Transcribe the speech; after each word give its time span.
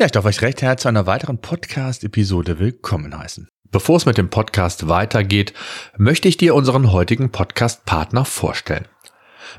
Ja, 0.00 0.06
ich 0.06 0.12
darf 0.12 0.24
euch 0.24 0.40
recht 0.40 0.62
herzlich 0.62 0.84
zu 0.84 0.88
einer 0.88 1.06
weiteren 1.06 1.42
Podcast-Episode 1.42 2.58
willkommen 2.58 3.18
heißen. 3.18 3.50
Bevor 3.70 3.98
es 3.98 4.06
mit 4.06 4.16
dem 4.16 4.30
Podcast 4.30 4.88
weitergeht, 4.88 5.52
möchte 5.98 6.26
ich 6.26 6.38
dir 6.38 6.54
unseren 6.54 6.90
heutigen 6.90 7.30
Podcast-Partner 7.30 8.24
vorstellen. 8.24 8.88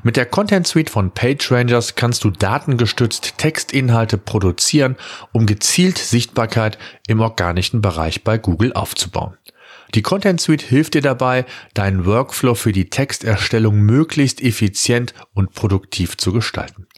Mit 0.02 0.16
der 0.16 0.26
Content 0.26 0.66
Suite 0.66 0.90
von 0.90 1.12
PageRangers 1.12 1.94
kannst 1.94 2.24
du 2.24 2.30
datengestützt 2.30 3.38
Textinhalte 3.38 4.18
produzieren, 4.18 4.96
um 5.30 5.46
gezielt 5.46 5.98
Sichtbarkeit 5.98 6.76
im 7.06 7.20
organischen 7.20 7.80
Bereich 7.80 8.24
bei 8.24 8.36
Google 8.36 8.72
aufzubauen. 8.72 9.38
Die 9.94 10.02
Content 10.02 10.40
Suite 10.40 10.62
hilft 10.62 10.94
dir 10.94 11.02
dabei, 11.02 11.44
deinen 11.74 12.04
Workflow 12.04 12.56
für 12.56 12.72
die 12.72 12.90
Texterstellung 12.90 13.76
möglichst 13.76 14.42
effizient 14.42 15.14
und 15.34 15.52
produktiv 15.52 16.16
zu 16.16 16.32
gestalten. 16.32 16.88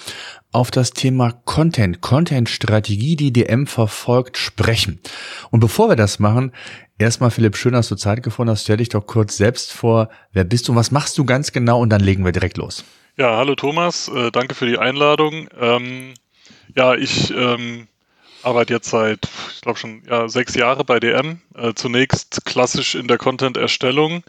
auf 0.50 0.72
das 0.72 0.90
Thema 0.90 1.30
Content, 1.44 2.00
Content-Strategie, 2.00 3.14
die 3.14 3.32
DM 3.32 3.68
verfolgt, 3.68 4.38
sprechen. 4.38 4.98
Und 5.50 5.60
bevor 5.60 5.88
wir 5.88 5.96
das 5.96 6.18
machen, 6.18 6.50
erstmal 6.98 7.30
Philipp, 7.30 7.56
schön, 7.56 7.74
dass 7.74 7.88
du 7.88 7.94
Zeit 7.94 8.24
gefunden 8.24 8.50
hast. 8.50 8.64
Stell 8.64 8.78
dich 8.78 8.88
doch 8.88 9.06
kurz 9.06 9.36
selbst 9.36 9.72
vor. 9.72 10.08
Wer 10.32 10.44
bist 10.44 10.66
du? 10.66 10.74
Was 10.74 10.90
machst 10.90 11.16
du 11.16 11.24
ganz 11.24 11.52
genau? 11.52 11.80
Und 11.80 11.90
dann 11.90 12.00
legen 12.00 12.24
wir 12.24 12.32
direkt 12.32 12.56
los. 12.56 12.84
Ja, 13.16 13.36
hallo 13.36 13.54
Thomas. 13.54 14.08
Äh, 14.08 14.32
danke 14.32 14.56
für 14.56 14.66
die 14.66 14.78
Einladung. 14.78 15.48
Ähm, 15.60 16.14
ja, 16.74 16.94
ich 16.96 17.32
ähm 17.36 17.86
arbeite 18.44 18.72
jetzt 18.72 18.90
seit, 18.90 19.28
ich 19.54 19.60
glaube 19.60 19.78
schon 19.78 20.02
ja, 20.08 20.28
sechs 20.28 20.54
Jahre 20.54 20.84
bei 20.84 21.00
DM. 21.00 21.40
Äh, 21.54 21.74
zunächst 21.74 22.44
klassisch 22.44 22.94
in 22.94 23.08
der 23.08 23.18
Content-Erstellung 23.18 24.22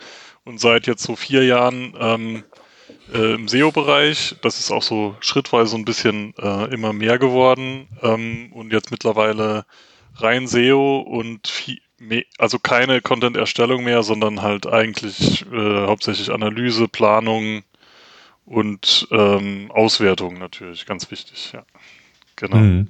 und 0.44 0.60
seit 0.60 0.88
jetzt 0.88 1.04
so 1.04 1.16
vier 1.16 1.44
Jahren 1.46 1.94
ähm, 2.00 2.44
äh, 3.14 3.34
im 3.34 3.48
SEO-Bereich. 3.48 4.36
Das 4.42 4.60
ist 4.60 4.72
auch 4.72 4.84
so 4.84 5.16
schrittweise 5.20 5.72
so 5.72 5.78
ein 5.78 5.86
bisschen 5.86 6.34
äh, 6.38 6.74
immer 6.74 6.94
mehr 6.94 7.20
geworden 7.20 7.88
ähm, 8.02 8.52
und 8.54 8.72
jetzt 8.72 8.92
mittlerweile 8.92 9.66
rein 10.16 10.48
SEO 10.48 11.00
und 11.00 11.48
viel, 11.48 11.80
also 12.38 12.60
keine 12.60 13.02
Content-Erstellung 13.02 13.84
mehr, 13.84 14.04
sondern 14.04 14.42
halt 14.42 14.68
eigentlich 14.68 15.46
äh, 15.52 15.88
hauptsächlich 15.88 16.32
Analyse, 16.32 16.88
Planung 16.88 17.64
und 18.46 19.08
ähm, 19.12 19.72
Auswertung 19.72 20.38
natürlich, 20.38 20.86
ganz 20.86 21.10
wichtig, 21.10 21.52
ja. 21.54 21.66
Genau. 22.36 22.58
Mhm. 22.58 22.88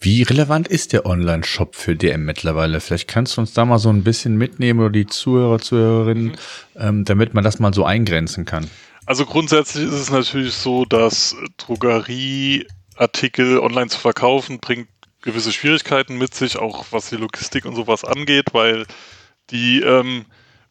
Wie 0.00 0.22
relevant 0.22 0.68
ist 0.68 0.92
der 0.92 1.06
Online-Shop 1.06 1.74
für 1.74 1.96
DM 1.96 2.24
mittlerweile? 2.24 2.80
Vielleicht 2.80 3.08
kannst 3.08 3.36
du 3.36 3.40
uns 3.40 3.52
da 3.52 3.64
mal 3.64 3.78
so 3.78 3.88
ein 3.88 4.04
bisschen 4.04 4.36
mitnehmen 4.36 4.80
oder 4.80 4.90
die 4.90 5.06
Zuhörer, 5.06 5.58
Zuhörerinnen, 5.58 6.26
mhm. 6.26 6.36
ähm, 6.76 7.04
damit 7.04 7.34
man 7.34 7.42
das 7.42 7.58
mal 7.58 7.74
so 7.74 7.84
eingrenzen 7.84 8.44
kann. 8.44 8.70
Also 9.06 9.26
grundsätzlich 9.26 9.86
ist 9.86 9.94
es 9.94 10.10
natürlich 10.10 10.54
so, 10.54 10.84
dass 10.84 11.34
Drogerieartikel 11.56 13.58
online 13.58 13.88
zu 13.88 13.98
verkaufen 13.98 14.60
bringt 14.60 14.88
gewisse 15.22 15.52
Schwierigkeiten 15.52 16.16
mit 16.16 16.34
sich, 16.34 16.58
auch 16.58 16.86
was 16.90 17.10
die 17.10 17.16
Logistik 17.16 17.64
und 17.64 17.74
sowas 17.74 18.04
angeht, 18.04 18.46
weil 18.52 18.86
die 19.50 19.80
ähm, 19.80 20.26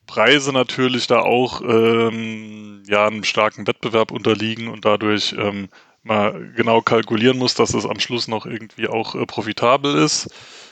Preise 0.05 0.53
natürlich 0.53 1.07
da 1.07 1.19
auch 1.19 1.61
ähm, 1.61 2.83
ja 2.87 3.07
einem 3.07 3.23
starken 3.23 3.67
Wettbewerb 3.67 4.11
unterliegen 4.11 4.69
und 4.69 4.85
dadurch 4.85 5.35
ähm, 5.37 5.67
mal 6.07 6.51
genau 6.55 6.81
kalkulieren 6.81 7.37
muss, 7.37 7.53
dass 7.53 7.73
es 7.73 7.85
am 7.85 7.99
Schluss 7.99 8.27
noch 8.27 8.45
irgendwie 8.45 8.87
auch 8.87 9.15
äh, 9.15 9.25
profitabel 9.25 9.95
ist. 9.95 10.29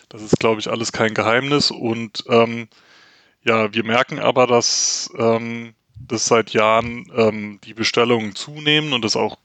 Das 0.09 0.21
ist, 0.21 0.39
glaube 0.39 0.59
ich, 0.59 0.69
alles 0.69 0.91
kein 0.91 1.13
Geheimnis. 1.13 1.71
Und 1.71 2.23
ähm, 2.29 2.67
ja, 3.43 3.73
wir 3.73 3.83
merken 3.83 4.19
aber, 4.19 4.47
dass 4.47 5.11
ähm, 5.17 5.75
das 5.95 6.25
seit 6.25 6.51
Jahren 6.51 7.05
ähm, 7.15 7.59
die 7.63 7.73
Bestellungen 7.73 8.35
zunehmen 8.35 8.93
und 8.93 9.03
das 9.03 9.15
auch 9.15 9.37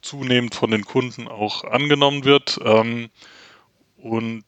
zunehmend 0.00 0.54
von 0.54 0.70
den 0.70 0.84
Kunden 0.84 1.28
auch 1.28 1.64
angenommen 1.64 2.24
wird. 2.24 2.58
Ähm, 2.64 3.10
und 3.96 4.44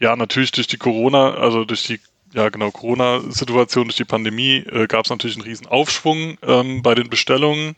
ja, 0.00 0.16
natürlich 0.16 0.52
durch 0.52 0.66
die 0.66 0.78
Corona, 0.78 1.34
also 1.34 1.64
durch 1.64 1.84
die 1.84 2.00
ja 2.34 2.48
genau 2.48 2.70
Corona-Situation, 2.70 3.84
durch 3.84 3.96
die 3.96 4.04
Pandemie 4.04 4.56
äh, 4.56 4.86
gab 4.86 5.04
es 5.04 5.10
natürlich 5.10 5.36
einen 5.36 5.46
riesen 5.46 5.66
Aufschwung 5.66 6.36
ähm, 6.42 6.82
bei 6.82 6.94
den 6.94 7.08
Bestellungen, 7.08 7.76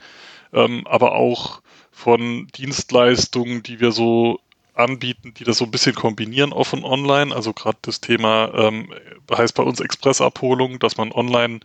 ähm, 0.52 0.86
aber 0.86 1.14
auch 1.14 1.60
von 1.96 2.46
Dienstleistungen, 2.48 3.62
die 3.62 3.80
wir 3.80 3.90
so 3.90 4.38
anbieten, 4.74 5.32
die 5.32 5.44
das 5.44 5.56
so 5.56 5.64
ein 5.64 5.70
bisschen 5.70 5.94
kombinieren, 5.94 6.52
offen 6.52 6.84
online. 6.84 7.34
Also 7.34 7.54
gerade 7.54 7.78
das 7.80 8.02
Thema 8.02 8.52
ähm, 8.54 8.92
heißt 9.34 9.54
bei 9.54 9.62
uns 9.62 9.80
Expressabholung, 9.80 10.78
dass 10.78 10.98
man 10.98 11.10
online 11.10 11.60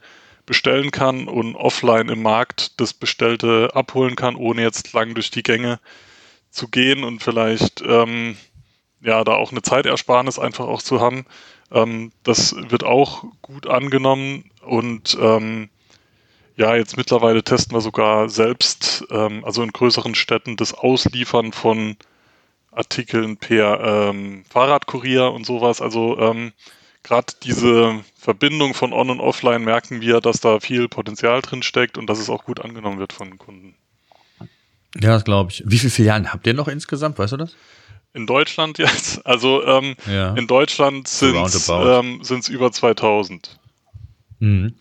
bestellen 0.45 0.91
kann 0.91 1.27
und 1.27 1.57
offline 1.57 2.07
im 2.07 2.21
Markt 2.21 2.79
das 2.79 2.93
Bestellte 2.93 3.71
abholen 3.73 4.15
kann, 4.15 4.37
ohne 4.37 4.61
jetzt 4.61 4.93
lang 4.93 5.15
durch 5.15 5.31
die 5.31 5.43
Gänge 5.43 5.81
zu 6.49 6.69
gehen 6.69 7.03
und 7.03 7.21
vielleicht 7.21 7.83
ähm, 7.85 8.37
ja 9.01 9.25
da 9.25 9.33
auch 9.33 9.51
eine 9.51 9.61
Zeitersparnis 9.61 10.39
einfach 10.39 10.65
auch 10.65 10.81
zu 10.81 11.01
haben. 11.01 11.25
Ähm, 11.73 12.13
das 12.23 12.55
wird 12.55 12.85
auch 12.85 13.25
gut 13.41 13.67
angenommen 13.67 14.49
und 14.61 15.17
ähm, 15.21 15.69
ja, 16.55 16.75
jetzt 16.75 16.97
mittlerweile 16.97 17.43
testen 17.43 17.75
wir 17.75 17.81
sogar 17.81 18.29
selbst, 18.29 19.05
ähm, 19.09 19.43
also 19.45 19.63
in 19.63 19.71
größeren 19.71 20.15
Städten, 20.15 20.57
das 20.57 20.73
Ausliefern 20.73 21.53
von 21.53 21.97
Artikeln 22.71 23.37
per 23.37 23.81
ähm, 23.81 24.43
Fahrradkurier 24.49 25.31
und 25.31 25.45
sowas. 25.45 25.81
Also 25.81 26.17
ähm, 26.19 26.53
gerade 27.03 27.33
diese 27.43 27.99
Verbindung 28.17 28.73
von 28.73 28.93
On- 28.93 29.09
und 29.09 29.19
Offline 29.19 29.63
merken 29.63 30.01
wir, 30.01 30.21
dass 30.21 30.39
da 30.39 30.59
viel 30.59 30.87
Potenzial 30.87 31.41
drin 31.41 31.63
steckt 31.63 31.97
und 31.97 32.07
dass 32.07 32.19
es 32.19 32.29
auch 32.29 32.45
gut 32.45 32.59
angenommen 32.61 32.99
wird 32.99 33.13
von 33.13 33.29
den 33.29 33.37
Kunden. 33.37 33.75
Ja, 34.99 35.09
das 35.11 35.23
glaube 35.23 35.51
ich. 35.51 35.63
Wie 35.65 35.79
viele 35.79 35.91
Filialen 35.91 36.31
habt 36.31 36.45
ihr 36.47 36.53
noch 36.53 36.67
insgesamt? 36.67 37.17
Weißt 37.17 37.33
du 37.33 37.37
das? 37.37 37.55
In 38.13 38.27
Deutschland 38.27 38.77
jetzt? 38.77 39.21
Also 39.25 39.65
ähm, 39.65 39.95
ja. 40.05 40.33
in 40.35 40.47
Deutschland 40.47 41.07
sind 41.07 41.37
es 41.45 41.69
ähm, 41.69 42.21
über 42.49 42.71
2000. 42.71 43.59
Mhm. 44.41 44.73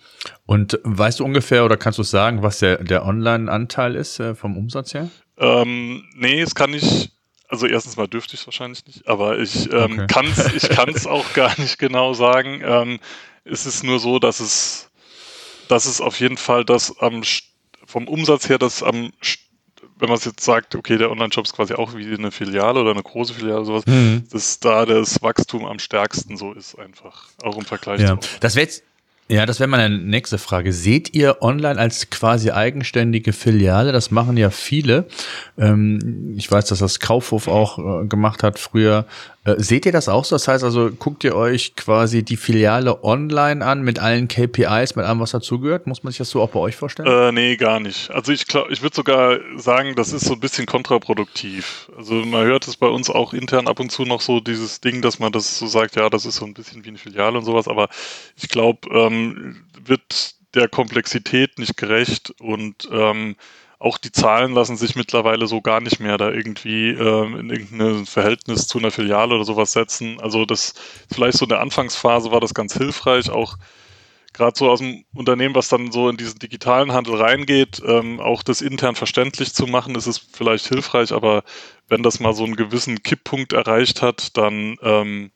Und 0.47 0.81
weißt 0.83 1.21
du 1.21 1.25
ungefähr 1.25 1.65
oder 1.65 1.77
kannst 1.77 1.99
du 1.99 2.03
sagen, 2.03 2.43
was 2.43 2.59
der, 2.59 2.83
der 2.83 3.05
Online-Anteil 3.05 3.95
ist 3.95 4.19
äh, 4.19 4.35
vom 4.35 4.57
Umsatz 4.57 4.95
her? 4.95 5.11
Ähm, 5.37 6.05
nee, 6.15 6.41
es 6.41 6.55
kann 6.55 6.73
ich, 6.73 7.11
also 7.47 7.67
erstens 7.67 7.97
mal 7.97 8.09
dürfte 8.09 8.35
ich 8.35 8.41
es 8.41 8.47
wahrscheinlich 8.47 8.87
nicht, 8.87 9.07
aber 9.07 9.39
ich 9.39 9.71
ähm, 9.73 9.93
okay. 9.93 10.07
kann 10.07 10.27
es 10.27 10.55
ich 10.55 10.69
kann's 10.71 11.07
auch 11.07 11.35
gar 11.35 11.59
nicht 11.61 11.79
genau 11.79 12.15
sagen. 12.15 12.63
Ähm, 12.65 13.01
es 13.45 13.67
ist 13.67 13.85
nur 13.85 14.01
so, 14.01 14.19
dass 14.19 14.41
es, 14.41 14.91
dass 15.69 15.85
es 15.85 16.01
auf 16.01 16.19
jeden 16.21 16.39
Fall 16.39 16.65
das 16.65 16.99
am 16.99 17.23
vom 17.85 18.09
Umsatz 18.09 18.49
her 18.49 18.59
das 18.59 18.83
am 18.83 19.13
wenn 19.99 20.09
man 20.09 20.17
es 20.17 20.25
jetzt 20.25 20.43
sagt, 20.43 20.75
okay, 20.75 20.97
der 20.97 21.11
Online-Shop 21.11 21.45
ist 21.45 21.55
quasi 21.55 21.75
auch 21.75 21.95
wie 21.95 22.15
eine 22.15 22.31
Filiale 22.31 22.81
oder 22.81 22.93
eine 22.93 23.03
große 23.03 23.35
Filiale 23.35 23.59
oder 23.59 23.67
sowas, 23.67 23.87
mhm. 23.87 24.25
dass 24.31 24.59
da 24.59 24.87
das 24.87 25.21
Wachstum 25.23 25.67
am 25.67 25.79
stärksten 25.79 26.39
so 26.39 26.55
ist 26.55 26.79
einfach, 26.79 27.29
auch 27.43 27.59
im 27.59 27.67
Vergleich. 27.67 28.01
Ja, 28.01 28.19
das 28.41 28.55
wäre 28.55 28.65
jetzt 28.65 28.83
ja, 29.31 29.47
das 29.47 29.61
wäre 29.61 29.69
meine 29.69 29.97
nächste 29.97 30.39
Frage. 30.39 30.73
Seht 30.73 31.15
ihr 31.15 31.41
online 31.41 31.79
als 31.79 32.11
quasi 32.11 32.51
eigenständige 32.51 33.33
Filiale? 33.33 33.93
Das 33.93 34.11
machen 34.11 34.37
ja 34.37 34.51
viele. 34.51 35.07
Ähm, 35.57 36.35
ich 36.37 36.51
weiß, 36.51 36.65
dass 36.67 36.81
das 36.81 36.99
Kaufhof 36.99 37.47
auch 37.47 37.79
äh, 37.79 38.07
gemacht 38.07 38.43
hat 38.43 38.59
früher. 38.59 39.07
Äh, 39.45 39.55
seht 39.59 39.87
ihr 39.87 39.93
das 39.93 40.09
auch 40.09 40.25
so? 40.25 40.35
Das 40.35 40.49
heißt 40.49 40.65
also, 40.65 40.91
guckt 40.91 41.25
ihr 41.25 41.35
euch 41.35 41.75
quasi 41.75 42.23
die 42.23 42.37
Filiale 42.37 43.03
online 43.03 43.65
an 43.65 43.83
mit 43.83 43.99
allen 43.99 44.29
KPIs, 44.29 44.97
mit 44.97 45.07
allem, 45.07 45.21
was 45.21 45.31
dazugehört? 45.31 45.87
Muss 45.87 46.03
man 46.03 46.13
sich 46.13 46.19
das 46.19 46.31
so 46.31 46.43
auch 46.43 46.51
bei 46.51 46.61
euch 46.61 46.77
vorstellen? 46.77 47.09
Äh, 47.09 47.33
nee, 47.33 47.57
gar 47.57 47.81
nicht. 47.81 48.11
Also 48.11 48.33
ich 48.33 48.47
glaube, 48.47 48.71
ich 48.73 48.83
würde 48.83 48.95
sogar 48.95 49.39
sagen, 49.57 49.95
das 49.97 50.13
ist 50.13 50.27
so 50.27 50.35
ein 50.35 50.41
bisschen 50.41 50.67
kontraproduktiv. 50.67 51.91
Also 51.97 52.15
man 52.15 52.45
hört 52.45 52.69
es 52.69 52.77
bei 52.77 52.89
uns 52.89 53.09
auch 53.09 53.33
intern 53.33 53.67
ab 53.67 53.81
und 53.81 53.91
zu 53.91 54.05
noch 54.05 54.21
so 54.21 54.41
dieses 54.41 54.83
Ding, 54.83 55.01
dass 55.01 55.19
man 55.19 55.33
das 55.33 55.59
so 55.59 55.67
sagt, 55.67 55.97
ja, 55.97 56.11
das 56.11 56.27
ist 56.27 56.37
so 56.37 56.45
ein 56.45 56.55
bisschen 56.55 56.85
wie 56.85 56.89
eine 56.89 56.99
Filiale 56.99 57.39
und 57.39 57.45
sowas, 57.45 57.67
aber 57.67 57.89
ich 58.37 58.49
glaube, 58.49 58.89
ähm, 58.91 59.65
wird 59.83 60.35
der 60.55 60.69
Komplexität 60.69 61.59
nicht 61.59 61.77
gerecht 61.77 62.35
und 62.41 62.89
ähm, 62.93 63.37
auch 63.81 63.97
die 63.97 64.13
Zahlen 64.13 64.53
lassen 64.53 64.77
sich 64.77 64.95
mittlerweile 64.95 65.47
so 65.47 65.63
gar 65.63 65.81
nicht 65.81 66.01
mehr 66.01 66.19
da 66.19 66.31
irgendwie 66.31 66.91
ähm, 66.91 67.41
in 67.41 67.51
irgendein 67.51 68.05
Verhältnis 68.05 68.67
zu 68.67 68.79
einer 68.79 68.91
Filiale 68.91 69.35
oder 69.35 69.45
sowas 69.45 69.73
setzen. 69.73 70.21
Also 70.21 70.45
das 70.45 70.75
vielleicht 71.11 71.39
so 71.39 71.47
in 71.47 71.49
der 71.49 71.61
Anfangsphase 71.61 72.31
war 72.31 72.41
das 72.41 72.53
ganz 72.53 72.77
hilfreich, 72.77 73.31
auch 73.31 73.57
gerade 74.35 74.57
so 74.57 74.71
aus 74.71 74.81
dem 74.81 75.07
Unternehmen, 75.15 75.55
was 75.55 75.71
dann 75.71 75.93
so 75.93 76.11
in 76.11 76.19
diesen 76.19 76.39
digitalen 76.39 76.93
Handel 76.93 77.17
reingeht, 77.17 77.81
ähm, 77.85 78.21
auch 78.21 78.43
das 78.43 78.61
intern 78.61 78.97
verständlich 78.97 79.55
zu 79.55 79.67
machen, 79.67 79.95
ist 79.95 80.07
es 80.07 80.19
vielleicht 80.19 80.69
hilfreich, 80.69 81.13
aber 81.13 81.43
wenn 81.89 82.03
das 82.03 82.21
mal 82.21 82.35
so 82.35 82.45
einen 82.45 82.57
gewissen 82.57 83.03
Kipppunkt 83.03 83.55
erreicht 83.55 84.03
hat, 84.03 84.37
dann 84.37 84.77
ähm, 84.83 85.31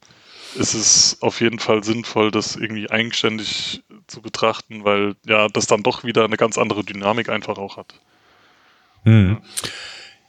ist 0.55 0.75
es 0.75 1.17
auf 1.23 1.41
jeden 1.41 1.59
Fall 1.61 1.83
sinnvoll, 1.83 2.31
das 2.31 2.57
irgendwie 2.57 2.91
eigenständig 2.91 3.83
zu 4.07 4.21
betrachten, 4.21 4.85
weil 4.85 5.17
ja 5.27 5.49
das 5.49 5.67
dann 5.67 5.83
doch 5.83 6.05
wieder 6.05 6.25
eine 6.25 6.37
ganz 6.37 6.59
andere 6.59 6.85
Dynamik 6.85 7.31
einfach 7.31 7.57
auch 7.57 7.79
hat. 7.79 7.95
Hm. 9.05 9.39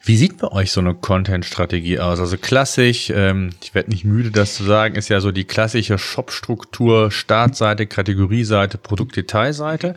Wie 0.08 0.18
sieht 0.18 0.38
bei 0.38 0.52
euch 0.52 0.72
so 0.72 0.82
eine 0.82 0.94
Content-Strategie 0.94 2.00
aus? 2.00 2.20
Also 2.20 2.38
klassisch, 2.38 3.10
ähm, 3.10 3.50
ich 3.64 3.74
werde 3.74 3.90
nicht 3.90 4.06
müde, 4.06 4.30
das 4.30 4.54
zu 4.54 4.64
sagen, 4.64 4.96
ist 4.96 5.10
ja 5.10 5.20
so 5.20 5.32
die 5.32 5.46
klassische 5.46 5.98
Shop-Struktur, 5.98 7.10
Startseite, 7.10 7.88
Kategorieseite, 7.88 8.78
Produktdetailseite. 8.78 9.96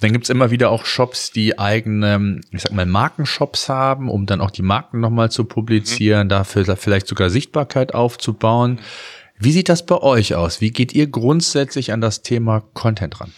Dann 0.00 0.12
gibt's 0.12 0.30
immer 0.30 0.50
wieder 0.50 0.70
auch 0.70 0.86
Shops, 0.86 1.32
die 1.32 1.58
eigene, 1.58 2.40
ich 2.50 2.62
sag 2.62 2.72
mal, 2.72 2.86
Markenshops 2.86 3.68
haben, 3.68 4.08
um 4.08 4.24
dann 4.24 4.40
auch 4.40 4.50
die 4.50 4.62
Marken 4.62 5.00
nochmal 5.00 5.30
zu 5.30 5.44
publizieren, 5.44 6.28
mhm. 6.28 6.30
dafür 6.30 6.76
vielleicht 6.76 7.06
sogar 7.06 7.28
Sichtbarkeit 7.28 7.94
aufzubauen. 7.94 8.80
Wie 9.38 9.52
sieht 9.52 9.68
das 9.68 9.84
bei 9.84 9.98
euch 9.98 10.34
aus? 10.34 10.62
Wie 10.62 10.70
geht 10.70 10.94
ihr 10.94 11.08
grundsätzlich 11.08 11.92
an 11.92 12.00
das 12.00 12.22
Thema 12.22 12.60
Content 12.72 13.20
ran? 13.20 13.32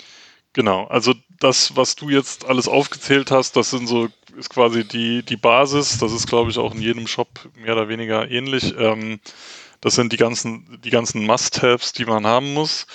Genau, 0.52 0.84
also 0.84 1.14
das, 1.40 1.76
was 1.76 1.96
du 1.96 2.08
jetzt 2.08 2.46
alles 2.46 2.69
aufgezählt 2.69 3.30
hast, 3.30 3.56
das 3.56 3.70
sind 3.70 3.88
so, 3.88 4.08
ist 4.36 4.50
quasi 4.50 4.86
die, 4.86 5.22
die 5.22 5.36
Basis. 5.36 5.98
Das 5.98 6.12
ist, 6.12 6.26
glaube 6.26 6.50
ich, 6.50 6.58
auch 6.58 6.75
in 6.75 6.81
jedem 6.81 7.06
Shop 7.06 7.28
mehr 7.56 7.75
oder 7.75 7.88
weniger 7.88 8.31
ähnlich. 8.31 8.75
Ähm, 8.78 9.20
das 9.81 9.94
sind 9.94 10.12
die 10.12 10.16
ganzen, 10.16 10.81
die 10.82 10.90
ganzen 10.90 11.26
Must-Haves, 11.26 11.92
die 11.92 12.04
man 12.04 12.26
haben 12.26 12.54
muss. 12.54 12.86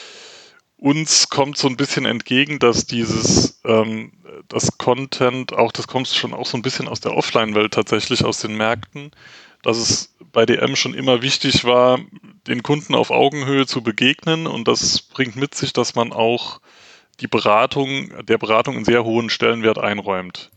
Uns 0.77 1.29
kommt 1.29 1.57
so 1.57 1.67
ein 1.67 1.77
bisschen 1.77 2.05
entgegen, 2.05 2.59
dass 2.59 2.85
dieses, 2.85 3.59
ähm, 3.65 4.13
das 4.47 4.77
Content, 4.77 5.53
auch 5.53 5.71
das 5.71 5.87
kommt 5.87 6.07
schon 6.07 6.33
auch 6.33 6.45
so 6.45 6.57
ein 6.57 6.61
bisschen 6.61 6.87
aus 6.87 7.01
der 7.01 7.15
Offline-Welt 7.15 7.73
tatsächlich, 7.73 8.23
aus 8.23 8.39
den 8.39 8.55
Märkten, 8.55 9.11
dass 9.61 9.77
es 9.77 10.15
bei 10.31 10.45
DM 10.45 10.75
schon 10.75 10.93
immer 10.93 11.21
wichtig 11.21 11.65
war, 11.65 11.99
den 12.47 12.63
Kunden 12.63 12.95
auf 12.95 13.11
Augenhöhe 13.11 13.65
zu 13.65 13.83
begegnen 13.83 14.47
und 14.47 14.67
das 14.67 15.01
bringt 15.01 15.35
mit 15.35 15.53
sich, 15.53 15.73
dass 15.73 15.95
man 15.95 16.13
auch 16.13 16.61
die 17.19 17.27
Beratung, 17.27 18.25
der 18.25 18.37
Beratung 18.37 18.75
einen 18.75 18.85
sehr 18.85 19.03
hohen 19.03 19.29
Stellenwert 19.29 19.77
einräumt. 19.77 20.49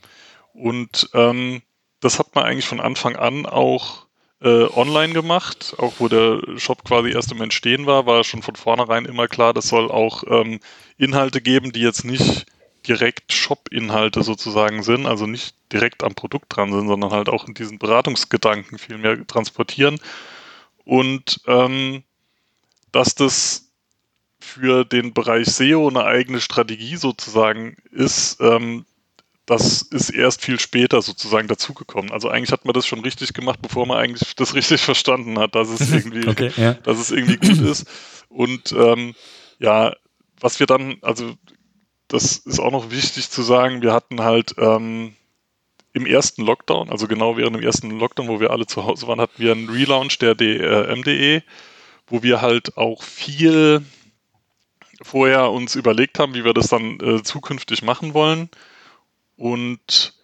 Und 0.54 1.10
ähm, 1.14 1.62
das 2.00 2.18
hat 2.18 2.34
man 2.34 2.44
eigentlich 2.44 2.66
von 2.66 2.80
Anfang 2.80 3.16
an 3.16 3.46
auch 3.46 4.06
äh, 4.42 4.64
online 4.74 5.12
gemacht, 5.12 5.74
auch 5.78 5.94
wo 5.98 6.08
der 6.08 6.40
Shop 6.56 6.84
quasi 6.84 7.10
erst 7.10 7.30
im 7.32 7.40
Entstehen 7.40 7.86
war, 7.86 8.06
war 8.06 8.24
schon 8.24 8.42
von 8.42 8.56
vornherein 8.56 9.04
immer 9.04 9.28
klar, 9.28 9.54
das 9.54 9.68
soll 9.68 9.90
auch 9.90 10.24
ähm, 10.26 10.58
Inhalte 10.98 11.40
geben, 11.40 11.72
die 11.72 11.80
jetzt 11.80 12.04
nicht 12.04 12.46
direkt 12.86 13.32
Shop-Inhalte 13.32 14.24
sozusagen 14.24 14.82
sind, 14.82 15.06
also 15.06 15.26
nicht 15.26 15.54
direkt 15.72 16.02
am 16.02 16.14
Produkt 16.14 16.56
dran 16.56 16.72
sind, 16.72 16.88
sondern 16.88 17.12
halt 17.12 17.28
auch 17.28 17.46
in 17.46 17.54
diesen 17.54 17.78
Beratungsgedanken 17.78 18.78
viel 18.78 18.98
mehr 18.98 19.24
transportieren. 19.26 20.00
Und 20.84 21.40
ähm, 21.46 22.02
dass 22.90 23.14
das 23.14 23.70
für 24.40 24.84
den 24.84 25.14
Bereich 25.14 25.46
SEO 25.46 25.88
eine 25.88 26.04
eigene 26.04 26.40
Strategie 26.40 26.96
sozusagen 26.96 27.76
ist, 27.92 28.40
ähm, 28.40 28.84
das 29.52 29.82
ist 29.82 30.10
erst 30.10 30.42
viel 30.42 30.58
später 30.58 31.02
sozusagen 31.02 31.46
dazugekommen. 31.46 32.10
Also 32.10 32.28
eigentlich 32.28 32.52
hat 32.52 32.64
man 32.64 32.72
das 32.72 32.86
schon 32.86 33.00
richtig 33.00 33.34
gemacht, 33.34 33.60
bevor 33.60 33.86
man 33.86 33.98
eigentlich 33.98 34.34
das 34.34 34.54
richtig 34.54 34.80
verstanden 34.82 35.38
hat, 35.38 35.54
dass 35.54 35.68
es 35.68 35.92
irgendwie, 35.92 36.26
okay, 36.26 36.50
ja. 36.56 36.74
dass 36.74 36.98
es 36.98 37.10
irgendwie 37.10 37.36
gut 37.36 37.60
ist. 37.60 37.86
Und 38.28 38.72
ähm, 38.72 39.14
ja, 39.58 39.94
was 40.40 40.58
wir 40.58 40.66
dann, 40.66 40.96
also 41.02 41.34
das 42.08 42.38
ist 42.38 42.60
auch 42.60 42.72
noch 42.72 42.90
wichtig 42.90 43.30
zu 43.30 43.42
sagen, 43.42 43.82
wir 43.82 43.92
hatten 43.92 44.22
halt 44.22 44.54
ähm, 44.58 45.14
im 45.92 46.06
ersten 46.06 46.42
Lockdown, 46.42 46.88
also 46.90 47.06
genau 47.06 47.36
während 47.36 47.56
dem 47.56 47.62
ersten 47.62 47.90
Lockdown, 47.90 48.28
wo 48.28 48.40
wir 48.40 48.50
alle 48.50 48.66
zu 48.66 48.84
Hause 48.84 49.06
waren, 49.06 49.20
hatten 49.20 49.40
wir 49.42 49.52
einen 49.52 49.68
Relaunch 49.68 50.18
der 50.18 50.34
MDE, 50.34 51.42
wo 52.06 52.22
wir 52.22 52.40
halt 52.40 52.76
auch 52.78 53.02
viel 53.02 53.84
vorher 55.02 55.50
uns 55.50 55.74
überlegt 55.74 56.18
haben, 56.18 56.34
wie 56.34 56.44
wir 56.44 56.54
das 56.54 56.68
dann 56.68 56.98
äh, 57.00 57.22
zukünftig 57.22 57.82
machen 57.82 58.14
wollen. 58.14 58.48
Und 59.42 60.14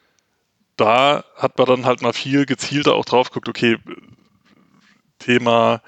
da 0.77 1.25
hat 1.35 1.59
man 1.59 1.67
dann 1.67 1.87
halt 1.87 2.03
mal 2.03 2.13
viel 2.13 2.47
gezielter 2.47 2.95
auch 2.95 3.05
drauf 3.05 3.31
geguckt, 3.31 3.49
okay, 3.49 3.77
Thema 5.19 5.83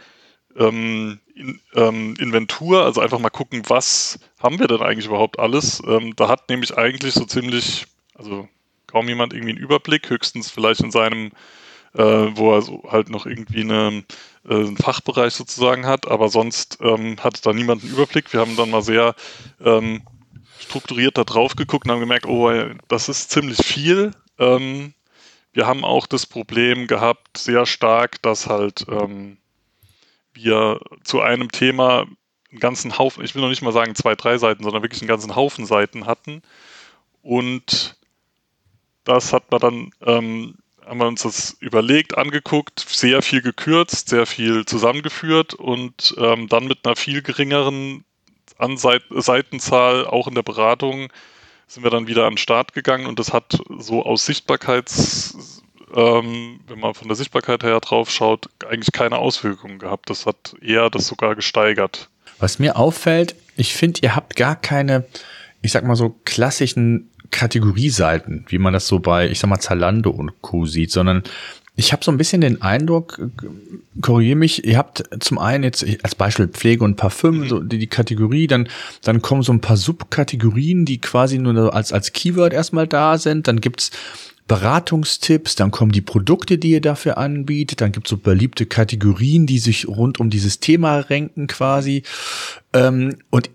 ähm, 0.57 1.21
in, 1.37 1.61
ähm, 1.77 2.17
Inventur, 2.19 2.85
also 2.85 3.01
einfach 3.01 3.21
mal 3.21 3.31
gucken, 3.31 3.63
was 3.69 4.19
haben 4.41 4.59
wir 4.59 4.67
denn 4.67 4.83
eigentlich 4.83 5.07
überhaupt 5.07 5.39
alles. 5.39 5.81
Ähm, 5.87 6.17
da 6.17 6.27
hat 6.27 6.49
nämlich 6.49 6.77
eigentlich 6.77 7.15
so 7.15 7.25
ziemlich, 7.25 7.87
also 8.17 8.49
kaum 8.89 9.07
jemand 9.07 9.33
irgendwie 9.33 9.53
einen 9.53 9.63
Überblick, 9.63 10.11
höchstens 10.11 10.51
vielleicht 10.51 10.81
in 10.81 10.91
seinem, 10.91 11.31
äh, 11.95 12.03
wo 12.03 12.53
er 12.53 12.63
so 12.63 12.83
halt 12.91 13.11
noch 13.11 13.27
irgendwie 13.27 13.61
eine 13.61 14.03
äh, 14.45 14.55
einen 14.55 14.77
Fachbereich 14.77 15.35
sozusagen 15.35 15.87
hat, 15.87 16.09
aber 16.09 16.31
sonst 16.31 16.79
ähm, 16.81 17.17
hat 17.23 17.47
da 17.47 17.53
niemand 17.53 17.85
einen 17.85 17.93
Überblick. 17.93 18.33
Wir 18.33 18.41
haben 18.41 18.57
dann 18.57 18.71
mal 18.71 18.83
sehr 18.83 19.15
strukturiert 20.61 21.19
da 21.19 21.25
drauf 21.25 21.57
geguckt 21.57 21.87
und 21.87 21.93
haben 21.93 22.01
gemerkt, 22.01 22.27
oh, 22.27 22.51
das 22.89 23.09
ist 23.09 23.31
ziemlich 23.31 23.59
viel. 23.65 24.13
Ähm, 24.39 24.95
wir 25.53 25.67
haben 25.67 25.85
auch 25.85 26.07
das 26.07 26.27
Problem 26.27 26.87
gehabt, 26.87 27.37
sehr 27.37 27.67
stark, 27.67 28.23
dass 28.23 28.47
halt 28.47 28.87
ähm, 28.89 29.39
wir 30.33 30.81
zu 31.03 31.21
einem 31.21 31.51
Thema 31.51 32.07
einen 32.51 32.61
ganzen 32.61 32.99
Haufen, 32.99 33.25
ich 33.25 33.35
will 33.35 33.43
noch 33.43 33.49
nicht 33.49 33.63
mal 33.63 33.73
sagen 33.73 33.95
zwei, 33.95 34.15
drei 34.15 34.39
Seiten, 34.39 34.63
sondern 34.63 34.83
wirklich 34.83 35.03
einen 35.03 35.09
ganzen 35.09 35.35
Haufen 35.37 35.67
Seiten 35.67 36.07
hatten. 36.07 36.43
Und 37.23 37.97
das 39.05 39.33
hat 39.33 39.51
man 39.51 39.61
dann 39.61 39.91
ähm, 40.03 40.57
haben 40.91 40.99
wir 40.99 41.07
uns 41.07 41.23
das 41.23 41.57
überlegt, 41.61 42.19
angeguckt, 42.19 42.81
sehr 42.81 43.23
viel 43.23 43.43
gekürzt, 43.43 44.09
sehr 44.09 44.27
viel 44.27 44.65
zusammengeführt 44.65 45.55
und 45.55 46.15
ähm, 46.19 46.49
dann 46.49 46.67
mit 46.67 46.85
einer 46.85 46.97
viel 46.97 47.23
geringeren 47.23 48.05
Anseit 48.61 49.03
Seitenzahl, 49.11 50.07
auch 50.07 50.29
in 50.29 50.35
der 50.35 50.43
Beratung, 50.43 51.09
sind 51.67 51.85
wir 51.85 51.91
dann 51.91 52.09
wieder 52.09 52.25
an 52.27 52.33
den 52.33 52.39
Start 52.39 52.73
gegangen 52.73 53.07
und 53.07 53.19
das 53.19 53.33
hat 53.33 53.59
so 53.79 54.05
aus 54.05 54.27
Sichtbarkeits, 54.27 55.63
ähm, 55.95 56.61
wenn 56.67 56.81
man 56.81 56.95
von 56.95 57.09
der 57.09 57.17
Sichtbarkeit 57.17 57.63
her 57.63 57.81
drauf 57.81 58.11
schaut, 58.11 58.49
eigentlich 58.69 58.93
keine 58.93 59.19
Auswirkungen 59.19 59.79
gehabt. 59.79 60.11
Das 60.11 60.27
hat 60.27 60.55
eher 60.61 60.91
das 60.91 61.07
sogar 61.07 61.35
gesteigert. 61.37 62.09
Was 62.39 62.59
mir 62.59 62.77
auffällt, 62.77 63.37
ich 63.57 63.75
finde, 63.75 64.01
ihr 64.03 64.17
habt 64.17 64.37
gar 64.37 64.57
keine, 64.57 65.05
ich 65.63 65.73
sag 65.73 65.85
mal 65.85 65.97
so 65.97 66.17
klassischen 66.25 67.11
Kategorieseiten, 67.31 68.45
wie 68.49 68.59
man 68.59 68.73
das 68.73 68.89
so 68.89 68.99
bei, 68.99 69.29
ich 69.29 69.39
sag 69.39 69.49
mal, 69.49 69.61
Zalando 69.61 70.11
und 70.11 70.43
Co. 70.43 70.67
sieht, 70.67 70.91
sondern 70.91 71.23
ich 71.81 71.95
habe 71.95 72.05
so 72.05 72.11
ein 72.11 72.19
bisschen 72.19 72.43
den 72.43 72.61
Eindruck, 72.61 73.19
korrigiere 74.03 74.37
mich, 74.37 74.67
ihr 74.67 74.77
habt 74.77 75.03
zum 75.21 75.39
einen 75.39 75.65
jetzt 75.65 75.85
als 76.03 76.15
Beispiel 76.15 76.47
Pflege 76.47 76.85
und 76.85 76.97
Parfüm, 76.97 77.49
so 77.49 77.59
die, 77.61 77.79
die 77.79 77.87
Kategorie, 77.87 78.47
dann, 78.47 78.69
dann 79.03 79.23
kommen 79.23 79.43
so 79.43 79.51
ein 79.51 79.63
paar 79.63 79.79
Subkategorien, 79.79 80.85
die 80.85 81.01
quasi 81.01 81.39
nur 81.39 81.75
als, 81.75 81.95
als 81.95 82.13
Keyword 82.13 82.53
erstmal 82.53 82.87
da 82.87 83.17
sind, 83.17 83.49
dann 83.49 83.63
gibt's 83.63 83.93
Beratungstipps, 84.47 85.55
dann 85.55 85.71
kommen 85.71 85.91
die 85.91 86.03
Produkte, 86.03 86.59
die 86.59 86.73
ihr 86.73 86.83
dafür 86.83 87.17
anbietet, 87.17 87.81
dann 87.81 87.93
gibt's 87.93 88.11
so 88.11 88.19
beliebte 88.19 88.67
Kategorien, 88.67 89.47
die 89.47 89.59
sich 89.59 89.89
rund 89.89 90.21
um 90.21 90.29
dieses 90.29 90.61
Thema 90.61 90.99
renken 90.99 91.47
quasi. 91.47 92.03
Ähm, 92.75 93.17
und 93.31 93.49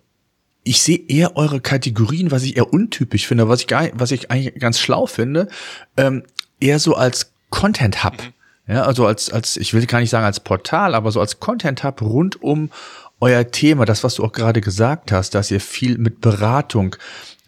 ich 0.64 0.82
sehe 0.82 1.00
eher 1.08 1.38
eure 1.38 1.62
Kategorien, 1.62 2.32
was 2.32 2.42
ich 2.42 2.58
eher 2.58 2.74
untypisch 2.74 3.28
finde, 3.28 3.48
was 3.48 3.62
ich 3.62 3.68
gar, 3.68 3.88
was 3.94 4.10
ich 4.10 4.32
eigentlich 4.32 4.56
ganz 4.56 4.80
schlau 4.80 5.06
finde, 5.06 5.48
ähm, 5.96 6.24
eher 6.60 6.80
so 6.80 6.96
als 6.96 7.35
Content 7.50 8.04
Hub. 8.04 8.18
Mhm. 8.18 8.34
Ja, 8.74 8.84
also 8.84 9.06
als, 9.06 9.30
als, 9.30 9.58
ich 9.58 9.74
will 9.74 9.86
gar 9.86 10.00
nicht 10.00 10.10
sagen 10.10 10.26
als 10.26 10.40
Portal, 10.40 10.96
aber 10.96 11.12
so 11.12 11.20
als 11.20 11.40
Content 11.40 11.84
Hub 11.84 12.02
rund 12.02 12.42
um 12.42 12.72
euer 13.20 13.50
Thema, 13.52 13.86
das, 13.86 14.04
was 14.04 14.16
du 14.16 14.24
auch 14.24 14.32
gerade 14.32 14.62
gesagt 14.62 15.12
hast, 15.12 15.36
dass 15.36 15.52
ihr 15.52 15.62
viel 15.62 15.98
mit 15.98 16.20
Beratung 16.20 16.96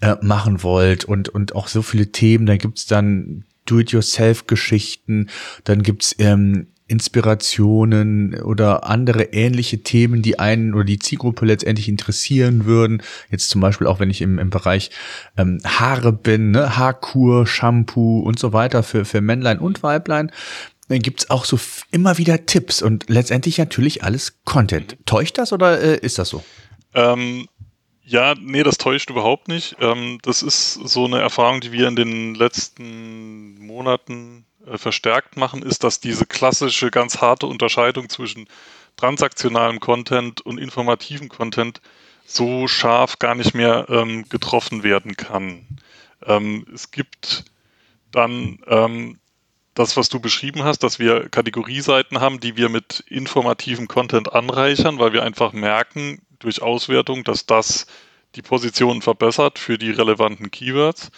äh, 0.02 0.16
machen 0.22 0.64
wollt 0.64 1.06
und, 1.06 1.30
und 1.30 1.56
auch 1.56 1.68
so 1.68 1.82
viele 1.82 2.12
Themen, 2.12 2.46
da 2.46 2.56
gibt's 2.58 2.86
dann 2.86 3.46
Do-it-yourself-Geschichten, 3.66 5.30
dann 5.64 5.84
gibt's 5.84 6.16
ähm, 6.20 6.68
Inspirationen 6.88 8.42
oder 8.42 8.86
andere 8.86 9.24
ähnliche 9.34 9.84
Themen, 9.84 10.22
die 10.22 10.40
einen 10.40 10.74
oder 10.74 10.86
die 10.86 11.00
Zielgruppe 11.00 11.46
letztendlich 11.46 11.90
interessieren 11.90 12.66
würden. 12.66 13.04
Jetzt 13.30 13.50
zum 13.50 13.62
Beispiel 13.62 13.88
auch, 13.88 14.00
wenn 14.00 14.10
ich 14.10 14.22
im, 14.22 14.40
im 14.40 14.50
Bereich 14.50 14.92
ähm, 15.38 15.60
Haare 15.66 16.14
bin, 16.14 16.52
ne? 16.52 16.78
Haarkur, 16.78 17.46
Shampoo 17.46 18.20
und 18.20 18.40
so 18.40 18.54
weiter 18.54 18.84
für, 18.84 19.06
für 19.06 19.22
Männlein 19.22 19.60
und 19.60 19.84
Weiblein. 19.84 20.32
Dann 20.88 21.00
gibt's 21.00 21.30
auch 21.30 21.44
so 21.44 21.60
immer 21.92 22.18
wieder 22.18 22.46
Tipps 22.46 22.82
und 22.82 23.10
letztendlich 23.10 23.58
natürlich 23.58 24.04
alles 24.04 24.40
Content. 24.46 24.98
Täuscht 25.06 25.38
das 25.38 25.52
oder 25.52 25.82
äh, 25.82 25.98
ist 25.98 26.18
das 26.18 26.30
so? 26.30 26.44
Ähm, 26.94 27.48
ja, 28.04 28.36
nee, 28.40 28.64
das 28.64 28.78
täuscht 28.78 29.10
überhaupt 29.10 29.50
nicht. 29.50 29.76
Ähm, 29.82 30.20
das 30.22 30.42
ist 30.42 30.76
so 30.76 31.04
eine 31.04 31.20
Erfahrung, 31.20 31.60
die 31.60 31.74
wir 31.74 31.90
in 31.90 31.98
den 31.98 32.36
letzten 32.36 33.60
Monaten 33.60 34.47
äh, 34.72 34.78
verstärkt 34.78 35.38
machen, 35.38 35.62
ist, 35.62 35.84
dass 35.84 36.00
diese 36.00 36.26
klassische, 36.26 36.92
ganz 36.92 37.22
harte 37.22 37.48
Unterscheidung 37.48 38.10
zwischen 38.10 38.48
transaktionalem 38.96 39.80
Content 39.80 40.42
und 40.42 40.58
informativem 40.58 41.30
Content 41.30 41.82
so 42.26 42.68
scharf 42.68 43.20
gar 43.20 43.36
nicht 43.36 43.54
mehr 43.54 43.86
ähm, 43.90 44.28
getroffen 44.28 44.84
werden 44.84 45.16
kann. 45.16 45.66
Ähm, 46.26 46.66
es 46.74 46.92
gibt 46.92 47.46
dann 48.12 48.60
ähm, 48.68 49.20
das, 49.74 49.96
was 49.96 50.10
du 50.10 50.20
beschrieben 50.20 50.64
hast, 50.64 50.80
dass 50.80 50.98
wir 51.00 51.30
Kategorieseiten 51.30 52.20
haben, 52.20 52.40
die 52.40 52.58
wir 52.58 52.70
mit 52.70 53.04
informativem 53.08 53.88
Content 53.88 54.34
anreichern, 54.34 54.98
weil 54.98 55.14
wir 55.14 55.24
einfach 55.24 55.54
merken 55.54 56.20
durch 56.40 56.62
Auswertung, 56.62 57.24
dass 57.24 57.46
das 57.46 57.86
die 58.36 58.42
Positionen 58.42 59.02
verbessert 59.02 59.60
für 59.60 59.78
die 59.78 59.92
relevanten 59.92 60.52
Keywords. 60.52 61.12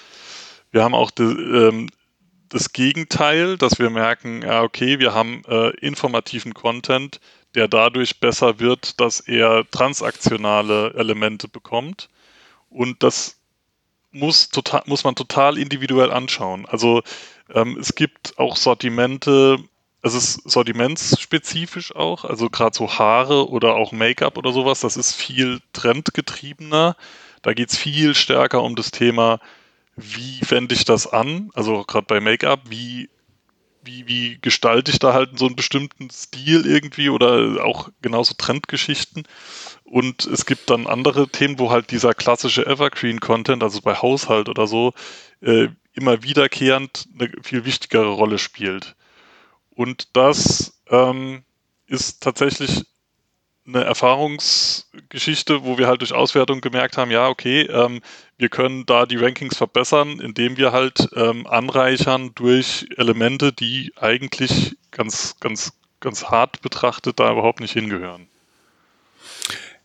Wir 0.72 0.84
haben 0.84 0.94
auch 0.94 1.12
die, 1.12 1.24
ähm, 1.24 1.90
das 2.50 2.74
Gegenteil, 2.74 3.58
dass 3.58 3.80
wir 3.80 3.90
merken, 3.90 4.42
ja, 4.42 4.64
okay, 4.64 5.00
wir 5.00 5.14
haben 5.14 5.44
äh, 5.48 5.70
informativen 5.78 6.54
Content, 6.54 7.20
der 7.56 7.68
dadurch 7.68 8.20
besser 8.20 8.60
wird, 8.60 9.00
dass 9.00 9.20
er 9.20 9.70
transaktionale 9.72 10.94
Elemente 10.96 11.48
bekommt. 11.48 12.10
Und 12.70 13.02
das 13.04 13.38
muss, 14.12 14.50
total, 14.50 14.84
muss 14.86 15.04
man 15.04 15.16
total 15.16 15.58
individuell 15.58 16.12
anschauen. 16.12 16.66
Also 16.66 17.02
ähm, 17.54 17.78
es 17.80 17.96
gibt 17.96 18.38
auch 18.38 18.56
Sortimente, 18.56 19.58
es 20.02 20.14
ist 20.14 20.50
sortimentsspezifisch 20.50 21.96
auch, 21.96 22.26
also 22.26 22.50
gerade 22.50 22.76
so 22.76 22.90
Haare 22.90 23.50
oder 23.50 23.76
auch 23.76 23.92
Make-up 23.92 24.38
oder 24.38 24.54
sowas, 24.54 24.80
das 24.80 24.98
ist 24.98 25.14
viel 25.14 25.60
trendgetriebener. 25.74 26.96
Da 27.42 27.54
geht 27.54 27.70
es 27.70 27.78
viel 27.78 28.16
stärker 28.16 28.64
um 28.64 28.76
das 28.76 28.92
Thema 28.92 29.40
wie 30.02 30.40
wende 30.50 30.76
ich 30.76 30.86
das 30.86 31.08
an? 31.08 31.52
Also 31.54 31.84
gerade 31.84 32.06
bei 32.08 32.20
Make-up, 32.20 32.62
wie, 32.70 33.10
wie, 33.84 34.08
wie 34.08 34.38
gestalte 34.42 34.92
ich 34.92 35.00
da 35.00 35.14
halt 35.14 35.38
so 35.38 35.46
einen 35.46 35.56
bestimmten 35.56 36.10
Stil 36.10 36.66
irgendwie 36.66 37.10
oder 37.10 37.64
auch 37.64 37.90
genauso 38.02 38.34
Trendgeschichten? 38.38 39.24
Und 39.84 40.26
es 40.26 40.46
gibt 40.46 40.70
dann 40.70 40.88
andere 40.88 41.30
Themen, 41.30 41.60
wo 41.60 41.72
halt 41.72 41.92
dieser 41.92 42.14
klassische 42.14 42.66
Evergreen-Content, 42.66 43.64
also 43.64 43.82
bei 43.82 43.96
Haushalt 43.96 44.50
oder 44.50 44.68
so, 44.68 44.94
äh, 45.42 45.70
immer 45.94 46.24
wiederkehrend 46.24 47.08
eine 47.14 47.32
viel 47.42 47.66
wichtigere 47.66 48.10
Rolle 48.10 48.38
spielt. 48.38 48.96
Und 49.72 50.16
das 50.16 50.82
ähm, 50.90 51.44
ist 51.88 52.22
tatsächlich 52.22 52.86
eine 53.74 53.84
Erfahrungsgeschichte, 53.84 55.64
wo 55.64 55.78
wir 55.78 55.88
halt 55.88 56.02
durch 56.02 56.14
Auswertung 56.14 56.62
gemerkt 56.62 56.98
haben, 56.98 57.12
ja, 57.12 57.28
okay, 57.28 57.62
ähm, 57.62 58.02
wir 58.38 58.50
können 58.50 58.86
da 58.86 59.06
die 59.06 59.18
Rankings 59.18 59.58
verbessern, 59.58 60.20
indem 60.20 60.58
wir 60.58 60.72
halt 60.72 61.10
ähm, 61.16 61.46
anreichern 61.48 62.32
durch 62.36 62.88
Elemente, 62.98 63.54
die 63.54 63.94
eigentlich 63.98 64.78
ganz, 64.92 65.36
ganz, 65.40 65.74
ganz 66.00 66.26
hart 66.26 66.62
betrachtet 66.62 67.20
da 67.20 67.32
überhaupt 67.32 67.60
nicht 67.60 67.74
hingehören. 67.74 68.28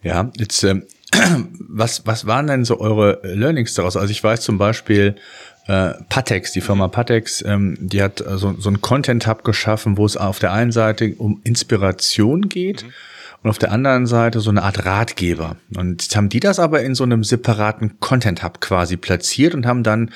Ja, 0.02 0.30
jetzt, 0.36 0.62
ähm, 0.62 0.86
was, 1.58 2.06
was 2.06 2.26
waren 2.26 2.46
denn 2.46 2.64
so 2.64 2.80
eure 2.80 3.20
Learnings 3.22 3.74
daraus? 3.74 3.96
Also 3.96 4.10
ich 4.10 4.22
weiß 4.22 4.40
zum 4.42 4.58
Beispiel, 4.58 5.16
äh, 5.66 5.94
Patex, 6.08 6.52
die 6.52 6.60
Firma 6.60 6.88
Patex, 6.88 7.42
ähm, 7.42 7.76
die 7.80 8.02
hat 8.02 8.22
so, 8.34 8.54
so 8.58 8.70
ein 8.70 8.80
Content-Hub 8.82 9.44
geschaffen, 9.44 9.96
wo 9.96 10.04
es 10.04 10.16
auf 10.16 10.38
der 10.38 10.52
einen 10.52 10.72
Seite 10.72 11.14
um 11.18 11.40
Inspiration 11.44 12.48
geht. 12.48 12.84
Mhm 12.84 12.92
und 13.44 13.50
auf 13.50 13.58
der 13.58 13.72
anderen 13.72 14.06
Seite 14.06 14.40
so 14.40 14.48
eine 14.48 14.62
Art 14.62 14.86
Ratgeber. 14.86 15.56
Und 15.76 16.02
jetzt 16.02 16.16
haben 16.16 16.30
die 16.30 16.40
das 16.40 16.58
aber 16.58 16.82
in 16.82 16.94
so 16.94 17.04
einem 17.04 17.22
separaten 17.22 18.00
Content 18.00 18.42
Hub 18.42 18.62
quasi 18.62 18.96
platziert 18.96 19.54
und 19.54 19.66
haben 19.66 19.82
dann 19.82 20.12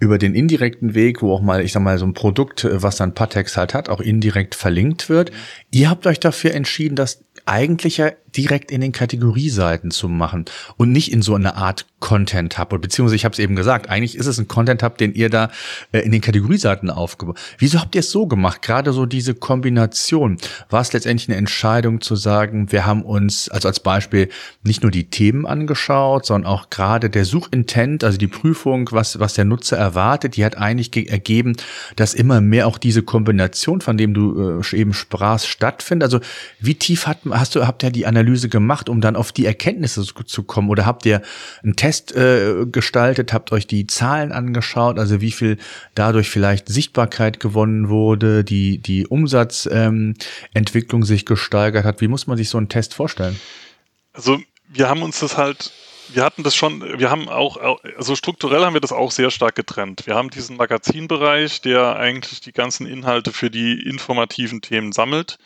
über 0.00 0.18
den 0.18 0.34
indirekten 0.34 0.92
Weg, 0.94 1.22
wo 1.22 1.32
auch 1.32 1.42
mal, 1.42 1.62
ich 1.62 1.72
sag 1.72 1.80
mal, 1.80 1.96
so 1.98 2.04
ein 2.04 2.12
Produkt, 2.12 2.66
was 2.70 2.96
dann 2.96 3.14
Patex 3.14 3.56
halt 3.56 3.72
hat, 3.72 3.88
auch 3.88 4.00
indirekt 4.00 4.56
verlinkt 4.56 5.08
wird. 5.08 5.30
Ihr 5.70 5.88
habt 5.88 6.08
euch 6.08 6.18
dafür 6.18 6.54
entschieden, 6.54 6.96
das 6.96 7.22
eigentlich 7.46 7.98
ja 7.98 8.10
direkt 8.36 8.70
in 8.70 8.80
den 8.80 8.92
Kategorieseiten 8.92 9.90
zu 9.90 10.08
machen 10.08 10.44
und 10.76 10.92
nicht 10.92 11.12
in 11.12 11.22
so 11.22 11.34
eine 11.34 11.56
Art 11.56 11.86
Content 12.00 12.58
Hub. 12.58 12.68
Beziehungsweise 12.80 13.16
ich 13.16 13.24
habe 13.24 13.32
es 13.32 13.38
eben 13.38 13.54
gesagt, 13.54 13.88
eigentlich 13.88 14.16
ist 14.16 14.26
es 14.26 14.38
ein 14.38 14.48
Content 14.48 14.82
Hub, 14.82 14.98
den 14.98 15.14
ihr 15.14 15.30
da 15.30 15.50
äh, 15.92 16.00
in 16.00 16.10
den 16.10 16.20
Kategorieseiten 16.20 16.90
aufgebaut. 16.90 17.38
Wieso 17.58 17.80
habt 17.80 17.94
ihr 17.94 18.00
es 18.00 18.10
so 18.10 18.26
gemacht? 18.26 18.60
Gerade 18.60 18.92
so 18.92 19.06
diese 19.06 19.34
Kombination. 19.34 20.36
War 20.68 20.80
es 20.80 20.92
letztendlich 20.92 21.28
eine 21.28 21.38
Entscheidung 21.38 22.00
zu 22.00 22.16
sagen, 22.16 22.72
wir 22.72 22.86
haben 22.86 23.02
uns, 23.02 23.48
also 23.48 23.68
als 23.68 23.80
Beispiel, 23.80 24.28
nicht 24.64 24.82
nur 24.82 24.90
die 24.90 25.10
Themen 25.10 25.46
angeschaut, 25.46 26.26
sondern 26.26 26.50
auch 26.50 26.70
gerade 26.70 27.08
der 27.08 27.24
Suchintent, 27.24 28.02
also 28.02 28.18
die 28.18 28.26
Prüfung, 28.26 28.88
was, 28.90 29.20
was 29.20 29.34
der 29.34 29.44
Nutzer 29.44 29.76
erwartet, 29.76 30.36
die 30.36 30.44
hat 30.44 30.58
eigentlich 30.58 31.10
ergeben, 31.10 31.56
dass 31.94 32.14
immer 32.14 32.40
mehr 32.40 32.66
auch 32.66 32.78
diese 32.78 33.02
Kombination, 33.02 33.80
von 33.80 33.96
dem 33.96 34.12
du 34.12 34.60
äh, 34.60 34.76
eben 34.76 34.92
sprachst, 34.92 35.46
stattfindet. 35.46 36.06
Also 36.06 36.20
wie 36.58 36.74
tief 36.74 37.06
hat, 37.06 37.18
hast 37.30 37.54
du, 37.54 37.66
habt 37.66 37.84
ihr 37.84 37.90
die 37.90 38.06
Analyse 38.06 38.21
Analyse 38.22 38.48
gemacht, 38.48 38.88
um 38.88 39.00
dann 39.00 39.16
auf 39.16 39.32
die 39.32 39.44
Erkenntnisse 39.46 40.04
zu 40.04 40.42
kommen? 40.44 40.70
Oder 40.70 40.86
habt 40.86 41.04
ihr 41.06 41.22
einen 41.62 41.76
Test 41.76 42.14
äh, 42.14 42.66
gestaltet, 42.66 43.32
habt 43.32 43.52
euch 43.52 43.66
die 43.66 43.86
Zahlen 43.86 44.32
angeschaut, 44.32 44.98
also 44.98 45.20
wie 45.20 45.32
viel 45.32 45.58
dadurch 45.94 46.30
vielleicht 46.30 46.68
Sichtbarkeit 46.68 47.40
gewonnen 47.40 47.88
wurde, 47.88 48.44
die, 48.44 48.78
die 48.78 49.06
Umsatzentwicklung 49.06 51.02
ähm, 51.02 51.06
sich 51.06 51.26
gesteigert 51.26 51.84
hat? 51.84 52.00
Wie 52.00 52.08
muss 52.08 52.26
man 52.26 52.36
sich 52.36 52.48
so 52.48 52.58
einen 52.58 52.68
Test 52.68 52.94
vorstellen? 52.94 53.38
Also 54.12 54.40
wir 54.68 54.88
haben 54.88 55.02
uns 55.02 55.20
das 55.20 55.36
halt 55.36 55.72
wir 56.14 56.24
hatten 56.24 56.42
das 56.42 56.54
schon, 56.54 56.82
wir 56.98 57.10
haben 57.10 57.28
auch, 57.28 57.56
also 57.96 58.16
strukturell 58.16 58.64
haben 58.64 58.74
wir 58.74 58.82
das 58.82 58.92
auch 58.92 59.10
sehr 59.10 59.30
stark 59.30 59.54
getrennt. 59.54 60.06
Wir 60.06 60.14
haben 60.14 60.28
diesen 60.28 60.56
Magazinbereich, 60.56 61.62
der 61.62 61.96
eigentlich 61.96 62.40
die 62.40 62.52
ganzen 62.52 62.86
Inhalte 62.86 63.32
für 63.32 63.50
die 63.50 63.80
informativen 63.80 64.60
Themen 64.60 64.92
sammelt. 64.92 65.38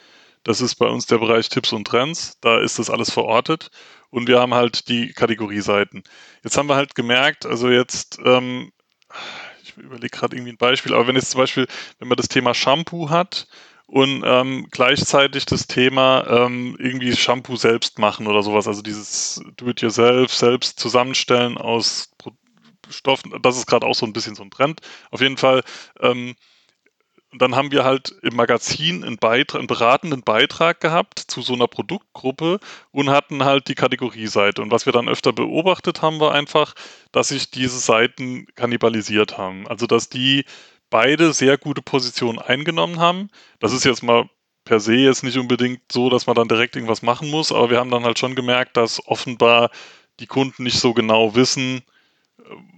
Das 0.46 0.60
ist 0.60 0.76
bei 0.76 0.86
uns 0.86 1.06
der 1.06 1.18
Bereich 1.18 1.48
Tipps 1.48 1.72
und 1.72 1.88
Trends. 1.88 2.38
Da 2.40 2.60
ist 2.60 2.78
das 2.78 2.88
alles 2.88 3.10
verortet. 3.10 3.72
Und 4.10 4.28
wir 4.28 4.38
haben 4.38 4.54
halt 4.54 4.88
die 4.88 5.12
Kategorieseiten. 5.12 6.04
Jetzt 6.44 6.56
haben 6.56 6.68
wir 6.68 6.76
halt 6.76 6.94
gemerkt, 6.94 7.44
also 7.44 7.68
jetzt, 7.68 8.20
ähm, 8.24 8.70
ich 9.60 9.76
überlege 9.76 10.16
gerade 10.16 10.36
irgendwie 10.36 10.52
ein 10.52 10.56
Beispiel, 10.56 10.94
aber 10.94 11.08
wenn 11.08 11.16
jetzt 11.16 11.32
zum 11.32 11.40
Beispiel, 11.40 11.66
wenn 11.98 12.06
man 12.06 12.16
das 12.16 12.28
Thema 12.28 12.54
Shampoo 12.54 13.10
hat 13.10 13.48
und 13.86 14.22
ähm, 14.24 14.68
gleichzeitig 14.70 15.46
das 15.46 15.66
Thema 15.66 16.24
ähm, 16.28 16.76
irgendwie 16.78 17.16
Shampoo 17.16 17.56
selbst 17.56 17.98
machen 17.98 18.28
oder 18.28 18.44
sowas, 18.44 18.68
also 18.68 18.82
dieses 18.82 19.42
Do-it-yourself, 19.56 20.32
selbst 20.32 20.78
zusammenstellen 20.78 21.58
aus 21.58 22.12
Stoffen, 22.88 23.34
das 23.42 23.56
ist 23.56 23.66
gerade 23.66 23.84
auch 23.84 23.96
so 23.96 24.06
ein 24.06 24.12
bisschen 24.12 24.36
so 24.36 24.44
ein 24.44 24.50
Trend. 24.52 24.80
Auf 25.10 25.20
jeden 25.20 25.38
Fall 25.38 25.64
ähm, 25.98 26.36
und 27.32 27.42
dann 27.42 27.56
haben 27.56 27.72
wir 27.72 27.84
halt 27.84 28.14
im 28.22 28.36
Magazin 28.36 29.04
einen, 29.04 29.18
Beitrag, 29.18 29.58
einen 29.58 29.66
beratenden 29.66 30.22
Beitrag 30.22 30.80
gehabt 30.80 31.18
zu 31.18 31.42
so 31.42 31.54
einer 31.54 31.66
Produktgruppe 31.66 32.60
und 32.92 33.10
hatten 33.10 33.44
halt 33.44 33.68
die 33.68 33.74
Kategorieseite. 33.74 34.62
Und 34.62 34.70
was 34.70 34.86
wir 34.86 34.92
dann 34.92 35.08
öfter 35.08 35.32
beobachtet 35.32 36.02
haben, 36.02 36.20
war 36.20 36.32
einfach, 36.32 36.74
dass 37.12 37.28
sich 37.28 37.50
diese 37.50 37.78
Seiten 37.78 38.46
kannibalisiert 38.54 39.36
haben. 39.38 39.66
Also 39.66 39.86
dass 39.86 40.08
die 40.08 40.44
beide 40.88 41.32
sehr 41.32 41.58
gute 41.58 41.82
Positionen 41.82 42.38
eingenommen 42.38 43.00
haben. 43.00 43.28
Das 43.58 43.72
ist 43.72 43.84
jetzt 43.84 44.02
mal 44.02 44.30
per 44.64 44.80
se 44.80 44.94
jetzt 44.94 45.24
nicht 45.24 45.36
unbedingt 45.36 45.80
so, 45.90 46.08
dass 46.10 46.26
man 46.26 46.36
dann 46.36 46.48
direkt 46.48 46.76
irgendwas 46.76 47.02
machen 47.02 47.30
muss, 47.30 47.52
aber 47.52 47.70
wir 47.70 47.78
haben 47.78 47.90
dann 47.90 48.04
halt 48.04 48.18
schon 48.18 48.34
gemerkt, 48.34 48.76
dass 48.76 49.04
offenbar 49.06 49.70
die 50.20 50.26
Kunden 50.26 50.64
nicht 50.64 50.78
so 50.78 50.94
genau 50.94 51.34
wissen, 51.34 51.82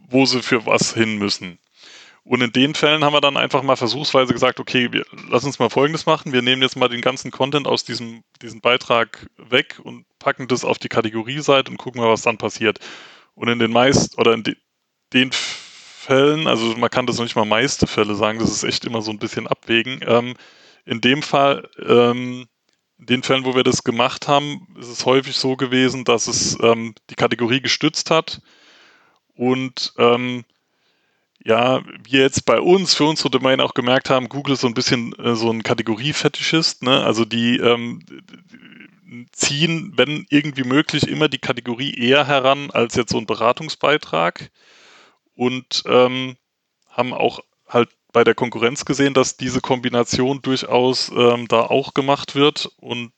wo 0.08 0.26
sie 0.26 0.42
für 0.42 0.66
was 0.66 0.94
hin 0.94 1.18
müssen. 1.18 1.58
Und 2.28 2.42
in 2.42 2.52
den 2.52 2.74
Fällen 2.74 3.04
haben 3.04 3.14
wir 3.14 3.22
dann 3.22 3.38
einfach 3.38 3.62
mal 3.62 3.76
versuchsweise 3.76 4.34
gesagt, 4.34 4.60
okay, 4.60 4.92
wir, 4.92 5.06
lass 5.30 5.44
uns 5.44 5.58
mal 5.58 5.70
Folgendes 5.70 6.04
machen. 6.04 6.34
Wir 6.34 6.42
nehmen 6.42 6.60
jetzt 6.60 6.76
mal 6.76 6.90
den 6.90 7.00
ganzen 7.00 7.30
Content 7.30 7.66
aus 7.66 7.84
diesem, 7.84 8.22
diesem 8.42 8.60
Beitrag 8.60 9.30
weg 9.38 9.80
und 9.82 10.04
packen 10.18 10.46
das 10.46 10.62
auf 10.62 10.76
die 10.78 10.90
Kategorieseite 10.90 11.70
und 11.70 11.78
gucken 11.78 12.02
mal, 12.02 12.10
was 12.10 12.20
dann 12.20 12.36
passiert. 12.36 12.80
Und 13.34 13.48
in 13.48 13.58
den 13.58 13.72
meisten 13.72 14.20
oder 14.20 14.34
in 14.34 14.42
de, 14.42 14.56
den 15.14 15.30
Fällen, 15.32 16.48
also 16.48 16.76
man 16.76 16.90
kann 16.90 17.06
das 17.06 17.16
noch 17.16 17.24
nicht 17.24 17.34
mal 17.34 17.46
meiste 17.46 17.86
Fälle 17.86 18.14
sagen, 18.14 18.40
das 18.40 18.50
ist 18.50 18.62
echt 18.62 18.84
immer 18.84 19.00
so 19.00 19.10
ein 19.10 19.18
bisschen 19.18 19.46
abwägen. 19.46 20.00
Ähm, 20.06 20.34
in 20.84 21.00
dem 21.00 21.22
Fall, 21.22 21.66
ähm, 21.82 22.46
in 22.98 23.06
den 23.06 23.22
Fällen, 23.22 23.46
wo 23.46 23.56
wir 23.56 23.64
das 23.64 23.84
gemacht 23.84 24.28
haben, 24.28 24.68
ist 24.78 24.88
es 24.88 25.06
häufig 25.06 25.34
so 25.34 25.56
gewesen, 25.56 26.04
dass 26.04 26.26
es 26.26 26.58
ähm, 26.60 26.94
die 27.08 27.14
Kategorie 27.14 27.62
gestützt 27.62 28.10
hat 28.10 28.42
und 29.34 29.94
ähm, 29.96 30.44
ja, 31.44 31.82
wir 32.04 32.20
jetzt 32.20 32.44
bei 32.44 32.60
uns, 32.60 32.94
für 32.94 33.04
unsere 33.04 33.30
Domain 33.30 33.60
auch 33.60 33.74
gemerkt 33.74 34.10
haben, 34.10 34.28
Google 34.28 34.54
ist 34.54 34.62
so 34.62 34.66
ein 34.66 34.74
bisschen 34.74 35.12
äh, 35.18 35.34
so 35.34 35.50
ein 35.50 35.62
Kategoriefetischist, 35.62 36.82
ne? 36.82 37.04
Also 37.04 37.24
die 37.24 37.58
ähm, 37.58 38.00
ziehen, 39.32 39.92
wenn 39.96 40.26
irgendwie 40.30 40.64
möglich, 40.64 41.08
immer 41.08 41.28
die 41.28 41.38
Kategorie 41.38 41.94
eher 41.94 42.26
heran 42.26 42.70
als 42.70 42.94
jetzt 42.94 43.12
so 43.12 43.18
ein 43.18 43.26
Beratungsbeitrag 43.26 44.50
und 45.34 45.84
ähm, 45.86 46.36
haben 46.88 47.14
auch 47.14 47.40
halt 47.68 47.88
bei 48.12 48.24
der 48.24 48.34
Konkurrenz 48.34 48.84
gesehen, 48.84 49.14
dass 49.14 49.36
diese 49.36 49.60
Kombination 49.60 50.42
durchaus 50.42 51.10
ähm, 51.14 51.46
da 51.48 51.60
auch 51.60 51.94
gemacht 51.94 52.34
wird. 52.34 52.70
Und 52.78 53.12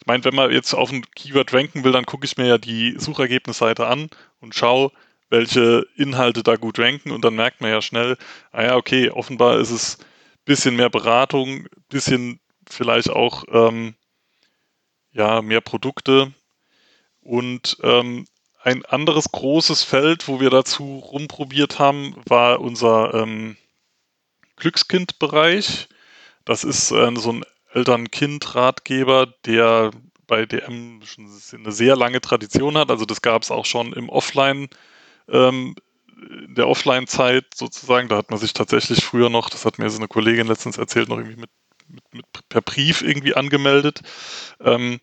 ich 0.00 0.06
meine, 0.06 0.24
wenn 0.24 0.34
man 0.34 0.50
jetzt 0.50 0.74
auf 0.74 0.90
ein 0.90 1.04
Keyword 1.14 1.52
ranken 1.52 1.84
will, 1.84 1.92
dann 1.92 2.06
gucke 2.06 2.24
ich 2.24 2.36
mir 2.36 2.46
ja 2.46 2.58
die 2.58 2.96
Suchergebnisseite 2.98 3.86
an 3.86 4.08
und 4.40 4.54
schaue, 4.54 4.90
welche 5.30 5.86
Inhalte 5.96 6.42
da 6.42 6.56
gut 6.56 6.78
ranken 6.78 7.10
und 7.10 7.24
dann 7.24 7.34
merkt 7.34 7.60
man 7.60 7.70
ja 7.70 7.82
schnell, 7.82 8.16
ah 8.52 8.62
ja, 8.62 8.76
okay, 8.76 9.10
offenbar 9.10 9.58
ist 9.58 9.70
es 9.70 9.98
bisschen 10.44 10.76
mehr 10.76 10.90
Beratung, 10.90 11.68
bisschen 11.90 12.40
vielleicht 12.68 13.10
auch 13.10 13.44
ähm, 13.52 13.94
ja, 15.12 15.42
mehr 15.42 15.60
Produkte 15.60 16.32
und 17.20 17.76
ähm, 17.82 18.26
ein 18.62 18.84
anderes 18.86 19.30
großes 19.30 19.84
Feld, 19.84 20.28
wo 20.28 20.40
wir 20.40 20.50
dazu 20.50 20.98
rumprobiert 20.98 21.78
haben, 21.78 22.14
war 22.26 22.60
unser 22.60 23.14
ähm, 23.14 23.56
Glückskind-Bereich. 24.56 25.88
Das 26.44 26.64
ist 26.64 26.90
äh, 26.90 27.10
so 27.16 27.32
ein 27.32 27.44
Eltern-Kind-Ratgeber, 27.72 29.26
der 29.44 29.90
bei 30.26 30.44
DM 30.44 31.00
schon 31.04 31.30
eine 31.52 31.72
sehr 31.72 31.96
lange 31.96 32.20
Tradition 32.20 32.76
hat. 32.76 32.90
Also 32.90 33.04
das 33.04 33.22
gab 33.22 33.42
es 33.42 33.50
auch 33.50 33.64
schon 33.64 33.92
im 33.92 34.08
Offline, 34.08 34.68
ähm, 35.28 35.74
in 36.46 36.54
der 36.54 36.68
Offline-Zeit 36.68 37.46
sozusagen. 37.54 38.08
Da 38.08 38.16
hat 38.16 38.30
man 38.30 38.38
sich 38.38 38.52
tatsächlich 38.52 39.04
früher 39.04 39.30
noch, 39.30 39.50
das 39.50 39.64
hat 39.64 39.78
mir 39.78 39.90
so 39.90 39.98
eine 39.98 40.08
Kollegin 40.08 40.46
letztens 40.46 40.78
erzählt, 40.78 41.08
noch 41.08 41.18
irgendwie 41.18 41.40
mit, 41.40 41.50
mit, 41.88 42.14
mit 42.14 42.26
per 42.48 42.60
Brief 42.62 43.02
irgendwie 43.02 43.34
angemeldet. 43.34 44.00
Ähm, 44.60 45.00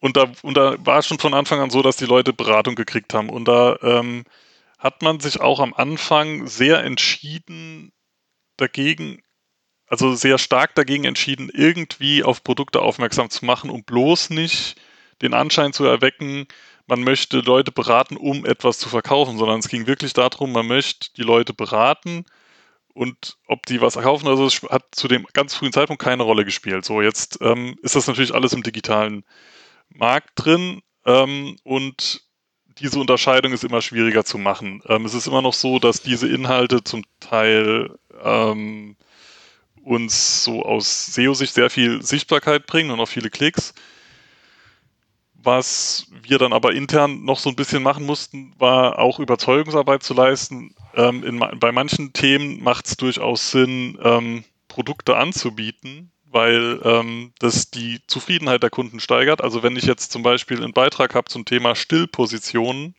und 0.00 0.16
da, 0.16 0.26
und 0.42 0.56
da 0.56 0.76
war 0.84 0.98
es 0.98 1.06
schon 1.06 1.18
von 1.18 1.34
Anfang 1.34 1.60
an 1.60 1.70
so, 1.70 1.82
dass 1.82 1.96
die 1.96 2.06
Leute 2.06 2.32
Beratung 2.32 2.74
gekriegt 2.74 3.14
haben. 3.14 3.30
Und 3.30 3.46
da 3.46 3.78
ähm, 3.82 4.24
hat 4.78 5.02
man 5.02 5.20
sich 5.20 5.40
auch 5.40 5.60
am 5.60 5.74
Anfang 5.74 6.46
sehr 6.46 6.82
entschieden 6.84 7.92
dagegen, 8.56 9.22
also 9.86 10.14
sehr 10.14 10.38
stark 10.38 10.74
dagegen 10.74 11.04
entschieden, 11.04 11.50
irgendwie 11.52 12.22
auf 12.22 12.42
Produkte 12.42 12.82
aufmerksam 12.82 13.30
zu 13.30 13.44
machen, 13.44 13.70
um 13.70 13.84
bloß 13.84 14.30
nicht 14.30 14.76
den 15.22 15.34
Anschein 15.34 15.72
zu 15.72 15.84
erwecken, 15.84 16.46
man 16.86 17.02
möchte 17.02 17.40
Leute 17.40 17.72
beraten, 17.72 18.16
um 18.16 18.46
etwas 18.46 18.78
zu 18.78 18.88
verkaufen, 18.88 19.38
sondern 19.38 19.58
es 19.58 19.68
ging 19.68 19.86
wirklich 19.86 20.12
darum, 20.12 20.52
man 20.52 20.66
möchte 20.66 21.12
die 21.16 21.22
Leute 21.22 21.52
beraten 21.52 22.24
und 22.94 23.36
ob 23.46 23.66
die 23.66 23.80
was 23.80 23.94
kaufen, 23.94 24.28
also 24.28 24.46
es 24.46 24.62
hat 24.62 24.84
zu 24.92 25.08
dem 25.08 25.26
ganz 25.32 25.54
frühen 25.54 25.72
Zeitpunkt 25.72 26.02
keine 26.02 26.22
Rolle 26.22 26.44
gespielt. 26.44 26.84
So, 26.84 27.02
jetzt 27.02 27.38
ähm, 27.42 27.76
ist 27.82 27.96
das 27.96 28.06
natürlich 28.06 28.34
alles 28.34 28.52
im 28.52 28.62
digitalen 28.62 29.24
Markt 29.90 30.30
drin 30.36 30.82
ähm, 31.04 31.56
und 31.64 32.22
diese 32.78 32.98
Unterscheidung 32.98 33.52
ist 33.52 33.64
immer 33.64 33.82
schwieriger 33.82 34.24
zu 34.24 34.38
machen. 34.38 34.82
Ähm, 34.86 35.04
es 35.06 35.14
ist 35.14 35.26
immer 35.26 35.42
noch 35.42 35.54
so, 35.54 35.78
dass 35.78 36.02
diese 36.02 36.28
Inhalte 36.28 36.84
zum 36.84 37.04
Teil 37.20 37.98
ähm, 38.22 38.96
uns 39.82 40.44
so 40.44 40.62
aus 40.64 41.06
SEO-Sicht 41.06 41.54
sehr 41.54 41.70
viel 41.70 42.02
Sichtbarkeit 42.02 42.66
bringen 42.66 42.90
und 42.90 43.00
auch 43.00 43.08
viele 43.08 43.30
Klicks. 43.30 43.72
Was 45.46 46.08
wir 46.24 46.38
dann 46.38 46.52
aber 46.52 46.74
intern 46.74 47.24
noch 47.24 47.38
so 47.38 47.50
ein 47.50 47.54
bisschen 47.54 47.80
machen 47.80 48.04
mussten, 48.04 48.52
war 48.58 48.98
auch 48.98 49.20
Überzeugungsarbeit 49.20 50.02
zu 50.02 50.12
leisten. 50.12 50.74
Ähm, 50.92 51.22
in, 51.22 51.38
bei 51.60 51.70
manchen 51.70 52.12
Themen 52.12 52.64
macht 52.64 52.86
es 52.86 52.96
durchaus 52.96 53.52
Sinn, 53.52 53.96
ähm, 54.02 54.42
Produkte 54.66 55.16
anzubieten, 55.16 56.10
weil 56.24 56.80
ähm, 56.82 57.32
das 57.38 57.70
die 57.70 58.00
Zufriedenheit 58.08 58.64
der 58.64 58.70
Kunden 58.70 58.98
steigert. 58.98 59.40
Also 59.40 59.62
wenn 59.62 59.76
ich 59.76 59.84
jetzt 59.84 60.10
zum 60.10 60.24
Beispiel 60.24 60.60
einen 60.60 60.72
Beitrag 60.72 61.14
habe 61.14 61.28
zum 61.28 61.44
Thema 61.44 61.76
Stillpositionen 61.76 62.96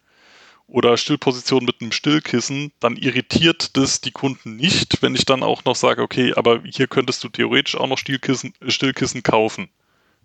oder 0.67 0.95
Stillposition 0.95 1.65
mit 1.65 1.81
einem 1.81 1.91
Stillkissen, 1.91 2.71
dann 2.79 2.95
irritiert 2.95 3.75
das 3.75 3.99
die 3.99 4.11
Kunden 4.11 4.55
nicht, 4.55 5.01
wenn 5.01 5.15
ich 5.15 5.25
dann 5.25 5.43
auch 5.43 5.65
noch 5.65 5.75
sage, 5.75 6.01
okay, 6.01 6.31
aber 6.33 6.61
hier 6.63 6.87
könntest 6.87 7.25
du 7.25 7.27
theoretisch 7.27 7.75
auch 7.75 7.87
noch 7.87 7.97
Stillkissen, 7.97 8.53
Stillkissen 8.65 9.21
kaufen. 9.21 9.67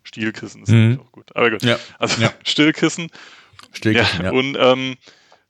Stillkissen 0.05 0.63
ist 0.63 0.71
mhm. 0.71 1.01
auch 1.01 1.13
gut. 1.13 1.35
Aber 1.35 1.51
gut. 1.51 1.63
Ja. 1.63 1.79
Also 1.99 2.21
ja. 2.21 2.33
Stillkissen. 2.45 3.11
Stillkissen. 3.73 4.25
Ja. 4.25 4.31
Und 4.33 4.57
ähm, 4.59 4.97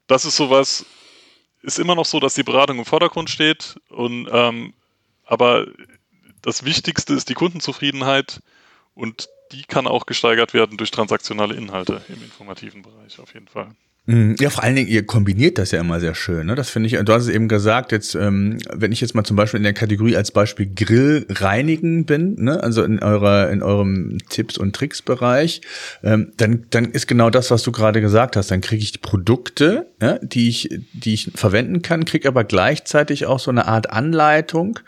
das 0.07 0.25
ist 0.25 0.37
sowas, 0.37 0.85
ist 1.63 1.79
immer 1.79 1.95
noch 1.95 2.07
so, 2.07 2.21
dass 2.21 2.35
die 2.35 2.43
Beratung 2.43 2.79
im 2.79 2.85
Vordergrund 2.85 3.31
steht. 3.31 3.77
Und 3.89 4.29
ähm, 4.31 4.75
aber 5.25 5.67
das 6.43 6.65
Wichtigste 6.65 7.15
ist 7.15 7.29
die 7.29 7.35
Kundenzufriedenheit 7.35 8.43
und 8.95 9.29
die 9.53 9.63
kann 9.63 9.87
auch 9.87 10.07
gesteigert 10.07 10.55
werden 10.55 10.77
durch 10.77 10.91
transaktionale 10.91 11.55
Inhalte 11.55 12.03
im 12.09 12.23
informativen 12.23 12.83
Bereich 12.83 13.19
auf 13.19 13.35
jeden 13.35 13.49
Fall. 13.49 13.75
Mhm. 14.07 14.35
Ja, 14.41 14.51
vor 14.51 14.65
allen 14.65 14.75
Dingen, 14.75 14.89
ihr 14.89 15.07
kombiniert 15.07 15.59
das 15.59 15.71
ja 15.71 15.81
immer 15.81 16.01
sehr 16.01 16.17
schön. 16.17 16.49
Ne? 16.49 16.57
Das 16.57 16.71
finde 16.71 16.89
ich, 16.89 16.99
du 17.05 17.13
hast 17.13 17.25
es 17.25 17.29
eben 17.29 17.47
gesagt, 17.47 17.93
jetzt, 17.93 18.17
ähm, 18.17 18.59
wenn 18.73 18.91
ich 18.91 19.01
jetzt 19.01 19.15
mal 19.15 19.23
zum 19.23 19.37
Beispiel 19.37 19.59
in 19.59 19.65
der 19.65 19.75
Kategorie 19.75 20.17
als 20.17 20.33
Beispiel 20.33 20.67
Grill 20.75 21.25
reinigen 21.29 22.05
bin, 22.05 22.35
ne? 22.35 22.61
also 22.61 22.83
in 22.83 22.99
eurer, 22.99 23.51
in 23.51 23.63
eurem 23.63 24.19
Tipps- 24.29 24.59
und 24.59 24.75
Tricks-Bereich, 24.75 25.61
ähm, 26.03 26.33
dann, 26.37 26.67
dann 26.71 26.87
ist 26.87 27.07
genau 27.07 27.31
das, 27.31 27.53
was 27.53 27.63
du 27.63 27.71
gerade 27.71 28.01
gesagt 28.01 28.35
hast. 28.35 28.51
Dann 28.51 28.61
kriege 28.61 28.83
ich 28.83 28.91
die 28.91 28.99
Produkte, 28.99 29.87
ja, 30.01 30.19
die 30.19 30.49
ich, 30.49 30.69
die 30.93 31.15
ich 31.15 31.31
verwenden 31.37 31.83
kann, 31.83 32.05
kriege 32.05 32.27
aber 32.27 32.43
gleichzeitig 32.43 33.27
auch 33.27 33.39
so 33.39 33.53
eine 33.53 33.69
Art 33.69 33.91
Anleitung, 33.91 34.81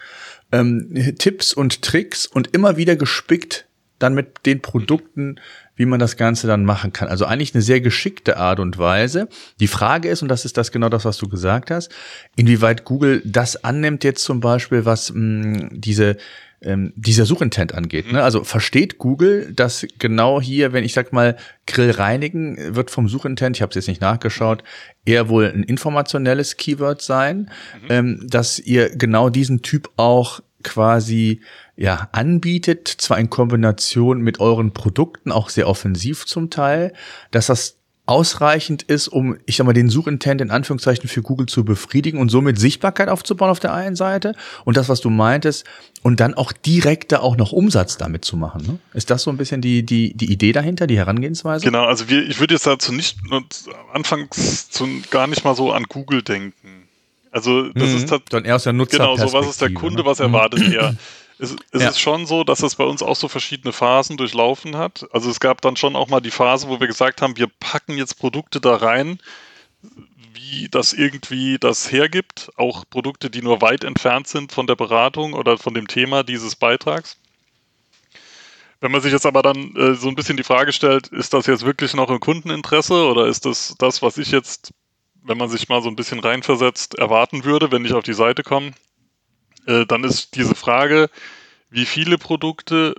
ähm, 0.51 1.15
Tipps 1.19 1.55
und 1.55 1.83
Tricks 1.83 2.27
und 2.27 2.53
immer 2.53 2.77
wieder 2.77 2.97
gespickt 2.97 3.67
dann 3.99 4.15
mit 4.15 4.45
den 4.45 4.61
Produkten, 4.61 5.37
wie 5.77 5.87
man 5.87 5.99
das 5.99 6.17
Ganze 6.17 6.47
dann 6.47 6.65
machen 6.65 6.93
kann. 6.93 7.09
Also 7.09 7.25
eigentlich 7.25 7.55
eine 7.55 7.63
sehr 7.63 7.81
geschickte 7.81 8.37
Art 8.37 8.61
und 8.61 8.79
Weise. 8.79 9.29
Die 9.61 9.67
Frage 9.67 10.09
ist, 10.09 10.23
und 10.23 10.29
das 10.29 10.45
ist 10.45 10.57
das 10.57 10.73
genau 10.73 10.89
das, 10.89 11.05
was 11.05 11.19
du 11.19 11.29
gesagt 11.29 11.71
hast, 11.71 11.91
inwieweit 12.37 12.85
Google 12.85 13.23
das 13.25 13.65
annimmt 13.65 14.05
jetzt 14.05 14.25
zum 14.25 14.41
Beispiel, 14.41 14.85
was 14.85 15.13
mh, 15.13 15.19
mm, 15.19 15.69
diese 15.73 16.17
ähm, 16.65 16.93
dieser 16.97 17.27
Suchintent 17.27 17.75
angeht. 17.75 18.11
Ne? 18.11 18.23
Also 18.23 18.43
versteht 18.43 18.99
Google, 18.99 19.53
dass 19.53 19.87
genau 19.99 20.41
hier, 20.41 20.73
wenn 20.73 20.85
ich 20.85 20.95
sag 20.95 21.13
mal 21.13 21.37
Grill 21.67 21.91
reinigen, 21.91 22.75
wird 22.75 22.91
vom 22.91 23.09
Suchintent, 23.09 23.57
ich 23.57 23.63
habe 23.63 23.71
es 23.71 23.77
jetzt 23.77 23.89
nicht 23.89 24.01
nachgeschaut, 24.01 24.65
eher 25.05 25.29
wohl 25.29 25.47
ein 25.47 25.63
informationelles 25.63 26.57
Keyword 26.57 27.03
sein, 27.03 27.51
mhm. 27.83 27.91
ähm, 27.91 28.27
dass 28.29 28.59
ihr 28.59 28.97
genau 28.97 29.29
diesen 29.29 29.63
Typ 29.63 29.91
auch 29.97 30.41
quasi 30.65 31.41
ja 31.77 32.09
anbietet, 32.13 32.89
zwar 32.89 33.19
in 33.19 33.31
Kombination 33.31 34.21
mit 34.21 34.41
euren 34.41 34.73
Produkten, 34.73 35.31
auch 35.31 35.49
sehr 35.49 35.69
offensiv 35.69 36.27
zum 36.27 36.51
Teil, 36.51 36.93
dass 37.31 37.47
das 37.47 37.77
ausreichend 38.07 38.83
ist, 38.83 39.09
um, 39.09 39.39
ich 39.47 39.57
sag 39.57 39.67
mal, 39.67 39.73
den 39.73 39.89
Suchintent 39.89 40.41
in 40.43 40.51
Anführungszeichen 40.51 41.09
für 41.09 41.23
Google 41.23 41.47
zu 41.47 41.65
befriedigen 41.65 42.19
und 42.19 42.29
somit 42.29 42.59
Sichtbarkeit 42.59 43.09
aufzubauen 43.09 43.51
auf 43.51 43.61
der 43.61 43.73
einen 43.73 43.97
Seite 43.97 44.35
und 44.65 44.77
das, 44.77 44.91
was 44.91 45.01
du 45.01 45.09
meintest, 45.09 45.65
und 46.03 46.21
dann 46.21 46.35
auch 46.35 46.53
direkter 46.53 47.23
auch 47.23 47.39
noch 47.39 47.53
Umsatz 47.53 47.97
damit 47.97 48.25
zu 48.25 48.37
machen. 48.37 48.67
Ne? 48.67 48.79
Ist 48.93 49.09
das 49.09 49.23
so 49.23 49.31
ein 49.31 49.39
bisschen 49.39 49.63
die, 49.63 49.87
die, 49.87 50.15
die 50.15 50.31
Idee 50.31 50.53
dahinter, 50.53 50.87
die 50.87 50.99
Herangehensweise? 50.99 51.65
Genau, 51.65 51.85
also 51.85 52.11
wir, 52.11 52.29
ich 52.29 52.41
würde 52.41 52.55
jetzt 52.55 52.67
dazu 52.67 52.93
nicht 52.93 53.17
anfangs 53.95 54.71
zu, 54.71 54.87
gar 55.11 55.27
nicht 55.27 55.45
mal 55.45 55.57
so 55.57 55.73
an 55.73 55.85
Google 55.85 56.23
denken. 56.23 56.84
Also 57.35 57.69
das 57.71 57.91
mhm, 57.91 57.97
ist 57.97 58.15
dann 58.31 58.45
eher 58.45 58.55
aus 58.55 58.63
der 58.63 58.73
Nutzer 58.73 58.99
Genau, 58.99 59.17
so 59.17 59.33
was 59.33 59.49
ist 59.49 59.61
der 59.61 59.75
Kunde, 59.75 60.03
ne? 60.03 60.05
was 60.07 60.21
erwartet 60.21 60.61
er? 60.73 60.95
Es, 61.41 61.57
es 61.73 61.83
ja. 61.83 61.89
ist 61.89 61.99
schon 61.99 62.27
so, 62.27 62.45
dass 62.45 62.63
es 62.63 62.77
bei 62.77 62.85
uns 62.85 63.03
auch 63.03 63.17
so 63.17 63.27
verschiedene 63.27 63.73
Phasen 63.73 64.17
durchlaufen 64.17 64.77
hat. 64.77 65.05
Also 65.11 65.31
es 65.31 65.41
gab 65.41 65.61
dann 65.61 65.75
schon 65.75 65.97
auch 65.97 66.07
mal 66.07 66.21
die 66.21 66.31
Phase, 66.31 66.69
wo 66.69 66.79
wir 66.79 66.87
gesagt 66.87 67.23
haben, 67.23 67.37
wir 67.37 67.49
packen 67.59 67.99
jetzt 67.99 68.21
Produkte 68.21 68.61
da 68.61 68.77
rein, 68.77 69.19
wie 70.33 70.69
das 70.71 70.93
irgendwie 70.93 71.59
das 71.59 71.91
hergibt. 71.91 72.53
Auch 72.55 72.85
Produkte, 72.89 73.31
die 73.31 73.43
nur 73.43 73.61
weit 73.63 73.83
entfernt 73.83 74.29
sind 74.29 74.53
von 74.53 74.69
der 74.69 74.77
Beratung 74.77 75.33
oder 75.33 75.59
von 75.59 75.75
dem 75.75 75.89
Thema 75.89 76.23
dieses 76.23 76.55
Beitrags. 76.55 77.17
Wenn 78.81 78.93
man 78.93 79.01
sich 79.01 79.13
jetzt 79.13 79.27
aber 79.27 79.43
dann 79.43 79.75
äh, 79.75 79.95
so 79.95 80.07
ein 80.07 80.15
bisschen 80.15 80.37
die 80.37 80.45
Frage 80.45 80.73
stellt, 80.73 81.09
ist 81.09 81.35
das 81.35 81.47
jetzt 81.47 81.65
wirklich 81.65 81.95
noch 81.95 82.11
im 82.11 82.21
Kundeninteresse 82.21 83.09
oder 83.09 83.27
ist 83.27 83.45
das 83.45 83.75
das, 83.77 84.03
was 84.03 84.19
ich 84.19 84.31
jetzt, 84.31 84.73
wenn 85.25 85.39
man 85.39 85.49
sich 85.49 85.69
mal 85.69 85.83
so 85.83 85.89
ein 85.89 85.97
bisschen 85.97 86.21
reinversetzt, 86.21 86.95
erwarten 86.95 87.45
würde, 87.45 87.73
wenn 87.73 87.85
ich 87.85 87.95
auf 87.95 88.05
die 88.05 88.13
Seite 88.13 88.43
komme? 88.43 88.73
Äh, 89.67 89.87
dann 89.87 90.05
ist 90.05 90.37
diese 90.37 90.55
Frage, 90.55 91.11
wie 91.71 91.87
viele 91.87 92.19
Produkte, 92.19 92.95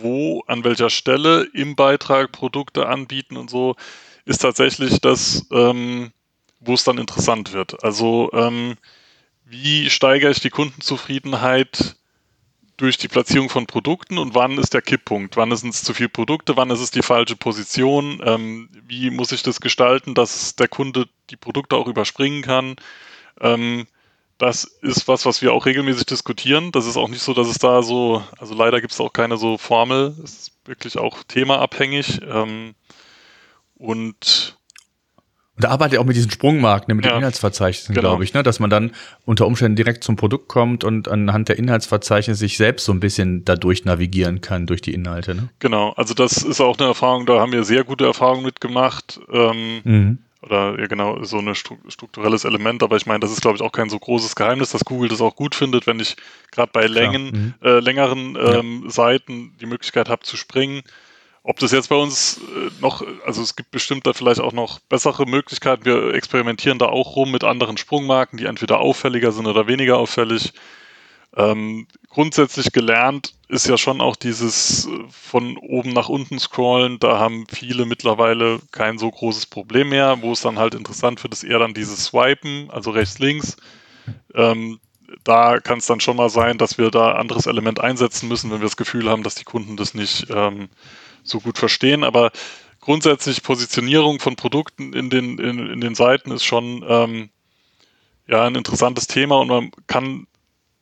wo, 0.00 0.42
an 0.46 0.64
welcher 0.64 0.90
Stelle 0.90 1.48
im 1.54 1.76
Beitrag 1.76 2.32
Produkte 2.32 2.86
anbieten 2.86 3.36
und 3.36 3.48
so, 3.48 3.76
ist 4.24 4.38
tatsächlich 4.38 5.00
das, 5.00 5.46
ähm, 5.50 6.12
wo 6.60 6.74
es 6.74 6.84
dann 6.84 6.98
interessant 6.98 7.52
wird. 7.52 7.82
Also 7.82 8.30
ähm, 8.32 8.76
wie 9.44 9.90
steigere 9.90 10.30
ich 10.30 10.40
die 10.40 10.50
Kundenzufriedenheit 10.50 11.96
durch 12.82 12.98
die 12.98 13.08
Platzierung 13.08 13.48
von 13.48 13.66
Produkten 13.66 14.18
und 14.18 14.34
wann 14.34 14.58
ist 14.58 14.74
der 14.74 14.82
Kipppunkt? 14.82 15.36
Wann 15.36 15.54
sind 15.56 15.72
es 15.72 15.84
zu 15.84 15.94
viele 15.94 16.08
Produkte? 16.08 16.56
Wann 16.56 16.70
ist 16.70 16.80
es 16.80 16.90
die 16.90 17.02
falsche 17.02 17.36
Position? 17.36 18.20
Ähm, 18.24 18.68
wie 18.86 19.10
muss 19.10 19.30
ich 19.32 19.42
das 19.42 19.60
gestalten, 19.60 20.14
dass 20.14 20.56
der 20.56 20.68
Kunde 20.68 21.06
die 21.30 21.36
Produkte 21.36 21.76
auch 21.76 21.86
überspringen 21.86 22.42
kann? 22.42 22.76
Ähm, 23.40 23.86
das 24.36 24.64
ist 24.64 25.06
was, 25.06 25.24
was 25.24 25.42
wir 25.42 25.52
auch 25.52 25.66
regelmäßig 25.66 26.06
diskutieren. 26.06 26.72
Das 26.72 26.86
ist 26.86 26.96
auch 26.96 27.08
nicht 27.08 27.22
so, 27.22 27.34
dass 27.34 27.46
es 27.46 27.58
da 27.58 27.82
so, 27.82 28.24
also 28.38 28.54
leider 28.54 28.80
gibt 28.80 28.92
es 28.92 29.00
auch 29.00 29.12
keine 29.12 29.36
so 29.36 29.58
Formel. 29.58 30.16
Es 30.24 30.32
ist 30.32 30.52
wirklich 30.64 30.98
auch 30.98 31.22
themaabhängig. 31.22 32.20
Ähm, 32.28 32.74
und 33.76 34.58
und 35.56 35.64
da 35.64 35.68
arbeitet 35.68 35.98
auch 35.98 36.04
mit 36.04 36.16
diesen 36.16 36.30
Sprungmarken, 36.30 36.86
ne, 36.88 36.94
mit 36.94 37.04
ja. 37.04 37.12
den 37.12 37.18
Inhaltsverzeichnissen, 37.18 37.94
genau. 37.94 38.10
glaube 38.10 38.24
ich, 38.24 38.32
ne? 38.32 38.42
dass 38.42 38.58
man 38.58 38.70
dann 38.70 38.92
unter 39.26 39.46
Umständen 39.46 39.76
direkt 39.76 40.02
zum 40.02 40.16
Produkt 40.16 40.48
kommt 40.48 40.82
und 40.82 41.08
anhand 41.08 41.50
der 41.50 41.58
Inhaltsverzeichnisse 41.58 42.38
sich 42.38 42.56
selbst 42.56 42.86
so 42.86 42.92
ein 42.92 43.00
bisschen 43.00 43.44
dadurch 43.44 43.84
navigieren 43.84 44.40
kann 44.40 44.66
durch 44.66 44.80
die 44.80 44.94
Inhalte. 44.94 45.34
Ne? 45.34 45.50
Genau, 45.58 45.90
also 45.90 46.14
das 46.14 46.38
ist 46.38 46.60
auch 46.62 46.78
eine 46.78 46.88
Erfahrung, 46.88 47.26
da 47.26 47.38
haben 47.38 47.52
wir 47.52 47.64
sehr 47.64 47.84
gute 47.84 48.06
Erfahrungen 48.06 48.44
mitgemacht. 48.44 49.20
Ähm, 49.30 49.80
mhm. 49.84 50.18
Oder 50.40 50.80
ja 50.80 50.86
genau, 50.86 51.22
so 51.22 51.38
ein 51.38 51.54
strukturelles 51.54 52.44
Element, 52.44 52.82
aber 52.82 52.96
ich 52.96 53.06
meine, 53.06 53.20
das 53.20 53.30
ist, 53.30 53.42
glaube 53.42 53.56
ich, 53.56 53.62
auch 53.62 53.70
kein 53.70 53.90
so 53.90 53.98
großes 53.98 54.34
Geheimnis, 54.34 54.70
dass 54.70 54.84
Google 54.84 55.08
das 55.08 55.20
auch 55.20 55.36
gut 55.36 55.54
findet, 55.54 55.86
wenn 55.86 56.00
ich 56.00 56.16
gerade 56.50 56.70
bei 56.72 56.86
Längen, 56.86 57.24
mhm. 57.30 57.54
äh, 57.62 57.78
längeren 57.78 58.36
ähm, 58.40 58.82
ja. 58.84 58.90
Seiten 58.90 59.52
die 59.60 59.66
Möglichkeit 59.66 60.08
habe 60.08 60.22
zu 60.22 60.36
springen 60.36 60.82
ob 61.44 61.58
das 61.58 61.72
jetzt 61.72 61.88
bei 61.88 61.96
uns 61.96 62.38
äh, 62.38 62.70
noch, 62.80 63.04
also 63.26 63.42
es 63.42 63.56
gibt 63.56 63.70
bestimmt 63.70 64.06
da 64.06 64.12
vielleicht 64.12 64.40
auch 64.40 64.52
noch 64.52 64.78
bessere 64.78 65.26
Möglichkeiten. 65.26 65.84
Wir 65.84 66.14
experimentieren 66.14 66.78
da 66.78 66.86
auch 66.86 67.16
rum 67.16 67.32
mit 67.32 67.44
anderen 67.44 67.76
Sprungmarken, 67.76 68.38
die 68.38 68.46
entweder 68.46 68.78
auffälliger 68.80 69.32
sind 69.32 69.46
oder 69.46 69.66
weniger 69.66 69.98
auffällig. 69.98 70.52
Ähm, 71.34 71.86
grundsätzlich 72.10 72.72
gelernt 72.72 73.34
ist 73.48 73.66
ja 73.66 73.78
schon 73.78 74.00
auch 74.00 74.16
dieses 74.16 74.86
äh, 74.86 74.90
von 75.10 75.56
oben 75.56 75.92
nach 75.92 76.08
unten 76.08 76.38
scrollen. 76.38 76.98
Da 77.00 77.18
haben 77.18 77.46
viele 77.50 77.86
mittlerweile 77.86 78.60
kein 78.70 78.98
so 78.98 79.10
großes 79.10 79.46
Problem 79.46 79.88
mehr. 79.88 80.18
Wo 80.20 80.32
es 80.32 80.42
dann 80.42 80.58
halt 80.58 80.74
interessant 80.74 81.22
wird, 81.22 81.32
ist 81.32 81.42
eher 81.42 81.58
dann 81.58 81.74
dieses 81.74 82.04
Swipen, 82.04 82.70
also 82.70 82.90
rechts, 82.90 83.18
links. 83.18 83.56
Ähm, 84.34 84.78
da 85.24 85.58
kann 85.60 85.78
es 85.78 85.86
dann 85.86 86.00
schon 86.00 86.16
mal 86.16 86.30
sein, 86.30 86.58
dass 86.58 86.78
wir 86.78 86.90
da 86.90 87.12
anderes 87.12 87.46
Element 87.46 87.80
einsetzen 87.80 88.28
müssen, 88.28 88.50
wenn 88.50 88.60
wir 88.60 88.66
das 88.66 88.76
Gefühl 88.76 89.10
haben, 89.10 89.22
dass 89.22 89.34
die 89.34 89.44
Kunden 89.44 89.76
das 89.76 89.94
nicht 89.94 90.26
ähm, 90.30 90.68
so 91.22 91.40
gut 91.40 91.58
verstehen, 91.58 92.04
aber 92.04 92.32
grundsätzlich 92.80 93.42
Positionierung 93.42 94.20
von 94.20 94.36
Produkten 94.36 94.92
in 94.92 95.08
den, 95.08 95.38
in, 95.38 95.70
in 95.70 95.80
den 95.80 95.94
Seiten 95.94 96.30
ist 96.30 96.44
schon 96.44 96.84
ähm, 96.86 97.30
ja 98.26 98.44
ein 98.44 98.54
interessantes 98.54 99.06
Thema 99.06 99.38
und 99.38 99.48
man 99.48 99.70
kann 99.86 100.26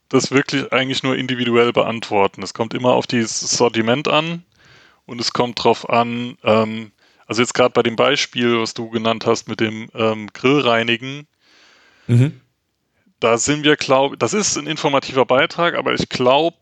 das 0.09 0.33
wirklich 0.33 0.73
eigentlich 0.73 1.03
nur 1.03 1.17
individuell 1.17 1.73
beantworten. 1.73 2.43
Es 2.43 2.55
kommt 2.55 2.75
immer 2.75 2.93
auf 2.93 3.07
dieses 3.07 3.41
Sortiment 3.41 4.09
an 4.09 4.45
und 5.07 5.21
es 5.21 5.33
kommt 5.33 5.61
darauf 5.61 5.89
an, 5.89 6.37
ähm, 6.43 6.91
also 7.27 7.43
jetzt 7.43 7.55
gerade 7.55 7.71
bei 7.71 7.83
dem 7.83 7.95
Beispiel, 7.95 8.61
was 8.61 8.75
du 8.75 8.91
genannt 8.91 9.25
hast 9.25 9.49
mit 9.49 9.61
dem 9.61 9.89
ähm, 9.95 10.29
Grillreinigen, 10.33 11.29
mhm. 12.09 12.41
da 13.21 13.39
sind 13.39 13.63
wir, 13.63 13.77
glaube 13.77 14.17
das 14.17 14.33
ist 14.33 14.57
ein 14.57 14.67
informativer 14.67 15.27
Beitrag, 15.27 15.75
aber 15.75 15.95
ich 15.95 16.09
glaube, 16.09 16.57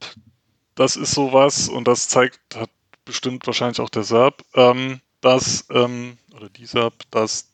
das 0.74 0.96
ist 0.96 1.12
sowas 1.12 1.68
und 1.68 1.88
das 1.88 2.08
zeigt, 2.08 2.38
hat 2.54 2.70
bestimmt 3.08 3.46
wahrscheinlich 3.46 3.80
auch 3.80 3.88
der 3.88 4.04
SERP, 4.04 4.44
ähm, 4.54 5.00
dass, 5.22 5.66
ähm, 5.70 6.18
oder 6.36 6.48
die 6.50 6.66
SERP, 6.66 6.94
dass 7.10 7.48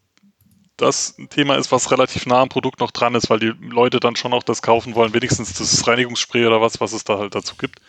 das 0.77 1.17
ein 1.17 1.29
Thema 1.29 1.55
ist, 1.55 1.71
was 1.71 1.93
relativ 1.93 2.27
nah 2.27 2.43
am 2.43 2.49
Produkt 2.49 2.81
noch 2.81 2.91
dran 2.91 3.15
ist, 3.15 3.31
weil 3.31 3.39
die 3.39 3.53
Leute 3.61 4.01
dann 4.01 4.17
schon 4.17 4.33
auch 4.33 4.43
das 4.43 4.61
kaufen 4.61 4.97
wollen, 4.97 5.15
wenigstens 5.15 5.55
das 5.55 5.87
Reinigungsspray 5.87 6.45
oder 6.47 6.61
was, 6.61 6.81
was 6.81 6.93
es 6.93 7.05
da 7.05 7.19
halt 7.19 7.35
dazu 7.37 7.55
gibt. 7.57 7.81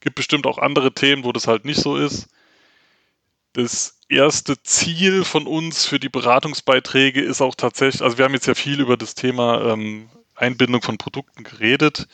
Gibt 0.00 0.16
bestimmt 0.16 0.46
auch 0.46 0.58
andere 0.58 0.92
Themen, 0.92 1.24
wo 1.24 1.32
das 1.32 1.46
halt 1.46 1.66
nicht 1.66 1.80
so 1.80 1.96
ist. 1.96 2.28
Das 3.52 3.98
erste 4.08 4.60
Ziel 4.62 5.24
von 5.24 5.46
uns 5.46 5.84
für 5.84 6.00
die 6.00 6.08
Beratungsbeiträge 6.08 7.20
ist 7.20 7.42
auch 7.42 7.54
tatsächlich, 7.54 8.02
also 8.02 8.16
wir 8.16 8.24
haben 8.24 8.32
jetzt 8.32 8.46
ja 8.46 8.54
viel 8.54 8.80
über 8.80 8.96
das 8.96 9.14
Thema 9.14 9.72
ähm, 9.72 10.08
Einbindung 10.34 10.80
von 10.80 10.96
Produkten 10.96 11.44
geredet. 11.44 12.08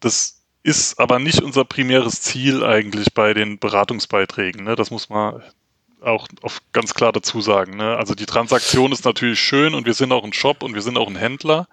Das 0.00 0.41
ist 0.62 1.00
aber 1.00 1.18
nicht 1.18 1.42
unser 1.42 1.64
primäres 1.64 2.20
Ziel 2.20 2.64
eigentlich 2.64 3.12
bei 3.14 3.34
den 3.34 3.58
Beratungsbeiträgen. 3.58 4.64
Ne? 4.64 4.76
Das 4.76 4.90
muss 4.90 5.08
man 5.08 5.42
auch 6.00 6.28
ganz 6.72 6.94
klar 6.94 7.12
dazu 7.12 7.40
sagen. 7.40 7.76
Ne? 7.76 7.96
Also 7.96 8.14
die 8.14 8.26
Transaktion 8.26 8.92
ist 8.92 9.04
natürlich 9.04 9.40
schön 9.40 9.74
und 9.74 9.86
wir 9.86 9.94
sind 9.94 10.12
auch 10.12 10.24
ein 10.24 10.32
Shop 10.32 10.62
und 10.62 10.74
wir 10.74 10.82
sind 10.82 10.96
auch 10.96 11.08
ein 11.08 11.16
Händler, 11.16 11.68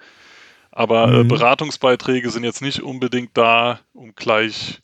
aber 0.72 1.06
äh, 1.06 1.12
mhm. 1.12 1.22
äh, 1.22 1.24
Beratungsbeiträge 1.26 2.30
sind 2.30 2.44
jetzt 2.44 2.62
nicht 2.62 2.82
unbedingt 2.82 3.32
da, 3.36 3.80
um 3.94 4.14
gleich 4.16 4.82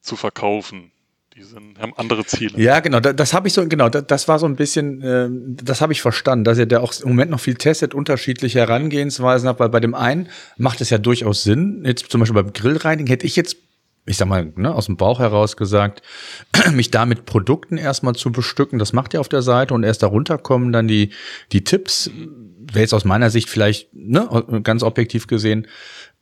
zu 0.00 0.16
verkaufen 0.16 0.92
die 1.38 1.44
sind, 1.44 1.78
haben 1.78 1.92
andere 1.96 2.24
Ziele. 2.26 2.60
Ja, 2.60 2.80
genau, 2.80 2.98
das, 3.00 3.14
das 3.14 3.32
habe 3.32 3.46
ich 3.46 3.54
so, 3.54 3.66
genau, 3.66 3.88
das, 3.88 4.06
das, 4.06 4.28
war 4.28 4.38
so 4.38 4.46
ein 4.46 4.56
bisschen, 4.56 5.02
äh, 5.02 5.28
das 5.62 5.80
habe 5.80 5.92
ich 5.92 6.02
verstanden, 6.02 6.44
dass 6.44 6.58
ihr 6.58 6.66
da 6.66 6.80
auch 6.80 6.92
im 7.00 7.10
Moment 7.10 7.30
noch 7.30 7.40
viel 7.40 7.54
testet, 7.54 7.94
unterschiedliche 7.94 8.58
Herangehensweisen 8.58 9.48
habt, 9.48 9.60
weil 9.60 9.68
bei 9.68 9.80
dem 9.80 9.94
einen 9.94 10.28
macht 10.56 10.80
es 10.80 10.90
ja 10.90 10.98
durchaus 10.98 11.44
Sinn, 11.44 11.84
jetzt 11.86 12.10
zum 12.10 12.20
Beispiel 12.20 12.42
beim 12.42 12.52
Grillreinigen 12.52 13.06
hätte 13.06 13.26
ich 13.26 13.36
jetzt 13.36 13.56
ich 14.06 14.16
sag 14.16 14.26
mal, 14.26 14.50
ne, 14.56 14.74
aus 14.74 14.86
dem 14.86 14.96
Bauch 14.96 15.18
heraus 15.18 15.58
gesagt, 15.58 16.00
mich 16.72 16.90
da 16.90 17.04
mit 17.04 17.26
Produkten 17.26 17.76
erstmal 17.76 18.14
zu 18.14 18.32
bestücken, 18.32 18.78
das 18.78 18.94
macht 18.94 19.12
ihr 19.12 19.20
auf 19.20 19.28
der 19.28 19.42
Seite 19.42 19.74
und 19.74 19.84
erst 19.84 20.02
darunter 20.02 20.38
kommen 20.38 20.72
dann 20.72 20.88
die, 20.88 21.10
die 21.52 21.62
Tipps, 21.62 22.10
wäre 22.72 22.80
jetzt 22.80 22.94
aus 22.94 23.04
meiner 23.04 23.28
Sicht 23.28 23.50
vielleicht, 23.50 23.94
ne, 23.94 24.26
ganz 24.62 24.82
objektiv 24.82 25.26
gesehen, 25.26 25.66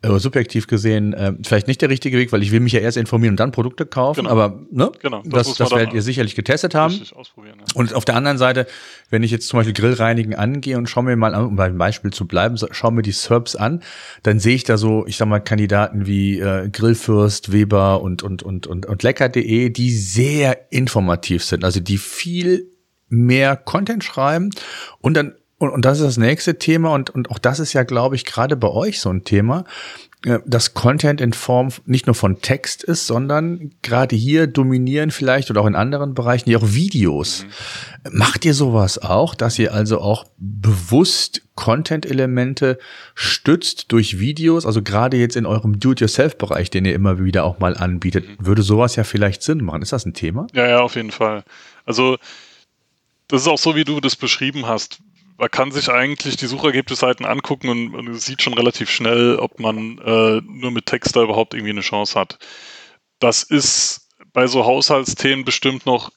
äh, 0.02 0.18
subjektiv 0.18 0.66
gesehen 0.66 1.14
äh, 1.14 1.32
vielleicht 1.42 1.68
nicht 1.68 1.80
der 1.80 1.88
richtige 1.88 2.18
Weg, 2.18 2.30
weil 2.32 2.42
ich 2.42 2.52
will 2.52 2.60
mich 2.60 2.72
ja 2.72 2.80
erst 2.80 2.96
informieren 2.98 3.32
und 3.32 3.40
dann 3.40 3.50
Produkte 3.50 3.86
kaufen, 3.86 4.24
genau. 4.24 4.30
aber 4.30 4.60
ne, 4.70 4.92
genau, 5.00 5.22
das, 5.24 5.48
das, 5.48 5.56
das 5.56 5.70
werdet 5.70 5.94
ihr 5.94 6.02
sicherlich 6.02 6.34
getestet 6.34 6.74
haben. 6.74 6.94
Ja. 6.94 7.54
Und 7.74 7.94
auf 7.94 8.04
der 8.04 8.14
anderen 8.14 8.36
Seite, 8.36 8.66
wenn 9.10 9.22
ich 9.22 9.30
jetzt 9.30 9.48
zum 9.48 9.58
Beispiel 9.58 9.72
Grillreinigen 9.72 10.34
angehe 10.34 10.76
und 10.76 10.88
schaue 10.88 11.04
mir 11.04 11.16
mal 11.16 11.34
an, 11.34 11.46
um 11.46 11.56
beim 11.56 11.78
Beispiel 11.78 12.12
zu 12.12 12.26
bleiben, 12.26 12.56
schaue 12.72 12.92
mir 12.92 13.02
die 13.02 13.12
SERPs 13.12 13.56
an, 13.56 13.82
dann 14.22 14.38
sehe 14.38 14.54
ich 14.54 14.64
da 14.64 14.76
so, 14.76 15.06
ich 15.06 15.16
sag 15.16 15.28
mal, 15.28 15.40
Kandidaten 15.40 16.06
wie 16.06 16.40
äh, 16.40 16.68
Grillfürst, 16.68 17.52
Weber 17.52 18.02
und, 18.02 18.22
und, 18.22 18.42
und, 18.42 18.66
und, 18.66 18.86
und 18.86 19.02
Lecker.de, 19.02 19.70
die 19.70 19.90
sehr 19.90 20.70
informativ 20.70 21.42
sind, 21.42 21.64
also 21.64 21.80
die 21.80 21.98
viel 21.98 22.70
mehr 23.08 23.56
Content 23.56 24.04
schreiben 24.04 24.50
und 25.00 25.14
dann 25.14 25.34
und, 25.58 25.70
und 25.70 25.84
das 25.84 25.98
ist 25.98 26.06
das 26.06 26.16
nächste 26.18 26.58
Thema 26.58 26.92
und, 26.92 27.10
und 27.10 27.30
auch 27.30 27.38
das 27.38 27.60
ist 27.60 27.72
ja, 27.72 27.82
glaube 27.82 28.14
ich, 28.14 28.24
gerade 28.26 28.56
bei 28.56 28.68
euch 28.68 29.00
so 29.00 29.08
ein 29.08 29.24
Thema, 29.24 29.64
äh, 30.26 30.40
dass 30.44 30.74
Content 30.74 31.22
in 31.22 31.32
Form 31.32 31.68
nicht 31.86 32.06
nur 32.06 32.14
von 32.14 32.42
Text 32.42 32.84
ist, 32.84 33.06
sondern 33.06 33.70
gerade 33.80 34.14
hier 34.16 34.48
dominieren 34.48 35.10
vielleicht 35.10 35.50
oder 35.50 35.62
auch 35.62 35.66
in 35.66 35.74
anderen 35.74 36.12
Bereichen 36.12 36.50
ja 36.50 36.58
auch 36.58 36.74
Videos. 36.74 37.44
Mhm. 38.04 38.18
Macht 38.18 38.44
ihr 38.44 38.52
sowas 38.52 38.98
auch, 38.98 39.34
dass 39.34 39.58
ihr 39.58 39.72
also 39.72 40.00
auch 40.00 40.26
bewusst 40.36 41.40
Content-Elemente 41.54 42.78
stützt 43.14 43.92
durch 43.92 44.18
Videos, 44.18 44.66
also 44.66 44.82
gerade 44.82 45.16
jetzt 45.16 45.36
in 45.36 45.46
eurem 45.46 45.80
Do-it-yourself-Bereich, 45.80 46.68
den 46.68 46.84
ihr 46.84 46.94
immer 46.94 47.18
wieder 47.18 47.44
auch 47.44 47.60
mal 47.60 47.78
anbietet, 47.78 48.26
mhm. 48.28 48.46
würde 48.46 48.62
sowas 48.62 48.94
ja 48.96 49.04
vielleicht 49.04 49.42
Sinn 49.42 49.64
machen. 49.64 49.80
Ist 49.80 49.92
das 49.92 50.04
ein 50.04 50.12
Thema? 50.12 50.48
Ja, 50.52 50.68
ja, 50.68 50.80
auf 50.80 50.96
jeden 50.96 51.12
Fall. 51.12 51.44
Also 51.86 52.18
das 53.28 53.42
ist 53.42 53.48
auch 53.48 53.58
so, 53.58 53.74
wie 53.74 53.84
du 53.84 54.00
das 54.00 54.16
beschrieben 54.16 54.66
hast 54.66 55.00
man 55.38 55.50
kann 55.50 55.70
sich 55.70 55.90
eigentlich 55.90 56.36
die 56.36 56.46
Suchergebnisseiten 56.46 57.26
angucken 57.26 57.68
und 57.68 57.92
man 57.92 58.14
sieht 58.14 58.42
schon 58.42 58.54
relativ 58.54 58.90
schnell, 58.90 59.36
ob 59.36 59.60
man 59.60 59.98
äh, 59.98 60.40
nur 60.44 60.70
mit 60.70 60.86
Text 60.86 61.14
da 61.16 61.22
überhaupt 61.22 61.54
irgendwie 61.54 61.72
eine 61.72 61.82
Chance 61.82 62.18
hat. 62.18 62.38
Das 63.18 63.42
ist 63.42 64.08
bei 64.32 64.46
so 64.46 64.64
Haushaltsthemen 64.64 65.44
bestimmt 65.44 65.86
noch, 65.86 66.10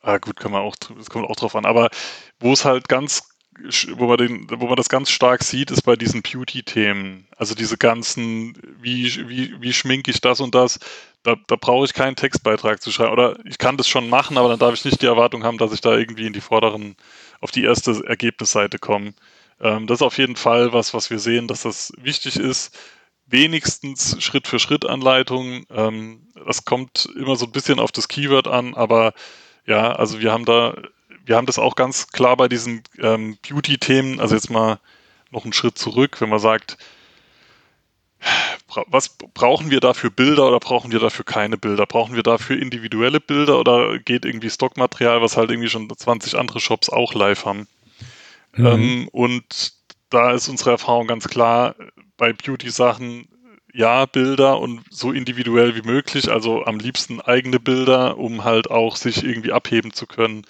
ah 0.00 0.18
gut, 0.18 0.36
kann 0.36 0.52
man 0.52 0.62
auch, 0.62 0.76
das 0.76 1.10
kommt 1.10 1.28
auch 1.28 1.36
drauf 1.36 1.56
an, 1.56 1.64
aber 1.64 1.90
wo 2.38 2.52
es 2.52 2.64
halt 2.64 2.88
ganz 2.88 3.22
wo 3.96 4.06
man, 4.06 4.18
den, 4.18 4.46
wo 4.50 4.66
man 4.66 4.76
das 4.76 4.88
ganz 4.88 5.10
stark 5.10 5.42
sieht, 5.42 5.70
ist 5.70 5.82
bei 5.82 5.96
diesen 5.96 6.22
Beauty-Themen. 6.22 7.26
Also 7.36 7.54
diese 7.54 7.76
ganzen, 7.76 8.56
wie, 8.80 9.28
wie, 9.28 9.60
wie 9.60 9.72
schminke 9.72 10.10
ich 10.10 10.20
das 10.20 10.40
und 10.40 10.54
das, 10.54 10.78
da, 11.22 11.36
da 11.46 11.56
brauche 11.56 11.84
ich 11.84 11.94
keinen 11.94 12.16
Textbeitrag 12.16 12.80
zu 12.80 12.92
schreiben. 12.92 13.12
Oder 13.12 13.36
ich 13.44 13.58
kann 13.58 13.76
das 13.76 13.88
schon 13.88 14.08
machen, 14.08 14.38
aber 14.38 14.48
dann 14.48 14.58
darf 14.58 14.74
ich 14.74 14.84
nicht 14.84 15.02
die 15.02 15.06
Erwartung 15.06 15.42
haben, 15.44 15.58
dass 15.58 15.72
ich 15.72 15.80
da 15.80 15.96
irgendwie 15.96 16.26
in 16.26 16.32
die 16.32 16.40
vorderen, 16.40 16.96
auf 17.40 17.50
die 17.50 17.64
erste 17.64 18.02
Ergebnisseite 18.06 18.78
komme. 18.78 19.14
Ähm, 19.60 19.86
das 19.86 19.98
ist 19.98 20.02
auf 20.02 20.18
jeden 20.18 20.36
Fall 20.36 20.72
was, 20.72 20.94
was 20.94 21.10
wir 21.10 21.18
sehen, 21.18 21.48
dass 21.48 21.62
das 21.62 21.92
wichtig 21.98 22.36
ist. 22.36 22.76
Wenigstens 23.26 24.22
Schritt 24.22 24.48
für 24.48 24.58
Schritt 24.58 24.86
Anleitungen. 24.86 25.66
Ähm, 25.70 26.28
das 26.46 26.64
kommt 26.64 27.08
immer 27.16 27.36
so 27.36 27.46
ein 27.46 27.52
bisschen 27.52 27.78
auf 27.78 27.92
das 27.92 28.08
Keyword 28.08 28.48
an, 28.48 28.74
aber 28.74 29.12
ja, 29.66 29.92
also 29.92 30.20
wir 30.20 30.32
haben 30.32 30.46
da, 30.46 30.76
wir 31.24 31.36
haben 31.36 31.46
das 31.46 31.58
auch 31.58 31.74
ganz 31.74 32.08
klar 32.08 32.36
bei 32.36 32.48
diesen 32.48 32.82
ähm, 32.98 33.36
Beauty-Themen, 33.46 34.18
also 34.18 34.34
jetzt 34.34 34.50
mal 34.50 34.80
noch 35.30 35.44
einen 35.44 35.52
Schritt 35.52 35.76
zurück, 35.76 36.20
wenn 36.20 36.30
man 36.30 36.38
sagt, 36.38 36.78
was 38.88 39.08
brauchen 39.34 39.70
wir 39.70 39.80
dafür 39.80 40.10
Bilder 40.10 40.48
oder 40.48 40.60
brauchen 40.60 40.92
wir 40.92 41.00
dafür 41.00 41.24
keine 41.24 41.56
Bilder? 41.56 41.86
Brauchen 41.86 42.14
wir 42.14 42.22
dafür 42.22 42.58
individuelle 42.58 43.20
Bilder 43.20 43.58
oder 43.58 43.98
geht 43.98 44.24
irgendwie 44.24 44.50
Stockmaterial, 44.50 45.22
was 45.22 45.36
halt 45.36 45.50
irgendwie 45.50 45.70
schon 45.70 45.88
20 45.88 46.36
andere 46.36 46.60
Shops 46.60 46.90
auch 46.90 47.14
live 47.14 47.44
haben? 47.44 47.66
Mhm. 48.56 48.66
Ähm, 48.66 49.08
und 49.12 49.72
da 50.10 50.32
ist 50.32 50.48
unsere 50.48 50.70
Erfahrung 50.70 51.06
ganz 51.06 51.28
klar, 51.28 51.74
bei 52.16 52.32
Beauty-Sachen 52.32 53.28
ja 53.72 54.06
Bilder 54.06 54.58
und 54.58 54.82
so 54.90 55.12
individuell 55.12 55.76
wie 55.76 55.86
möglich, 55.86 56.30
also 56.30 56.64
am 56.64 56.78
liebsten 56.78 57.20
eigene 57.20 57.60
Bilder, 57.60 58.18
um 58.18 58.44
halt 58.44 58.70
auch 58.70 58.96
sich 58.96 59.22
irgendwie 59.22 59.52
abheben 59.52 59.92
zu 59.92 60.06
können. 60.06 60.44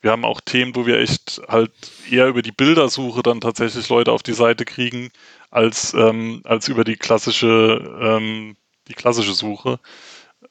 Wir 0.00 0.10
haben 0.10 0.24
auch 0.24 0.40
Themen, 0.42 0.76
wo 0.76 0.84
wir 0.84 0.98
echt 0.98 1.40
halt 1.48 1.70
eher 2.10 2.26
über 2.26 2.42
die 2.42 2.52
Bildersuche 2.52 3.22
dann 3.22 3.40
tatsächlich 3.40 3.88
Leute 3.88 4.12
auf 4.12 4.22
die 4.22 4.34
Seite 4.34 4.66
kriegen, 4.66 5.10
als, 5.54 5.94
ähm, 5.94 6.40
als 6.44 6.68
über 6.68 6.84
die 6.84 6.96
klassische, 6.96 7.96
ähm, 8.00 8.56
die 8.88 8.94
klassische 8.94 9.34
Suche. 9.34 9.78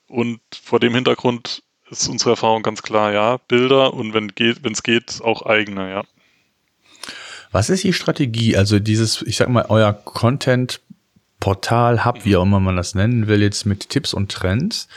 Und 0.08 0.40
vor 0.64 0.80
dem 0.80 0.96
Hintergrund 0.96 1.62
ist 1.90 2.08
unsere 2.08 2.32
Erfahrung 2.32 2.64
ganz 2.64 2.82
klar, 2.82 3.12
ja, 3.12 3.38
Bilder 3.48 3.94
und 3.94 4.14
wenn 4.14 4.30
geht, 4.30 4.66
es 4.66 4.82
geht, 4.82 5.22
auch 5.22 5.46
eigene, 5.46 5.90
ja. 5.90 6.04
Was 7.52 7.70
ist 7.70 7.84
die 7.84 7.94
Strategie? 7.94 8.56
Also 8.56 8.80
dieses, 8.80 9.22
ich 9.22 9.36
sag 9.36 9.50
mal, 9.50 9.66
euer 9.70 9.94
Content 9.94 10.82
Portal, 11.44 12.06
Hub, 12.06 12.24
wie 12.24 12.38
auch 12.38 12.44
immer 12.44 12.62
man 12.62 12.78
das 12.78 12.96
nennen 12.96 13.28
will, 13.28 13.42
jetzt 13.42 13.66
mit 13.66 13.90
Tipps 13.90 14.14
und 14.14 14.32
Trends. 14.32 14.88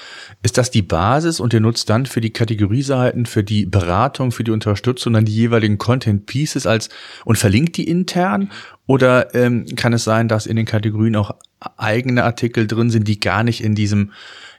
Ist 0.44 0.56
das 0.56 0.70
die 0.70 0.80
Basis 0.80 1.40
und 1.40 1.52
ihr 1.52 1.58
nutzt 1.58 1.90
dann 1.90 2.06
für 2.06 2.20
die 2.20 2.30
Kategorieseiten, 2.32 3.26
für 3.26 3.42
die 3.42 3.66
Beratung, 3.66 4.30
für 4.30 4.44
die 4.44 4.52
Unterstützung 4.52 5.14
dann 5.14 5.24
die 5.24 5.34
jeweiligen 5.34 5.76
Content 5.76 6.26
Pieces 6.26 6.64
als 6.64 6.88
und 7.24 7.36
verlinkt 7.36 7.76
die 7.76 7.88
intern? 7.88 8.52
Oder 8.86 9.34
ähm, 9.34 9.66
kann 9.74 9.92
es 9.92 10.04
sein, 10.04 10.28
dass 10.28 10.46
in 10.46 10.56
den 10.56 10.66
Kategorien 10.66 11.16
auch 11.16 11.32
eigene 11.76 12.22
Artikel 12.22 12.66
drin 12.66 12.90
sind, 12.90 13.08
die 13.08 13.18
gar 13.18 13.42
nicht 13.42 13.62
in 13.62 13.74
diesem 13.74 14.12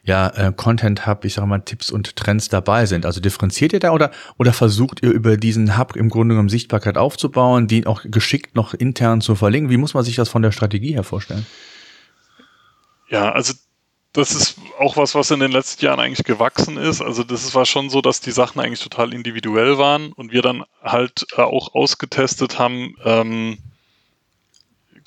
ja, 0.04 0.28
äh, 0.30 0.54
Content 0.56 1.06
Hub, 1.06 1.26
ich 1.26 1.34
sag 1.34 1.46
mal, 1.46 1.60
Tipps 1.60 1.92
und 1.92 2.16
Trends 2.16 2.48
dabei 2.48 2.86
sind. 2.86 3.06
Also 3.06 3.20
differenziert 3.20 3.74
ihr 3.74 3.80
da 3.80 3.92
oder, 3.92 4.12
oder 4.38 4.54
versucht 4.54 5.04
ihr 5.04 5.12
über 5.12 5.36
diesen 5.38 5.78
Hub 5.78 5.96
im 5.96 6.10
Grunde 6.10 6.34
genommen 6.34 6.50
Sichtbarkeit 6.50 6.98
aufzubauen, 6.98 7.68
die 7.68 7.86
auch 7.86 8.02
geschickt 8.06 8.56
noch 8.56 8.74
intern 8.74 9.22
zu 9.22 9.36
verlinken? 9.36 9.70
Wie 9.70 9.78
muss 9.78 9.94
man 9.94 10.06
sich 10.06 10.16
das 10.16 10.30
von 10.30 10.42
der 10.42 10.52
Strategie 10.52 10.94
her 10.94 11.04
vorstellen? 11.04 11.46
Ja, 13.10 13.32
also 13.32 13.54
das 14.14 14.32
ist 14.32 14.58
auch 14.80 14.98
was, 14.98 15.14
was 15.14 15.30
in 15.32 15.42
den 15.42 15.52
letzten 15.52 15.86
Jahren 15.86 16.00
eigentlich 16.00 16.26
gewachsen 16.26 16.78
ist. 16.78 17.02
Also 17.02 17.24
das 17.24 17.54
war 17.54 17.66
schon 17.66 17.90
so, 17.90 18.02
dass 18.02 18.22
die 18.22 18.32
Sachen 18.32 18.60
eigentlich 18.60 18.82
total 18.82 19.14
individuell 19.14 19.78
waren 19.78 20.14
und 20.14 20.32
wir 20.32 20.42
dann 20.42 20.64
halt 20.82 21.28
äh, 21.36 21.42
auch 21.42 21.76
ausgetestet 21.76 22.58
haben, 22.60 22.96
ähm, 23.04 23.58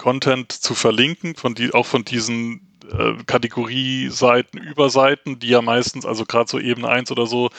Content 0.01 0.51
zu 0.51 0.75
verlinken, 0.75 1.37
von 1.37 1.55
die, 1.55 1.75
auch 1.75 1.85
von 1.85 2.07
diesen 2.07 2.67
äh, 2.91 3.23
Kategorieseiten, 3.27 4.59
Überseiten, 4.59 5.39
die 5.39 5.49
ja 5.49 5.61
meistens, 5.61 6.07
also 6.07 6.25
gerade 6.25 6.51
so 6.51 6.59
Ebene 6.59 6.89
1 6.89 7.11
oder 7.11 7.27
so, 7.27 7.51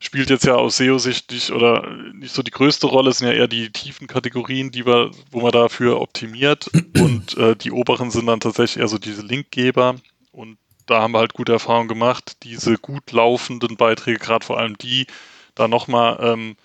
spielt 0.00 0.30
jetzt 0.30 0.46
ja 0.46 0.54
aus 0.54 0.78
SEO-Sicht 0.78 1.30
nicht 1.30 1.50
oder 1.50 1.86
nicht 2.14 2.34
so 2.34 2.42
die 2.42 2.52
größte 2.52 2.86
Rolle, 2.86 3.10
es 3.10 3.18
sind 3.18 3.28
ja 3.28 3.34
eher 3.34 3.48
die 3.48 3.70
tiefen 3.70 4.06
Kategorien, 4.06 4.70
die 4.70 4.86
wir, 4.86 5.10
wo 5.30 5.40
man 5.42 5.52
dafür 5.52 6.00
optimiert. 6.00 6.70
Und 6.98 7.36
äh, 7.36 7.54
die 7.54 7.70
oberen 7.70 8.10
sind 8.10 8.26
dann 8.26 8.40
tatsächlich 8.40 8.80
eher 8.80 8.88
so 8.88 8.96
diese 8.96 9.20
Linkgeber. 9.20 9.96
Und 10.32 10.56
da 10.86 11.02
haben 11.02 11.12
wir 11.12 11.18
halt 11.18 11.34
gute 11.34 11.52
Erfahrungen 11.52 11.88
gemacht, 11.88 12.38
diese 12.44 12.78
gut 12.78 13.12
laufenden 13.12 13.76
Beiträge, 13.76 14.18
gerade 14.18 14.46
vor 14.46 14.56
allem 14.56 14.78
die, 14.78 15.06
da 15.54 15.68
nochmal 15.68 16.16
ähm, 16.22 16.56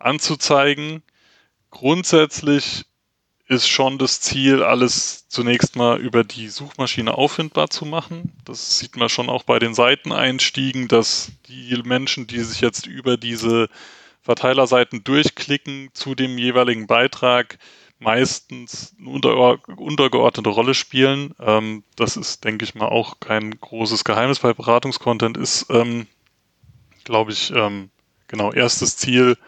anzuzeigen. 0.00 1.04
Grundsätzlich 1.70 2.87
ist 3.48 3.66
schon 3.66 3.96
das 3.96 4.20
Ziel, 4.20 4.62
alles 4.62 5.26
zunächst 5.28 5.74
mal 5.74 5.98
über 5.98 6.22
die 6.22 6.48
Suchmaschine 6.48 7.14
auffindbar 7.14 7.70
zu 7.70 7.86
machen. 7.86 8.34
Das 8.44 8.78
sieht 8.78 8.96
man 8.96 9.08
schon 9.08 9.30
auch 9.30 9.42
bei 9.42 9.58
den 9.58 9.74
Seiteneinstiegen, 9.74 10.86
dass 10.86 11.32
die 11.48 11.80
Menschen, 11.82 12.26
die 12.26 12.40
sich 12.40 12.60
jetzt 12.60 12.86
über 12.86 13.16
diese 13.16 13.70
Verteilerseiten 14.20 15.02
durchklicken 15.02 15.88
zu 15.94 16.14
dem 16.14 16.36
jeweiligen 16.36 16.86
Beitrag, 16.86 17.58
meistens 17.98 18.94
eine 19.00 19.08
unter, 19.08 19.58
untergeordnete 19.78 20.50
Rolle 20.50 20.74
spielen. 20.74 21.34
Ähm, 21.40 21.84
das 21.96 22.18
ist, 22.18 22.44
denke 22.44 22.66
ich 22.66 22.74
mal, 22.74 22.88
auch 22.88 23.18
kein 23.18 23.58
großes 23.58 24.04
Geheimnis 24.04 24.40
bei 24.40 24.52
Beratungskontent. 24.52 25.38
Ist, 25.38 25.66
ähm, 25.70 26.06
glaube 27.04 27.32
ich, 27.32 27.50
ähm, 27.50 27.88
genau 28.26 28.52
erstes 28.52 28.98
Ziel 28.98 29.38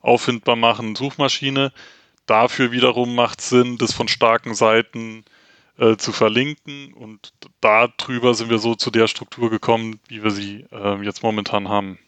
auffindbar 0.00 0.56
machen, 0.56 0.96
Suchmaschine 0.96 1.72
dafür 2.26 2.72
wiederum 2.72 3.14
macht 3.14 3.40
Sinn, 3.40 3.78
das 3.78 3.92
von 3.92 4.08
starken 4.08 4.54
Seiten 4.54 5.24
äh, 5.78 5.96
zu 5.96 6.12
verlinken 6.12 6.92
und 6.94 7.32
darüber 7.60 8.34
sind 8.34 8.50
wir 8.50 8.58
so 8.58 8.74
zu 8.74 8.90
der 8.90 9.08
Struktur 9.08 9.50
gekommen, 9.50 10.00
wie 10.08 10.22
wir 10.22 10.30
sie 10.30 10.66
äh, 10.72 11.02
jetzt 11.02 11.22
momentan 11.22 11.68
haben. 11.68 11.98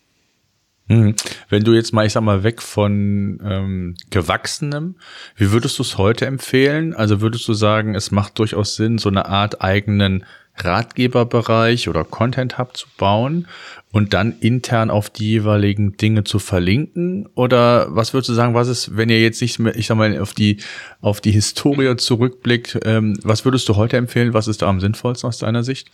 Mhm. 0.88 1.16
Wenn 1.48 1.64
du 1.64 1.72
jetzt 1.74 1.92
mal, 1.92 2.06
ich 2.06 2.12
sag 2.12 2.22
mal, 2.22 2.44
weg 2.44 2.62
von 2.62 3.40
ähm, 3.44 3.96
Gewachsenem, 4.10 4.96
wie 5.36 5.50
würdest 5.50 5.78
du 5.78 5.82
es 5.82 5.98
heute 5.98 6.26
empfehlen? 6.26 6.94
Also 6.94 7.20
würdest 7.20 7.46
du 7.48 7.54
sagen, 7.54 7.94
es 7.94 8.10
macht 8.10 8.38
durchaus 8.38 8.76
Sinn, 8.76 8.98
so 8.98 9.08
eine 9.08 9.26
Art 9.26 9.62
eigenen 9.62 10.24
Ratgeberbereich 10.58 11.88
oder 11.88 12.04
Content 12.04 12.56
Hub 12.56 12.76
zu 12.76 12.86
bauen 12.96 13.46
und 13.92 14.14
dann 14.14 14.38
intern 14.40 14.90
auf 14.90 15.10
die 15.10 15.28
jeweiligen 15.32 15.96
Dinge 15.96 16.24
zu 16.24 16.38
verlinken? 16.38 17.28
Oder 17.34 17.88
was 17.94 18.14
würdest 18.14 18.30
du 18.30 18.34
sagen, 18.34 18.54
was 18.54 18.68
ist, 18.68 18.96
wenn 18.96 19.10
ihr 19.10 19.20
jetzt 19.20 19.42
nicht 19.42 19.58
mehr, 19.58 19.76
ich 19.76 19.88
sag 19.88 19.96
mal, 19.96 20.18
auf 20.20 20.34
die, 20.34 20.58
auf 21.00 21.20
die 21.20 21.32
Historie 21.32 21.96
zurückblickt, 21.96 22.78
ähm, 22.84 23.18
was 23.22 23.44
würdest 23.44 23.68
du 23.68 23.76
heute 23.76 23.96
empfehlen? 23.96 24.34
Was 24.34 24.48
ist 24.48 24.62
da 24.62 24.68
am 24.68 24.80
sinnvollsten 24.80 25.28
aus 25.28 25.38
deiner 25.38 25.64
Sicht? 25.64 25.90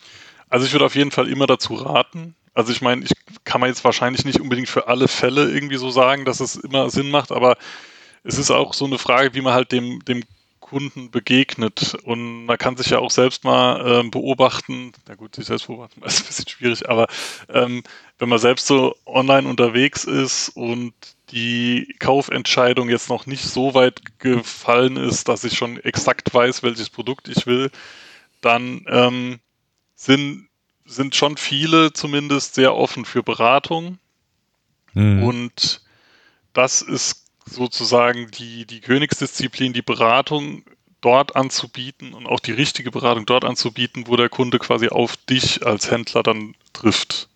Also 0.49 0.67
ich 0.67 0.73
würde 0.73 0.85
auf 0.85 0.95
jeden 0.95 1.11
Fall 1.11 1.29
immer 1.29 1.47
dazu 1.47 1.75
raten. 1.75 2.35
Also 2.55 2.73
ich 2.73 2.83
meine, 2.83 3.05
ich 3.05 3.13
kann 3.45 3.61
man 3.61 3.71
jetzt 3.71 3.85
wahrscheinlich 3.85 4.25
nicht 4.25 4.41
unbedingt 4.41 4.69
für 4.69 4.89
alle 4.89 5.09
Fälle 5.09 5.51
irgendwie 5.51 5.77
so 5.77 5.91
sagen, 5.91 6.25
dass 6.25 6.41
es 6.41 6.57
immer 6.57 6.91
Sinn 6.91 7.11
macht, 7.11 7.33
aber 7.33 7.57
es 8.25 8.39
ist 8.39 8.51
auch 8.51 8.75
so 8.75 8.85
eine 8.85 8.99
Frage, 8.99 9.35
wie 9.35 9.41
man 9.41 9.55
halt 9.55 9.73
dem, 9.73 10.05
dem 10.05 10.23
Kunden 10.73 11.11
begegnet. 11.11 11.95
Und 12.05 12.47
man 12.47 12.57
kann 12.57 12.79
sich 12.79 12.89
ja 12.89 12.99
auch 12.99 13.11
selbst 13.11 13.45
mal 13.45 14.01
ähm, 14.01 14.11
beobachten. 14.11 14.93
Na 15.07 15.15
gut, 15.17 15.35
sich 15.35 15.45
selbst 15.45 15.67
beobachten 15.67 16.03
ist 16.05 16.21
ein 16.21 16.27
bisschen 16.27 16.49
schwierig, 16.49 16.89
aber 16.89 17.09
ähm, 17.51 17.83
wenn 18.19 18.29
man 18.31 18.39
selbst 18.39 18.67
so 18.67 18.97
online 19.05 19.47
unterwegs 19.47 20.05
ist 20.05 20.49
und 20.51 20.95
die 21.31 21.95
Kaufentscheidung 21.99 22.89
jetzt 22.89 23.11
noch 23.11 23.27
nicht 23.27 23.45
so 23.45 23.75
weit 23.75 24.19
gefallen 24.19 24.97
ist, 24.97 25.29
dass 25.29 25.45
ich 25.45 25.59
schon 25.59 25.79
exakt 25.79 26.33
weiß, 26.33 26.63
welches 26.63 26.89
Produkt 26.89 27.29
ich 27.29 27.47
will, 27.47 27.71
dann 28.41 28.85
ähm, 28.89 29.41
sind, 29.95 30.49
sind 30.85 31.15
schon 31.15 31.37
viele 31.37 31.93
zumindest 31.93 32.55
sehr 32.55 32.75
offen 32.75 33.05
für 33.05 33.23
Beratung. 33.23 33.99
Mhm. 34.95 35.23
Und 35.23 35.83
das 36.53 36.83
ist 36.83 37.27
sozusagen 37.47 38.31
die, 38.31 38.67
die 38.67 38.81
Königsdisziplin, 38.81 39.73
die 39.73 39.83
Beratung 39.83 40.65
dort 41.01 41.35
anzubieten 41.35 42.15
und 42.15 42.27
auch 42.27 42.41
die 42.41 42.53
richtige 42.53 42.91
Beratung 42.91 43.27
dort 43.27 43.45
anzubieten, 43.45 44.05
wo 44.07 44.17
der 44.17 44.29
Kunde 44.29 44.59
quasi 44.59 44.89
auf 44.89 45.17
dich 45.17 45.67
als 45.67 45.91
Händler 45.91 46.23
dann 46.23 46.55
trifft. 46.73 47.29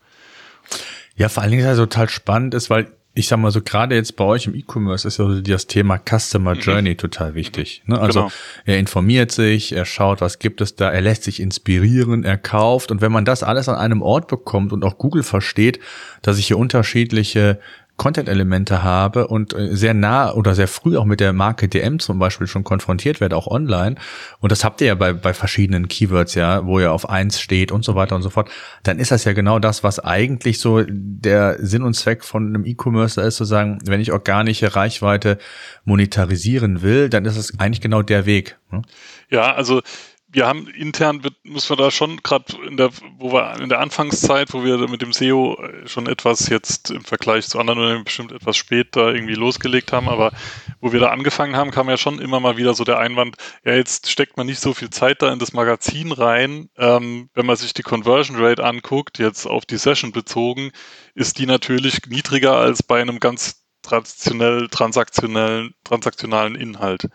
Ja, 1.17 1.29
vor 1.29 1.43
allen 1.43 1.51
Dingen 1.51 1.63
ist 1.63 1.69
ja 1.69 1.77
total 1.77 2.09
spannend 2.09 2.55
ist, 2.55 2.71
weil 2.71 2.93
ich 3.17 3.29
sag 3.29 3.39
mal 3.39 3.51
so, 3.51 3.63
gerade 3.63 3.95
jetzt 3.95 4.15
bei 4.17 4.25
euch 4.25 4.47
im 4.47 4.55
E-Commerce 4.55 5.09
ist 5.09 5.19
ja 5.19 5.25
so 5.25 5.41
das 5.41 5.67
Thema 5.67 5.99
Customer 5.99 6.55
mhm. 6.55 6.61
Journey 6.61 6.91
mhm. 6.91 6.99
total 6.99 7.35
wichtig. 7.35 7.83
Ne? 7.87 7.99
Also 7.99 8.21
genau. 8.21 8.33
er 8.67 8.79
informiert 8.79 9.33
sich, 9.33 9.73
er 9.73 9.87
schaut, 9.87 10.21
was 10.21 10.39
gibt 10.39 10.61
es 10.61 10.77
da, 10.77 10.91
er 10.91 11.01
lässt 11.01 11.25
sich 11.25 11.41
inspirieren, 11.41 12.25
er 12.25 12.37
kauft. 12.37 12.91
Und 12.91 13.01
wenn 13.01 13.11
man 13.11 13.25
das 13.25 13.43
alles 13.43 13.71
an 13.71 13.77
einem 13.77 14.03
Ort 14.03 14.29
bekommt 14.29 14.75
und 14.75 14.85
auch 14.85 14.99
Google 14.99 15.23
versteht, 15.23 15.81
dass 16.21 16.39
ich 16.39 16.49
hier 16.49 16.59
unterschiedliche 16.59 17.59
Content-Elemente 17.97 18.83
habe 18.83 19.27
und 19.27 19.55
äh, 19.55 19.75
sehr 19.75 19.95
nah 19.95 20.33
oder 20.33 20.55
sehr 20.55 20.69
früh 20.69 20.97
auch 20.97 21.05
mit 21.05 21.21
der 21.21 21.33
Marke 21.33 21.69
DM 21.69 21.99
zum 21.99 22.19
Beispiel 22.19 22.47
schon 22.47 22.65
konfrontiert 22.65 23.21
werde, 23.21 23.37
auch 23.37 23.47
online. 23.47 23.97
Und 24.41 24.53
das 24.53 24.65
habt 24.65 24.81
ihr 24.81 24.89
ja 24.89 24.95
bei, 24.95 25.13
bei 25.13 25.33
verschiedenen 25.33 25.89
Keywords, 25.89 26.35
ja, 26.35 26.67
wo 26.67 26.79
ihr 26.79 26.93
auf 26.93 27.09
eins 27.09 27.41
steht 27.41 27.73
und 27.73 27.85
so 27.85 27.95
weiter 27.95 28.15
und 28.15 28.23
so 28.23 28.31
fort. 28.31 28.51
Dann 28.83 28.99
ist 28.99 29.11
das 29.11 29.25
ja 29.25 29.33
genau 29.33 29.59
das, 29.59 29.83
was 29.83 29.99
eigentlich 29.99 30.61
so 30.61 30.83
der 30.87 31.57
Sinn 31.59 31.83
und 31.83 31.95
Zweck 31.95 32.25
von 32.25 32.47
einem 32.47 32.67
E-Commerce 32.67 33.21
ist, 33.21 33.37
zu 33.37 33.45
sagen, 33.45 33.79
wenn 33.87 34.01
ich 34.01 34.13
organische 34.13 34.77
Reichweite 34.77 35.39
monetarisieren 35.85 36.83
will, 36.83 37.09
dann 37.09 37.25
ist 37.25 37.37
es 37.37 37.59
eigentlich 37.59 37.81
genau 37.81 38.03
der 38.03 38.27
Weg. 38.27 38.59
Ne? 38.71 38.83
Ja, 39.31 39.55
also 39.55 39.81
wir 40.29 40.47
haben 40.47 40.67
intern, 40.69 41.23
muss 41.45 41.69
man 41.69 41.79
da 41.79 41.91
schon 41.91 42.23
gerade 42.23 42.57
in 42.67 42.77
der, 42.77 42.91
wo 43.17 43.33
wir 43.33 43.61
in 43.61 43.69
der 43.69 43.81
Anfangszeit, 43.81 44.53
wo 44.53 44.65
wir 44.65 44.77
mit 44.89 45.01
dem 45.01 45.13
SEO 45.13 45.57
äh, 45.57 45.87
schon 45.87 46.07
etwas 46.09 46.49
jetzt 46.49 46.91
im 46.91 47.05
Vergleich 47.05 47.47
zu 47.49 47.59
anderen 47.59 47.79
Unternehmen 47.79 48.05
bestimmt 48.05 48.33
etwas 48.33 48.57
später 48.57 49.15
irgendwie 49.15 49.35
losgelegt 49.35 49.93
haben, 49.93 50.09
aber 50.09 50.33
wo 50.81 50.93
wir 50.93 51.01
da 51.01 51.11
angefangen 51.11 51.55
haben, 51.55 51.71
kam 51.71 51.89
ja 51.89 51.97
schon 51.97 52.19
immer 52.19 52.41
mal 52.41 52.57
wieder 52.57 52.75
so 52.75 52.83
der 52.83 52.99
Einwand, 52.99 53.37
ja, 53.65 53.75
jetzt 53.75 54.11
steckt 54.11 54.37
man 54.37 54.47
nicht 54.47 54.61
so 54.61 54.75
viel 54.75 54.91
Zeit 54.91 55.23
da 55.23 55.33
in 55.33 55.39
das 55.39 55.53
Magazin 55.53 56.11
rein. 56.11 56.71
Ähm, 56.77 57.31
wenn 57.35 57.47
man 57.47 57.57
sich 57.57 57.73
die 57.73 57.83
Conversion 57.83 58.37
Rate 58.37 58.65
anguckt, 58.65 59.19
jetzt 59.19 59.47
auf 59.47 59.65
die 59.65 59.79
Session 59.79 60.11
bezogen, 60.11 60.73
ist 61.15 61.39
die 61.39 61.47
natürlich 61.47 62.01
niedriger 62.09 62.57
als 62.57 62.83
bei 62.83 63.01
einem 63.01 63.21
ganz 63.21 63.65
traditionell 63.83 64.69
transaktionellen, 64.69 65.75
transaktionalen 65.85 66.57
Inhalt. 66.57 67.09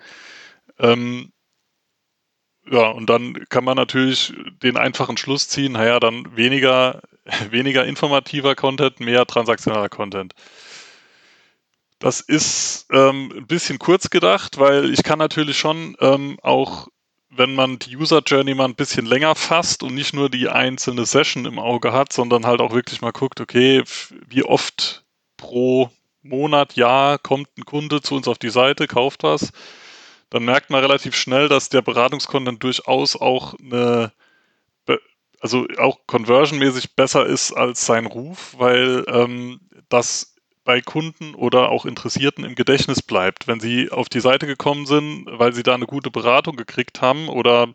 Ähm, 0.80 1.32
ja, 2.72 2.88
und 2.88 3.10
dann 3.10 3.46
kann 3.50 3.64
man 3.64 3.76
natürlich 3.76 4.34
den 4.64 4.78
einfachen 4.78 5.18
Schluss 5.18 5.48
ziehen, 5.50 5.74
naja, 5.74 6.00
dann 6.00 6.36
weniger, 6.36 7.02
weniger 7.52 7.86
informativer 7.86 8.56
Content, 8.56 9.00
mehr 9.00 9.26
transaktionaler 9.26 9.90
Content. 9.90 10.34
Das 12.00 12.22
ist 12.22 12.88
ähm, 12.92 13.32
ein 13.36 13.46
bisschen 13.46 13.78
kurz 13.78 14.10
gedacht, 14.10 14.58
weil 14.58 14.92
ich 14.92 15.04
kann 15.04 15.20
natürlich 15.20 15.60
schon 15.60 15.96
ähm, 16.00 16.40
auch 16.42 16.88
wenn 17.32 17.56
man 17.56 17.80
die 17.80 17.96
User 17.96 18.22
Journey 18.26 18.54
mal 18.54 18.66
ein 18.66 18.76
bisschen 18.76 19.06
länger 19.06 19.36
fasst 19.36 19.84
und 19.84 19.96
nicht 19.96 20.14
nur 20.14 20.30
die 20.30 20.50
einzelne 20.50 21.06
Session 21.06 21.46
im 21.46 21.60
Auge 21.60 21.94
hat, 21.94 22.12
sondern 22.12 22.46
halt 22.46 22.60
auch 22.60 22.74
wirklich 22.74 23.02
mal 23.02 23.12
guckt, 23.12 23.40
okay, 23.40 23.84
wie 24.28 24.44
oft 24.44 25.06
pro 25.38 25.90
Monat, 26.24 26.76
Jahr 26.76 27.18
kommt 27.18 27.48
ein 27.58 27.66
Kunde 27.66 28.02
zu 28.02 28.16
uns 28.16 28.28
auf 28.28 28.38
die 28.38 28.50
Seite, 28.50 28.86
kauft 28.86 29.24
was, 29.24 29.52
dann 30.32 30.46
merkt 30.46 30.70
man 30.72 30.82
relativ 30.82 31.16
schnell, 31.16 31.48
dass 31.50 31.70
der 31.70 31.84
Beratungskontent 31.84 32.64
durchaus 32.64 33.16
auch 33.16 33.54
eine, 33.60 34.12
also 35.42 35.68
auch 35.78 36.00
conversionmäßig 36.08 36.96
besser 36.96 37.26
ist 37.26 37.52
als 37.52 37.86
sein 37.86 38.06
Ruf, 38.06 38.56
weil 38.58 39.04
ähm, 39.08 39.60
das 39.90 40.36
bei 40.64 40.82
Kunden 40.82 41.34
oder 41.36 41.70
auch 41.70 41.86
Interessierten 41.86 42.46
im 42.46 42.56
Gedächtnis 42.56 43.02
bleibt. 43.02 43.48
Wenn 43.48 43.60
sie 43.60 43.92
auf 43.92 44.08
die 44.08 44.20
Seite 44.20 44.46
gekommen 44.48 44.86
sind, 44.86 45.26
weil 45.28 45.54
sie 45.54 45.64
da 45.64 45.74
eine 45.74 45.88
gute 45.88 46.12
Beratung 46.12 46.56
gekriegt 46.56 47.02
haben 47.02 47.28
oder 47.28 47.74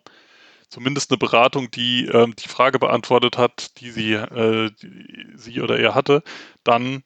zumindest 0.69 1.11
eine 1.11 1.17
Beratung, 1.17 1.69
die 1.69 2.05
ähm, 2.05 2.33
die 2.35 2.47
Frage 2.47 2.79
beantwortet 2.79 3.37
hat, 3.37 3.79
die 3.81 3.91
sie, 3.91 4.13
äh, 4.13 4.71
die 4.81 5.27
sie 5.35 5.61
oder 5.61 5.77
er 5.77 5.93
hatte, 5.95 6.23
dann 6.63 7.03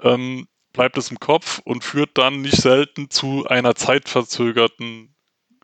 ähm, 0.00 0.46
bleibt 0.72 0.96
es 0.98 1.10
im 1.10 1.20
Kopf 1.20 1.60
und 1.64 1.84
führt 1.84 2.16
dann 2.18 2.40
nicht 2.40 2.56
selten 2.56 3.10
zu 3.10 3.46
einer 3.46 3.74
zeitverzögerten 3.74 5.14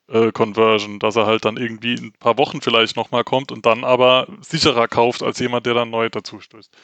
äh, 0.09 0.33
Conversion, 0.33 0.99
dass 0.99 1.17
er 1.17 1.27
halt 1.27 1.45
dann 1.45 1.57
irgendwie 1.57 1.95
in 1.95 2.07
ein 2.07 2.13
paar 2.13 2.39
Wochen 2.39 2.61
vielleicht 2.61 2.97
nochmal 2.97 3.25
kommt 3.25 3.53
und 3.53 3.67
dann 3.67 3.85
aber 3.85 4.27
sicherer 4.41 4.89
kauft 4.89 5.23
als 5.23 5.39
jemand, 5.39 5.67
der 5.67 5.75
dann 5.75 5.91
neu 5.91 6.09
dazu 6.09 6.41
stößt. 6.41 6.75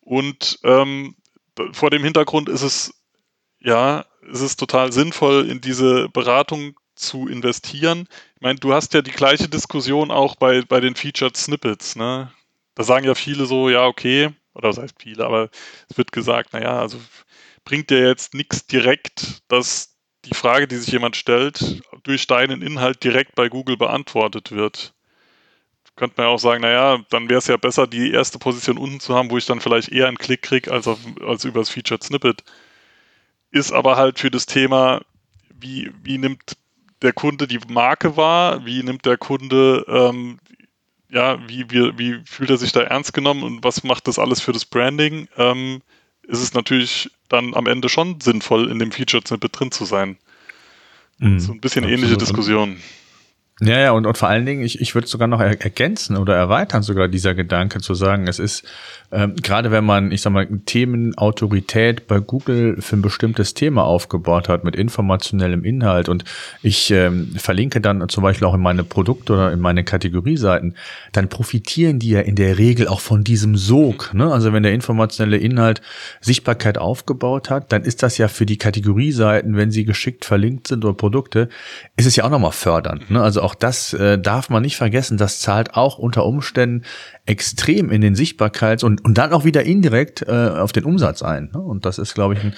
Und 0.00 0.58
ähm, 0.64 1.16
vor 1.72 1.90
dem 1.90 2.04
Hintergrund 2.04 2.48
ist 2.48 2.62
es, 2.62 2.94
ja, 3.60 4.06
es 4.30 4.40
ist 4.40 4.58
total 4.58 4.92
sinnvoll, 4.92 5.48
in 5.50 5.60
diese 5.60 6.08
Beratung 6.08 6.78
zu 6.94 7.28
investieren. 7.28 8.08
Ich 8.36 8.40
meine, 8.40 8.58
du 8.58 8.72
hast 8.72 8.94
ja 8.94 9.02
die 9.02 9.10
gleiche 9.10 9.48
Diskussion 9.48 10.10
auch 10.10 10.36
bei, 10.36 10.62
bei 10.62 10.80
den 10.80 10.96
Featured 10.96 11.36
Snippets, 11.36 11.96
ne? 11.96 12.32
Da 12.74 12.84
sagen 12.84 13.04
ja 13.04 13.14
viele 13.14 13.46
so, 13.46 13.68
ja, 13.68 13.86
okay, 13.86 14.30
oder 14.54 14.68
was 14.68 14.78
heißt 14.78 14.96
viele, 15.00 15.24
aber 15.24 15.50
es 15.88 15.98
wird 15.98 16.12
gesagt, 16.12 16.52
naja, 16.52 16.78
also 16.78 16.98
bringt 17.68 17.90
dir 17.90 18.00
jetzt 18.00 18.32
nichts 18.32 18.66
direkt, 18.66 19.42
dass 19.48 19.94
die 20.24 20.34
Frage, 20.34 20.66
die 20.66 20.76
sich 20.76 20.90
jemand 20.90 21.16
stellt, 21.16 21.82
durch 22.02 22.26
deinen 22.26 22.62
Inhalt 22.62 23.04
direkt 23.04 23.34
bei 23.34 23.50
Google 23.50 23.76
beantwortet 23.76 24.52
wird. 24.52 24.94
Könnte 25.94 26.14
man 26.16 26.28
ja 26.28 26.32
auch 26.32 26.38
sagen, 26.38 26.62
naja, 26.62 27.04
dann 27.10 27.28
wäre 27.28 27.40
es 27.40 27.46
ja 27.46 27.58
besser, 27.58 27.86
die 27.86 28.10
erste 28.10 28.38
Position 28.38 28.78
unten 28.78 29.00
zu 29.00 29.14
haben, 29.14 29.30
wo 29.30 29.36
ich 29.36 29.44
dann 29.44 29.60
vielleicht 29.60 29.90
eher 29.90 30.08
einen 30.08 30.16
Klick 30.16 30.40
kriege 30.40 30.72
als, 30.72 30.88
als 30.88 31.44
über 31.44 31.60
das 31.60 31.68
Featured 31.68 32.02
Snippet. 32.02 32.42
Ist 33.50 33.72
aber 33.72 33.96
halt 33.96 34.18
für 34.18 34.30
das 34.30 34.46
Thema, 34.46 35.02
wie, 35.50 35.92
wie 36.02 36.16
nimmt 36.16 36.56
der 37.02 37.12
Kunde 37.12 37.46
die 37.46 37.60
Marke 37.68 38.16
wahr, 38.16 38.64
wie 38.64 38.82
nimmt 38.82 39.04
der 39.04 39.18
Kunde, 39.18 39.84
ähm, 39.88 40.38
ja, 41.10 41.38
wie, 41.46 41.70
wie, 41.70 41.98
wie 41.98 42.22
fühlt 42.24 42.48
er 42.48 42.56
sich 42.56 42.72
da 42.72 42.80
ernst 42.80 43.12
genommen 43.12 43.42
und 43.42 43.62
was 43.62 43.84
macht 43.84 44.08
das 44.08 44.18
alles 44.18 44.40
für 44.40 44.52
das 44.52 44.64
Branding, 44.64 45.28
ähm, 45.36 45.82
ist 46.28 46.42
es 46.42 46.54
natürlich 46.54 47.10
dann 47.28 47.54
am 47.54 47.66
Ende 47.66 47.88
schon 47.88 48.20
sinnvoll, 48.20 48.70
in 48.70 48.78
dem 48.78 48.92
Featured 48.92 49.26
Snippet 49.26 49.58
drin 49.58 49.72
zu 49.72 49.84
sein. 49.84 50.18
Mhm, 51.18 51.40
so 51.40 51.52
ein 51.52 51.60
bisschen 51.60 51.84
ähnliche 51.84 52.16
Diskussion. 52.16 52.76
Ja, 53.60 53.78
ja, 53.78 53.90
und, 53.90 54.06
und 54.06 54.16
vor 54.16 54.28
allen 54.28 54.46
Dingen, 54.46 54.62
ich, 54.62 54.80
ich 54.80 54.94
würde 54.94 55.08
sogar 55.08 55.26
noch 55.26 55.40
ergänzen 55.40 56.16
oder 56.16 56.36
erweitern 56.36 56.82
sogar 56.82 57.08
dieser 57.08 57.34
Gedanke 57.34 57.80
zu 57.80 57.94
sagen, 57.94 58.28
es 58.28 58.38
ist 58.38 58.64
ähm, 59.10 59.36
gerade 59.36 59.70
wenn 59.70 59.84
man, 59.84 60.12
ich 60.12 60.20
sag 60.20 60.32
mal, 60.32 60.46
Themenautorität 60.66 62.06
bei 62.06 62.20
Google 62.20 62.76
für 62.80 62.96
ein 62.96 63.02
bestimmtes 63.02 63.54
Thema 63.54 63.84
aufgebaut 63.84 64.50
hat 64.50 64.64
mit 64.64 64.76
informationellem 64.76 65.64
Inhalt 65.64 66.10
und 66.10 66.24
ich 66.62 66.90
ähm, 66.90 67.34
verlinke 67.36 67.80
dann 67.80 68.06
zum 68.10 68.22
Beispiel 68.22 68.46
auch 68.46 68.54
in 68.54 68.60
meine 68.60 68.84
Produkte 68.84 69.32
oder 69.32 69.52
in 69.52 69.60
meine 69.60 69.82
Kategorieseiten, 69.82 70.74
dann 71.12 71.28
profitieren 71.28 71.98
die 71.98 72.10
ja 72.10 72.20
in 72.20 72.34
der 72.34 72.58
Regel 72.58 72.86
auch 72.86 73.00
von 73.00 73.24
diesem 73.24 73.56
Sog. 73.56 74.12
Ne? 74.12 74.30
Also 74.30 74.52
wenn 74.52 74.62
der 74.62 74.74
informationelle 74.74 75.38
Inhalt 75.38 75.80
Sichtbarkeit 76.20 76.76
aufgebaut 76.76 77.48
hat, 77.48 77.72
dann 77.72 77.84
ist 77.84 78.02
das 78.02 78.18
ja 78.18 78.28
für 78.28 78.44
die 78.44 78.58
Kategorieseiten, 78.58 79.56
wenn 79.56 79.70
sie 79.70 79.86
geschickt 79.86 80.26
verlinkt 80.26 80.68
sind 80.68 80.84
oder 80.84 80.94
Produkte, 80.94 81.48
ist 81.96 82.06
es 82.06 82.16
ja 82.16 82.24
auch 82.24 82.30
nochmal 82.30 82.52
fördernd. 82.52 83.10
Ne? 83.10 83.22
Also 83.22 83.40
auch 83.48 83.54
das 83.54 83.94
äh, 83.94 84.18
darf 84.18 84.50
man 84.50 84.62
nicht 84.62 84.76
vergessen, 84.76 85.16
das 85.16 85.40
zahlt 85.40 85.72
auch 85.74 85.96
unter 85.96 86.26
Umständen 86.26 86.82
extrem 87.24 87.90
in 87.90 88.02
den 88.02 88.14
Sichtbarkeits- 88.14 88.84
und, 88.84 89.02
und 89.06 89.16
dann 89.16 89.32
auch 89.32 89.46
wieder 89.46 89.62
indirekt 89.62 90.20
äh, 90.28 90.50
auf 90.50 90.72
den 90.72 90.84
Umsatz 90.84 91.22
ein. 91.22 91.48
Ne? 91.54 91.58
Und 91.58 91.86
das 91.86 91.96
ist, 91.96 92.12
glaube 92.12 92.34
ich, 92.34 92.44
ein, 92.44 92.52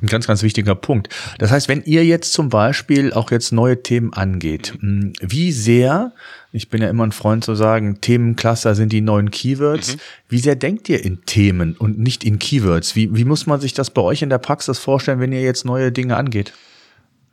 ein 0.00 0.06
ganz, 0.06 0.28
ganz 0.28 0.44
wichtiger 0.44 0.76
Punkt. 0.76 1.08
Das 1.38 1.50
heißt, 1.50 1.66
wenn 1.66 1.82
ihr 1.82 2.04
jetzt 2.04 2.32
zum 2.32 2.48
Beispiel 2.48 3.12
auch 3.12 3.32
jetzt 3.32 3.50
neue 3.50 3.82
Themen 3.82 4.12
angeht, 4.12 4.74
hm, 4.78 5.14
wie 5.20 5.50
sehr, 5.50 6.12
ich 6.52 6.70
bin 6.70 6.80
ja 6.80 6.90
immer 6.90 7.04
ein 7.04 7.12
Freund 7.12 7.42
zu 7.42 7.56
sagen, 7.56 8.00
Themencluster 8.00 8.76
sind 8.76 8.92
die 8.92 9.00
neuen 9.00 9.32
Keywords, 9.32 9.96
mhm. 9.96 10.00
wie 10.28 10.38
sehr 10.38 10.54
denkt 10.54 10.88
ihr 10.88 11.04
in 11.04 11.24
Themen 11.26 11.74
und 11.76 11.98
nicht 11.98 12.22
in 12.22 12.38
Keywords? 12.38 12.94
Wie, 12.94 13.12
wie 13.16 13.24
muss 13.24 13.46
man 13.46 13.60
sich 13.60 13.74
das 13.74 13.90
bei 13.90 14.02
euch 14.02 14.22
in 14.22 14.30
der 14.30 14.38
Praxis 14.38 14.78
vorstellen, 14.78 15.18
wenn 15.18 15.32
ihr 15.32 15.42
jetzt 15.42 15.64
neue 15.64 15.90
Dinge 15.90 16.16
angeht? 16.16 16.52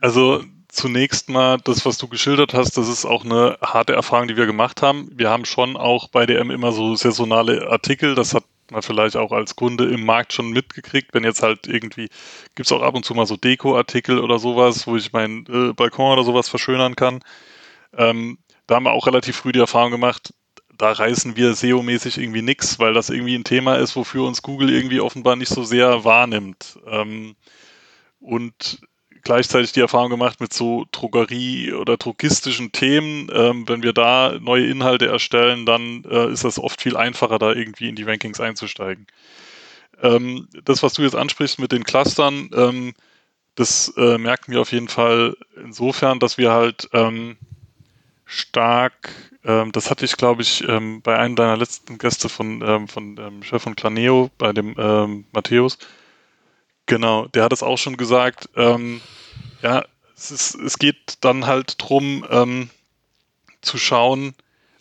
Also 0.02 0.44
zunächst 0.74 1.30
mal 1.30 1.58
das, 1.64 1.86
was 1.86 1.98
du 1.98 2.08
geschildert 2.08 2.54
hast, 2.54 2.78
das 2.78 2.88
ist 2.90 3.06
auch 3.06 3.24
eine 3.24 3.58
harte 3.62 3.94
Erfahrung, 3.94 4.28
die 4.28 4.38
wir 4.38 4.46
gemacht 4.46 4.82
haben. 4.82 5.10
Wir 5.14 5.30
haben 5.30 5.46
schon 5.46 5.78
auch 5.78 6.10
bei 6.10 6.26
DM 6.26 6.52
immer 6.52 6.72
so 6.72 6.96
saisonale 6.96 7.70
Artikel, 7.70 8.16
das 8.16 8.34
hat 8.34 8.44
man 8.72 8.82
vielleicht 8.82 9.16
auch 9.16 9.32
als 9.32 9.56
Kunde 9.56 9.86
im 9.86 10.04
Markt 10.06 10.34
schon 10.34 10.50
mitgekriegt, 10.52 11.14
wenn 11.14 11.24
jetzt 11.24 11.44
halt 11.44 11.68
irgendwie, 11.68 12.10
gibt 12.56 12.66
es 12.66 12.72
auch 12.72 12.82
ab 12.82 12.96
und 12.96 13.06
zu 13.06 13.14
mal 13.14 13.28
so 13.28 13.38
Deko-Artikel 13.38 14.20
oder 14.20 14.40
sowas, 14.40 14.88
wo 14.88 14.96
ich 14.96 15.14
meinen 15.14 15.46
äh, 15.48 15.74
Balkon 15.74 16.14
oder 16.14 16.24
sowas 16.24 16.50
verschönern 16.50 16.96
kann. 16.96 17.20
Ähm, 17.96 18.40
da 18.66 18.76
haben 18.76 18.86
wir 18.86 18.94
auch 18.94 19.08
relativ 19.08 19.38
früh 19.38 19.52
die 19.52 19.60
Erfahrung 19.60 19.92
gemacht, 19.92 20.34
da 20.78 20.92
reißen 20.92 21.36
wir 21.36 21.54
SEO-mäßig 21.54 22.18
irgendwie 22.18 22.42
nichts, 22.42 22.80
weil 22.80 22.94
das 22.94 23.10
irgendwie 23.10 23.36
ein 23.36 23.44
Thema 23.44 23.76
ist, 23.76 23.96
wofür 23.96 24.24
uns 24.24 24.42
Google 24.42 24.72
irgendwie 24.72 25.02
offenbar 25.02 25.36
nicht 25.36 25.50
so 25.50 25.64
sehr 25.64 26.04
wahrnimmt. 26.04 26.80
Ähm, 26.88 27.36
und 28.20 28.82
gleichzeitig 29.24 29.72
die 29.72 29.80
Erfahrung 29.80 30.10
gemacht 30.10 30.42
mit 30.42 30.54
so 30.54 30.86
Drogerie- 30.92 31.74
oder 31.74 31.98
drogistischen 31.98 32.72
Themen. 32.72 33.30
Ähm, 33.34 33.68
wenn 33.68 33.84
wir 33.84 33.94
da 33.94 34.38
neue 34.40 34.68
Inhalte 34.68 35.08
erstellen, 35.08 35.66
dann 35.66 36.04
äh, 36.06 36.32
ist 36.32 36.44
es 36.44 36.60
oft 36.60 36.82
viel 36.82 36.98
einfacher, 36.98 37.40
da 37.40 37.54
irgendwie 37.54 37.90
in 37.90 37.96
die 37.96 38.04
Rankings 38.04 38.40
einzusteigen. 38.40 39.08
Ähm, 40.02 40.48
das, 40.66 40.84
was 40.84 40.94
du 40.94 41.04
jetzt 41.04 41.16
ansprichst 41.16 41.60
mit 41.60 41.72
den 41.72 41.84
Clustern, 41.84 42.50
ähm, 42.54 42.94
das 43.56 43.94
äh, 43.98 44.18
merken 44.18 44.52
wir 44.52 44.62
auf 44.62 44.72
jeden 44.72 44.90
Fall 44.90 45.38
insofern, 45.56 46.20
dass 46.20 46.38
wir 46.38 46.52
halt 46.52 46.90
ähm, 46.92 47.38
stark, 48.26 49.12
ähm, 49.46 49.72
das 49.72 49.90
hatte 49.90 50.04
ich, 50.06 50.18
glaube 50.18 50.42
ich, 50.42 50.68
ähm, 50.68 51.02
bei 51.02 51.18
einem 51.18 51.36
deiner 51.36 51.56
letzten 51.56 51.98
Gäste 51.98 52.28
von, 52.30 52.88
von 52.88 53.44
Chef 53.44 53.62
von 53.62 53.76
Claneo, 53.76 54.32
bei 54.38 54.52
dem 54.54 55.24
Matthäus, 55.32 55.78
Genau, 56.86 57.28
der 57.28 57.44
hat 57.44 57.54
es 57.54 57.64
auch 57.64 57.78
schon 57.78 57.98
gesagt. 57.98 58.50
Ähm, 58.56 59.02
ja, 59.62 59.86
es, 60.16 60.32
ist, 60.32 60.56
es 60.56 60.78
geht 60.78 61.18
dann 61.22 61.46
halt 61.46 61.76
drum 61.78 62.26
ähm, 62.30 62.70
zu 63.62 63.78
schauen, 63.78 64.36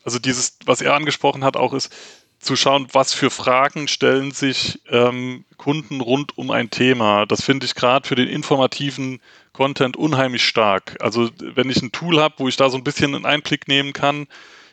also 0.04 0.18
dieses, 0.18 0.58
was 0.66 0.80
er 0.80 0.94
angesprochen 0.94 1.44
hat, 1.44 1.56
auch 1.56 1.72
ist 1.72 1.94
zu 2.42 2.56
schauen, 2.56 2.88
was 2.92 3.14
für 3.14 3.30
Fragen 3.30 3.86
stellen 3.86 4.32
sich 4.32 4.80
ähm, 4.90 5.44
Kunden 5.58 6.00
rund 6.00 6.36
um 6.36 6.50
ein 6.50 6.70
Thema. 6.70 7.24
Das 7.24 7.42
finde 7.44 7.66
ich 7.66 7.76
gerade 7.76 8.06
für 8.06 8.16
den 8.16 8.26
informativen 8.26 9.20
Content 9.52 9.96
unheimlich 9.96 10.44
stark. 10.44 10.96
Also 11.00 11.30
wenn 11.38 11.70
ich 11.70 11.80
ein 11.80 11.92
Tool 11.92 12.20
habe, 12.20 12.34
wo 12.38 12.48
ich 12.48 12.56
da 12.56 12.68
so 12.68 12.76
ein 12.76 12.82
bisschen 12.82 13.14
einen 13.14 13.26
Einblick 13.26 13.68
nehmen 13.68 13.92
kann, 13.92 14.26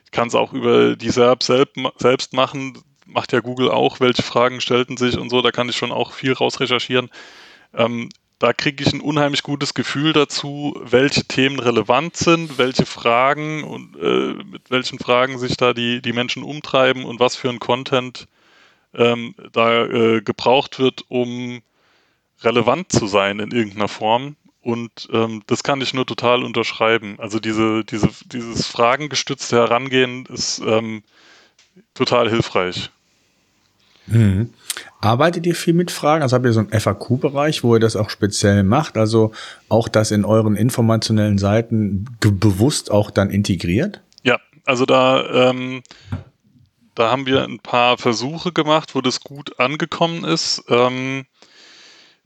ich 0.04 0.12
kann 0.12 0.30
es 0.30 0.36
auch 0.36 0.52
über 0.54 0.96
die 0.96 1.12
SERP 1.12 1.44
selbst 1.44 2.34
machen, 2.34 2.82
macht 3.12 3.34
ja 3.34 3.40
Google 3.40 3.70
auch, 3.70 4.00
welche 4.00 4.24
Fragen 4.24 4.62
stellten 4.62 4.98
sich 4.98 5.18
und 5.18 5.30
so, 5.30 5.42
da 5.42 5.52
kann 5.52 5.70
ich 5.70 5.78
schon 5.78 5.92
auch 5.92 6.14
viel 6.14 6.34
raus 6.34 6.60
recherchieren. 6.60 7.10
Ähm, 7.74 8.10
da 8.40 8.54
kriege 8.54 8.84
ich 8.84 8.94
ein 8.94 9.02
unheimlich 9.02 9.44
gutes 9.44 9.74
Gefühl 9.74 10.14
dazu, 10.14 10.74
welche 10.82 11.26
Themen 11.26 11.60
relevant 11.60 12.16
sind, 12.16 12.58
welche 12.58 12.86
Fragen 12.86 13.66
und 13.66 13.98
äh, 13.98 14.34
mit 14.46 14.72
welchen 14.72 14.98
Fragen 14.98 15.38
sich 15.38 15.58
da 15.58 15.74
die, 15.74 16.02
die 16.02 16.14
Menschen 16.14 16.44
umtreiben 16.44 17.04
und 17.04 17.20
was 17.20 17.36
für 17.36 17.50
ein 17.50 17.60
Content 17.60 18.28
ähm, 18.94 19.36
da 19.52 19.86
äh, 19.86 20.22
gebraucht 20.22 20.80
wird, 20.80 21.04
um 21.10 21.62
relevant 22.42 22.92
zu 22.94 23.08
sein 23.08 23.40
in 23.40 23.52
irgendeiner 23.52 23.90
Form. 23.90 24.38
Und 24.62 25.10
ähm, 25.12 25.44
das 25.48 25.64
kann 25.64 25.82
ich 25.82 25.94
nur 25.94 26.06
total 26.06 26.44
unterschreiben. 26.44 27.16
Also 27.20 27.40
diese, 27.40 27.84
diese, 27.84 28.10
dieses 28.26 28.68
fragengestützte 28.68 29.58
Herangehen 29.58 30.26
ist 30.28 30.60
ähm, 30.60 31.04
total 31.94 32.30
hilfreich. 32.30 32.90
Mhm. 34.10 34.50
Arbeitet 35.02 35.46
ihr 35.46 35.56
viel 35.56 35.74
mit 35.74 35.92
Fragen? 35.92 36.24
Also 36.24 36.36
habt 36.36 36.46
ihr 36.46 36.54
so 36.54 36.60
einen 36.60 36.78
FAQ-Bereich, 36.78 37.64
wo 37.64 37.76
ihr 37.76 37.80
das 37.80 37.96
auch 37.96 38.10
speziell 38.10 38.64
macht? 38.64 38.98
Also 38.98 39.32
auch 39.70 39.88
das 39.88 40.12
in 40.12 40.26
euren 40.26 40.56
informationellen 40.56 41.38
Seiten 41.38 42.06
bewusst 42.20 42.92
auch 42.92 43.12
dann 43.12 43.30
integriert? 43.30 44.02
Ja, 44.24 44.40
also 44.66 44.86
da, 44.86 45.50
ähm, 45.50 45.84
da 46.96 47.12
haben 47.12 47.26
wir 47.26 47.44
ein 47.44 47.60
paar 47.60 47.98
Versuche 47.98 48.52
gemacht, 48.52 48.96
wo 48.96 49.02
das 49.02 49.22
gut 49.22 49.60
angekommen 49.60 50.26
ist. 50.26 50.64
Ähm, 50.68 51.26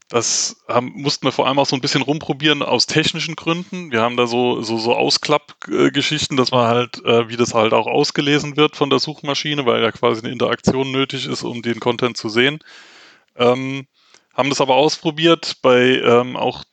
das 0.09 0.63
haben, 0.67 0.91
mussten 0.95 1.25
wir 1.25 1.31
vor 1.31 1.47
allem 1.47 1.59
auch 1.59 1.65
so 1.65 1.75
ein 1.75 1.81
bisschen 1.81 2.01
rumprobieren 2.01 2.61
aus 2.61 2.85
technischen 2.85 3.35
Gründen. 3.35 3.91
Wir 3.91 4.01
haben 4.01 4.17
da 4.17 4.27
so, 4.27 4.61
so, 4.61 4.77
so 4.77 4.95
Ausklappgeschichten, 4.95 6.37
dass 6.37 6.51
man 6.51 6.67
halt, 6.67 7.03
äh, 7.05 7.29
wie 7.29 7.37
das 7.37 7.53
halt 7.53 7.73
auch 7.73 7.87
ausgelesen 7.87 8.57
wird 8.57 8.75
von 8.75 8.89
der 8.89 8.99
Suchmaschine, 8.99 9.65
weil 9.65 9.81
ja 9.81 9.91
quasi 9.91 10.21
eine 10.21 10.31
Interaktion 10.31 10.91
nötig 10.91 11.25
ist, 11.25 11.43
um 11.43 11.61
den 11.61 11.79
Content 11.79 12.17
zu 12.17 12.29
sehen. 12.29 12.59
Ähm, 13.35 13.87
haben 14.33 14.49
das 14.49 14.61
aber 14.61 14.75
ausprobiert 14.75 15.57
bei 15.61 15.99
ähm, 15.99 16.35
auch, 16.35 16.63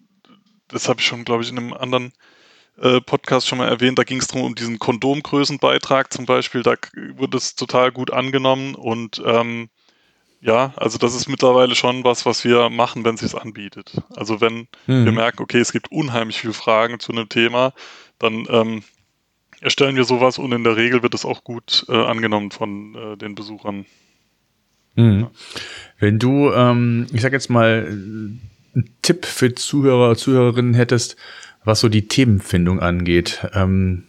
das 0.68 0.88
habe 0.88 1.00
ich 1.00 1.06
schon, 1.06 1.24
glaube 1.24 1.42
ich, 1.42 1.50
in 1.50 1.58
einem 1.58 1.72
anderen 1.72 2.12
äh, 2.80 3.00
Podcast 3.00 3.46
schon 3.46 3.58
mal 3.58 3.68
erwähnt, 3.68 3.98
da 3.98 4.04
ging 4.04 4.20
es 4.20 4.28
darum, 4.28 4.46
um 4.46 4.54
diesen 4.54 4.78
Kondomgrößenbeitrag 4.78 6.12
zum 6.12 6.26
Beispiel, 6.26 6.62
da 6.62 6.74
wurde 7.14 7.36
es 7.36 7.54
total 7.54 7.92
gut 7.92 8.10
angenommen 8.10 8.74
und 8.74 9.22
ähm, 9.24 9.68
ja, 10.40 10.72
also 10.76 10.96
das 10.96 11.14
ist 11.14 11.28
mittlerweile 11.28 11.74
schon 11.74 12.02
was, 12.02 12.24
was 12.24 12.44
wir 12.44 12.70
machen, 12.70 13.04
wenn 13.04 13.14
es 13.14 13.20
sich 13.20 13.34
anbietet. 13.34 13.92
Also 14.16 14.40
wenn 14.40 14.68
mhm. 14.86 15.04
wir 15.04 15.12
merken, 15.12 15.42
okay, 15.42 15.58
es 15.58 15.72
gibt 15.72 15.92
unheimlich 15.92 16.40
viele 16.40 16.54
Fragen 16.54 16.98
zu 16.98 17.12
einem 17.12 17.28
Thema, 17.28 17.74
dann 18.18 18.46
ähm, 18.48 18.82
erstellen 19.60 19.96
wir 19.96 20.04
sowas 20.04 20.38
und 20.38 20.52
in 20.52 20.64
der 20.64 20.76
Regel 20.76 21.02
wird 21.02 21.14
es 21.14 21.26
auch 21.26 21.44
gut 21.44 21.84
äh, 21.88 21.92
angenommen 21.94 22.50
von 22.50 22.94
äh, 22.94 23.16
den 23.18 23.34
Besuchern. 23.34 23.84
Mhm. 24.96 25.20
Ja. 25.20 25.30
Wenn 25.98 26.18
du, 26.18 26.50
ähm, 26.52 27.06
ich 27.12 27.20
sag 27.20 27.32
jetzt 27.32 27.50
mal, 27.50 27.86
einen 27.88 28.94
Tipp 29.02 29.26
für 29.26 29.54
Zuhörer, 29.54 30.16
Zuhörerinnen 30.16 30.74
hättest, 30.74 31.16
was 31.64 31.80
so 31.80 31.90
die 31.90 32.08
Themenfindung 32.08 32.80
angeht, 32.80 33.46
ähm, 33.52 34.04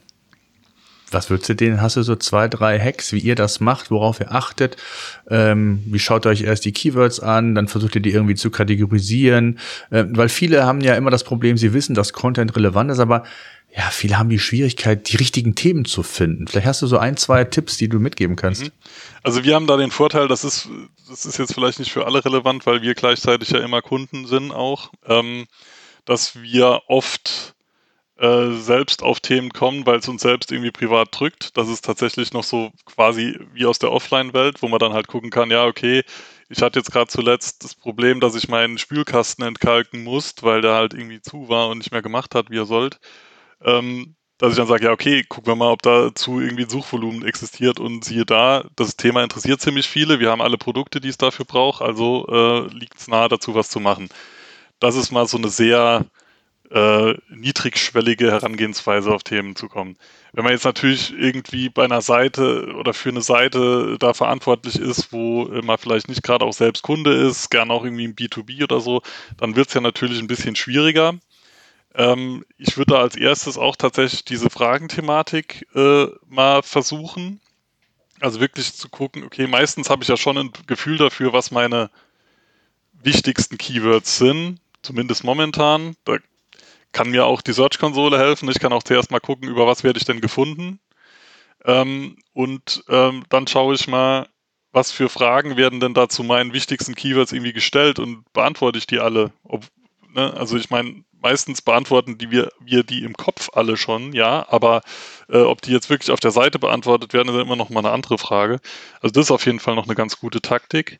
was 1.11 1.29
würdest 1.29 1.49
du 1.49 1.55
denen? 1.55 1.81
Hast 1.81 1.97
du 1.97 2.03
so 2.03 2.15
zwei, 2.15 2.47
drei 2.47 2.79
Hacks, 2.79 3.13
wie 3.13 3.19
ihr 3.19 3.35
das 3.35 3.59
macht, 3.59 3.91
worauf 3.91 4.19
ihr 4.19 4.31
achtet? 4.31 4.77
Ähm, 5.29 5.83
wie 5.85 5.99
schaut 5.99 6.25
ihr 6.25 6.29
euch 6.29 6.41
erst 6.41 6.65
die 6.65 6.71
Keywords 6.71 7.19
an, 7.19 7.55
dann 7.55 7.67
versucht 7.67 7.95
ihr 7.95 8.01
die 8.01 8.11
irgendwie 8.11 8.35
zu 8.35 8.51
kategorisieren? 8.51 9.59
Ähm, 9.91 10.15
weil 10.15 10.29
viele 10.29 10.65
haben 10.65 10.81
ja 10.81 10.95
immer 10.95 11.11
das 11.11 11.23
Problem, 11.23 11.57
sie 11.57 11.73
wissen, 11.73 11.95
dass 11.95 12.13
Content 12.13 12.55
relevant 12.55 12.91
ist, 12.91 12.99
aber 12.99 13.23
ja, 13.75 13.83
viele 13.89 14.19
haben 14.19 14.29
die 14.29 14.39
Schwierigkeit, 14.39 15.09
die 15.09 15.15
richtigen 15.15 15.55
Themen 15.55 15.85
zu 15.85 16.03
finden. 16.03 16.47
Vielleicht 16.47 16.67
hast 16.67 16.81
du 16.81 16.87
so 16.87 16.97
ein, 16.97 17.15
zwei 17.15 17.45
Tipps, 17.45 17.77
die 17.77 17.87
du 17.87 17.99
mitgeben 17.99 18.35
kannst. 18.35 18.63
Mhm. 18.63 18.71
Also 19.23 19.43
wir 19.43 19.55
haben 19.55 19.67
da 19.67 19.77
den 19.77 19.91
Vorteil, 19.91 20.27
das 20.27 20.43
ist, 20.43 20.67
das 21.07 21.25
ist 21.25 21.37
jetzt 21.37 21.53
vielleicht 21.53 21.79
nicht 21.79 21.91
für 21.91 22.05
alle 22.05 22.23
relevant, 22.23 22.65
weil 22.65 22.81
wir 22.81 22.95
gleichzeitig 22.95 23.51
ja 23.51 23.59
immer 23.59 23.81
Kunden 23.81 24.25
sind 24.27 24.51
auch, 24.51 24.91
ähm, 25.05 25.45
dass 26.03 26.41
wir 26.41 26.81
oft 26.87 27.55
äh, 28.21 28.51
selbst 28.51 29.01
auf 29.03 29.19
Themen 29.19 29.51
kommen, 29.51 29.85
weil 29.87 29.97
es 29.99 30.07
uns 30.07 30.21
selbst 30.21 30.51
irgendwie 30.51 30.71
privat 30.71 31.09
drückt. 31.11 31.57
Das 31.57 31.67
ist 31.69 31.83
tatsächlich 31.83 32.33
noch 32.33 32.43
so 32.43 32.71
quasi 32.85 33.39
wie 33.53 33.65
aus 33.65 33.79
der 33.79 33.91
Offline-Welt, 33.91 34.61
wo 34.61 34.67
man 34.67 34.79
dann 34.79 34.93
halt 34.93 35.07
gucken 35.07 35.31
kann, 35.31 35.49
ja, 35.51 35.65
okay, 35.65 36.03
ich 36.49 36.61
hatte 36.61 36.79
jetzt 36.79 36.91
gerade 36.91 37.07
zuletzt 37.07 37.63
das 37.63 37.73
Problem, 37.75 38.19
dass 38.19 38.35
ich 38.35 38.47
meinen 38.47 38.77
Spülkasten 38.77 39.43
entkalken 39.45 40.03
muss, 40.03 40.35
weil 40.41 40.61
der 40.61 40.75
halt 40.75 40.93
irgendwie 40.93 41.21
zu 41.21 41.49
war 41.49 41.69
und 41.69 41.79
nicht 41.79 41.91
mehr 41.91 42.03
gemacht 42.03 42.35
hat, 42.35 42.51
wie 42.51 42.59
er 42.59 42.65
sollte. 42.65 42.99
Ähm, 43.63 44.15
dass 44.37 44.51
ich 44.51 44.57
dann 44.57 44.67
sage, 44.67 44.85
ja, 44.85 44.91
okay, 44.91 45.23
gucken 45.27 45.47
wir 45.47 45.55
mal, 45.55 45.71
ob 45.71 45.81
dazu 45.83 46.39
irgendwie 46.41 46.63
ein 46.63 46.69
Suchvolumen 46.69 47.25
existiert 47.25 47.79
und 47.79 48.03
siehe 48.03 48.25
da, 48.25 48.65
das 48.75 48.97
Thema 48.97 49.23
interessiert 49.23 49.61
ziemlich 49.61 49.87
viele. 49.87 50.19
Wir 50.19 50.31
haben 50.31 50.41
alle 50.41 50.57
Produkte, 50.57 50.99
die 51.01 51.09
es 51.09 51.17
dafür 51.17 51.45
braucht, 51.45 51.81
also 51.81 52.27
äh, 52.27 52.67
liegt 52.73 52.97
es 52.99 53.07
nahe 53.07 53.29
dazu, 53.29 53.55
was 53.55 53.69
zu 53.69 53.79
machen. 53.79 54.09
Das 54.79 54.95
ist 54.95 55.11
mal 55.11 55.27
so 55.27 55.37
eine 55.37 55.49
sehr 55.49 56.05
äh, 56.73 57.15
niedrigschwellige 57.29 58.31
Herangehensweise 58.31 59.13
auf 59.13 59.23
Themen 59.23 59.55
zu 59.55 59.67
kommen. 59.67 59.97
Wenn 60.33 60.43
man 60.43 60.53
jetzt 60.53 60.63
natürlich 60.63 61.13
irgendwie 61.13 61.69
bei 61.69 61.83
einer 61.83 62.01
Seite 62.01 62.73
oder 62.75 62.93
für 62.93 63.09
eine 63.09 63.21
Seite 63.21 63.97
da 63.99 64.13
verantwortlich 64.13 64.79
ist, 64.79 65.11
wo 65.11 65.45
man 65.61 65.77
vielleicht 65.77 66.07
nicht 66.07 66.23
gerade 66.23 66.45
auch 66.45 66.53
selbst 66.53 66.81
Kunde 66.81 67.13
ist, 67.13 67.49
gerne 67.49 67.73
auch 67.73 67.83
irgendwie 67.83 68.05
im 68.05 68.15
B2B 68.15 68.63
oder 68.63 68.79
so, 68.79 69.01
dann 69.37 69.55
wird 69.55 69.67
es 69.67 69.73
ja 69.73 69.81
natürlich 69.81 70.19
ein 70.19 70.27
bisschen 70.27 70.55
schwieriger. 70.55 71.15
Ähm, 71.93 72.45
ich 72.57 72.77
würde 72.77 72.93
da 72.93 73.01
als 73.01 73.17
erstes 73.17 73.57
auch 73.57 73.75
tatsächlich 73.75 74.23
diese 74.23 74.49
Fragenthematik 74.49 75.67
äh, 75.75 76.07
mal 76.29 76.63
versuchen. 76.63 77.41
Also 78.21 78.39
wirklich 78.39 78.73
zu 78.73 78.87
gucken, 78.87 79.23
okay, 79.23 79.47
meistens 79.47 79.89
habe 79.89 80.03
ich 80.03 80.09
ja 80.09 80.15
schon 80.15 80.37
ein 80.37 80.51
Gefühl 80.67 80.97
dafür, 80.97 81.33
was 81.33 81.51
meine 81.51 81.89
wichtigsten 83.03 83.57
Keywords 83.57 84.17
sind, 84.17 84.59
zumindest 84.83 85.23
momentan. 85.23 85.95
Da 86.05 86.17
kann 86.91 87.11
mir 87.11 87.25
auch 87.25 87.41
die 87.41 87.53
Search-Konsole 87.53 88.17
helfen. 88.17 88.49
Ich 88.49 88.59
kann 88.59 88.73
auch 88.73 88.83
zuerst 88.83 89.11
mal 89.11 89.19
gucken, 89.19 89.49
über 89.49 89.67
was 89.67 89.83
werde 89.83 89.99
ich 89.99 90.05
denn 90.05 90.21
gefunden. 90.21 90.79
Ähm, 91.65 92.17
und 92.33 92.83
ähm, 92.89 93.23
dann 93.29 93.47
schaue 93.47 93.75
ich 93.75 93.87
mal, 93.87 94.27
was 94.71 94.91
für 94.91 95.09
Fragen 95.09 95.57
werden 95.57 95.79
denn 95.79 95.93
da 95.93 96.09
zu 96.09 96.23
meinen 96.23 96.53
wichtigsten 96.53 96.95
Keywords 96.95 97.33
irgendwie 97.33 97.53
gestellt 97.53 97.99
und 97.99 98.31
beantworte 98.33 98.77
ich 98.77 98.87
die 98.87 98.99
alle. 98.99 99.31
Ob, 99.43 99.65
ne? 100.13 100.33
Also 100.33 100.57
ich 100.57 100.69
meine, 100.69 101.03
meistens 101.21 101.61
beantworten 101.61 102.17
die 102.17 102.31
wir, 102.31 102.51
wir 102.59 102.83
die 102.83 103.03
im 103.03 103.15
Kopf 103.15 103.49
alle 103.53 103.77
schon, 103.77 104.13
ja, 104.13 104.45
aber 104.49 104.81
äh, 105.29 105.41
ob 105.41 105.61
die 105.61 105.71
jetzt 105.71 105.89
wirklich 105.89 106.11
auf 106.11 106.19
der 106.19 106.31
Seite 106.31 106.57
beantwortet 106.57 107.13
werden, 107.13 107.29
ist 107.29 107.41
immer 107.41 107.55
noch 107.55 107.69
mal 107.69 107.81
eine 107.81 107.91
andere 107.91 108.17
Frage. 108.17 108.59
Also 109.01 109.13
das 109.13 109.25
ist 109.25 109.31
auf 109.31 109.45
jeden 109.45 109.59
Fall 109.59 109.75
noch 109.75 109.85
eine 109.85 109.95
ganz 109.95 110.19
gute 110.19 110.41
Taktik. 110.41 110.99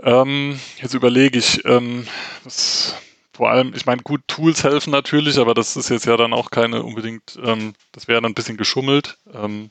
Ähm, 0.00 0.58
jetzt 0.80 0.94
überlege 0.94 1.38
ich, 1.38 1.64
ähm, 1.64 2.06
was 2.44 2.94
vor 3.38 3.50
allem, 3.50 3.72
ich 3.72 3.86
meine, 3.86 4.02
gut, 4.02 4.22
Tools 4.26 4.64
helfen 4.64 4.90
natürlich, 4.90 5.38
aber 5.38 5.54
das 5.54 5.76
ist 5.76 5.90
jetzt 5.90 6.06
ja 6.06 6.16
dann 6.16 6.32
auch 6.32 6.50
keine 6.50 6.82
unbedingt, 6.82 7.38
ähm, 7.40 7.74
das 7.92 8.08
wäre 8.08 8.20
dann 8.20 8.32
ein 8.32 8.34
bisschen 8.34 8.56
geschummelt. 8.56 9.16
Ähm, 9.32 9.70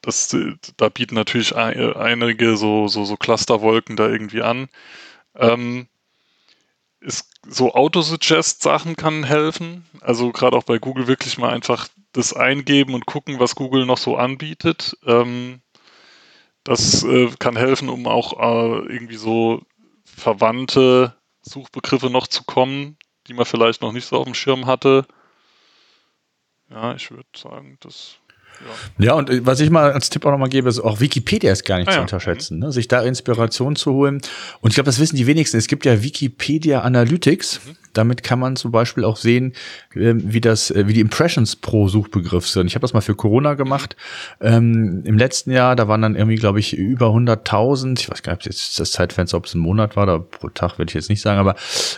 das, 0.00 0.36
da 0.76 0.88
bieten 0.88 1.14
natürlich 1.14 1.54
einige 1.54 2.56
so, 2.56 2.88
so, 2.88 3.04
so 3.04 3.16
Clusterwolken 3.16 3.94
da 3.94 4.08
irgendwie 4.08 4.42
an. 4.42 4.68
Ähm, 5.36 5.86
ist, 6.98 7.30
so 7.46 7.74
Autosuggest-Sachen 7.74 8.96
kann 8.96 9.22
helfen. 9.22 9.86
Also 10.00 10.32
gerade 10.32 10.56
auch 10.56 10.64
bei 10.64 10.78
Google 10.78 11.06
wirklich 11.06 11.38
mal 11.38 11.50
einfach 11.50 11.86
das 12.12 12.34
eingeben 12.34 12.94
und 12.94 13.06
gucken, 13.06 13.38
was 13.38 13.54
Google 13.54 13.86
noch 13.86 13.98
so 13.98 14.16
anbietet. 14.16 14.98
Ähm, 15.06 15.60
das 16.64 17.04
äh, 17.04 17.30
kann 17.38 17.54
helfen, 17.54 17.88
um 17.88 18.08
auch 18.08 18.32
äh, 18.32 18.92
irgendwie 18.92 19.14
so 19.14 19.62
verwandte 20.04 21.14
Suchbegriffe 21.42 22.10
noch 22.10 22.26
zu 22.26 22.44
kommen, 22.44 22.96
die 23.26 23.34
man 23.34 23.44
vielleicht 23.44 23.82
noch 23.82 23.92
nicht 23.92 24.06
so 24.06 24.16
auf 24.16 24.24
dem 24.24 24.34
Schirm 24.34 24.66
hatte. 24.66 25.06
Ja, 26.70 26.94
ich 26.94 27.10
würde 27.10 27.26
sagen, 27.36 27.76
das 27.80 28.18
ja. 28.98 29.04
ja, 29.06 29.14
und 29.14 29.30
äh, 29.30 29.44
was 29.44 29.60
ich 29.60 29.70
mal 29.70 29.92
als 29.92 30.10
Tipp 30.10 30.24
auch 30.24 30.30
nochmal 30.30 30.48
gebe, 30.48 30.68
ist 30.68 30.80
auch 30.80 31.00
Wikipedia 31.00 31.52
ist 31.52 31.64
gar 31.64 31.78
nicht 31.78 31.88
ah, 31.88 31.92
zu 31.92 31.96
ja. 31.96 32.02
unterschätzen, 32.02 32.58
ne? 32.58 32.70
sich 32.70 32.88
da 32.88 33.02
Inspiration 33.02 33.76
zu 33.76 33.92
holen. 33.92 34.20
Und 34.60 34.70
ich 34.70 34.74
glaube, 34.74 34.86
das 34.86 35.00
wissen 35.00 35.16
die 35.16 35.26
wenigsten. 35.26 35.56
Es 35.56 35.66
gibt 35.66 35.84
ja 35.84 36.02
Wikipedia 36.02 36.82
Analytics. 36.82 37.60
Mhm. 37.64 37.76
Damit 37.92 38.22
kann 38.22 38.38
man 38.38 38.56
zum 38.56 38.72
Beispiel 38.72 39.04
auch 39.04 39.16
sehen, 39.16 39.52
ähm, 39.94 40.22
wie 40.24 40.40
das, 40.40 40.70
äh, 40.70 40.86
wie 40.86 40.92
die 40.92 41.00
Impressions 41.00 41.56
pro 41.56 41.88
Suchbegriff 41.88 42.48
sind. 42.48 42.66
Ich 42.66 42.74
habe 42.74 42.82
das 42.82 42.92
mal 42.92 43.00
für 43.00 43.14
Corona 43.14 43.54
gemacht. 43.54 43.96
Ähm, 44.40 45.02
Im 45.04 45.18
letzten 45.18 45.50
Jahr, 45.50 45.76
da 45.76 45.88
waren 45.88 46.02
dann 46.02 46.16
irgendwie, 46.16 46.36
glaube 46.36 46.60
ich, 46.60 46.76
über 46.76 47.08
100.000. 47.08 48.00
Ich 48.00 48.10
weiß 48.10 48.22
gar 48.22 48.32
nicht, 48.32 48.42
ob 48.42 48.46
jetzt 48.46 48.78
das 48.80 48.92
Zeitfenster, 48.92 49.36
ob 49.36 49.46
es 49.46 49.54
ein 49.54 49.60
Monat 49.60 49.96
war, 49.96 50.04
oder 50.04 50.20
pro 50.20 50.48
Tag 50.48 50.78
will 50.78 50.86
ich 50.88 50.94
jetzt 50.94 51.10
nicht 51.10 51.22
sagen, 51.22 51.38
aber 51.38 51.54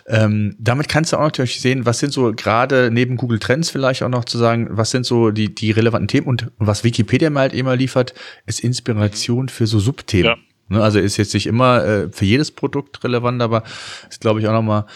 ähm, 0.06 0.56
damit 0.58 0.88
kannst 0.88 1.12
du 1.12 1.16
auch 1.16 1.22
natürlich 1.22 1.60
sehen, 1.60 1.86
was 1.86 1.98
sind 1.98 2.12
so 2.12 2.32
gerade 2.32 2.90
neben 2.92 3.16
Google 3.16 3.38
Trends 3.38 3.70
vielleicht 3.70 4.02
auch 4.02 4.08
noch 4.08 4.24
zu 4.24 4.38
sagen, 4.38 4.68
was 4.70 4.90
sind 4.90 5.06
so 5.06 5.30
die, 5.30 5.54
die 5.54 5.70
relevanten 5.70 6.08
Themen 6.08 6.26
und 6.26 6.50
was 6.58 6.84
Wikipedia 6.84 7.30
mir 7.30 7.40
halt 7.40 7.54
immer 7.54 7.76
liefert, 7.76 8.14
ist 8.46 8.60
Inspiration 8.60 9.48
für 9.48 9.66
so 9.66 9.78
Subthemen. 9.78 10.26
Ja. 10.26 10.36
Ne, 10.68 10.82
also 10.82 10.98
ist 10.98 11.18
jetzt 11.18 11.34
nicht 11.34 11.46
immer 11.46 11.84
äh, 11.84 12.08
für 12.10 12.24
jedes 12.24 12.50
Produkt 12.50 13.04
relevant, 13.04 13.42
aber 13.42 13.64
ist, 14.08 14.22
glaube 14.22 14.40
ich, 14.40 14.48
auch 14.48 14.52
nochmal 14.52 14.86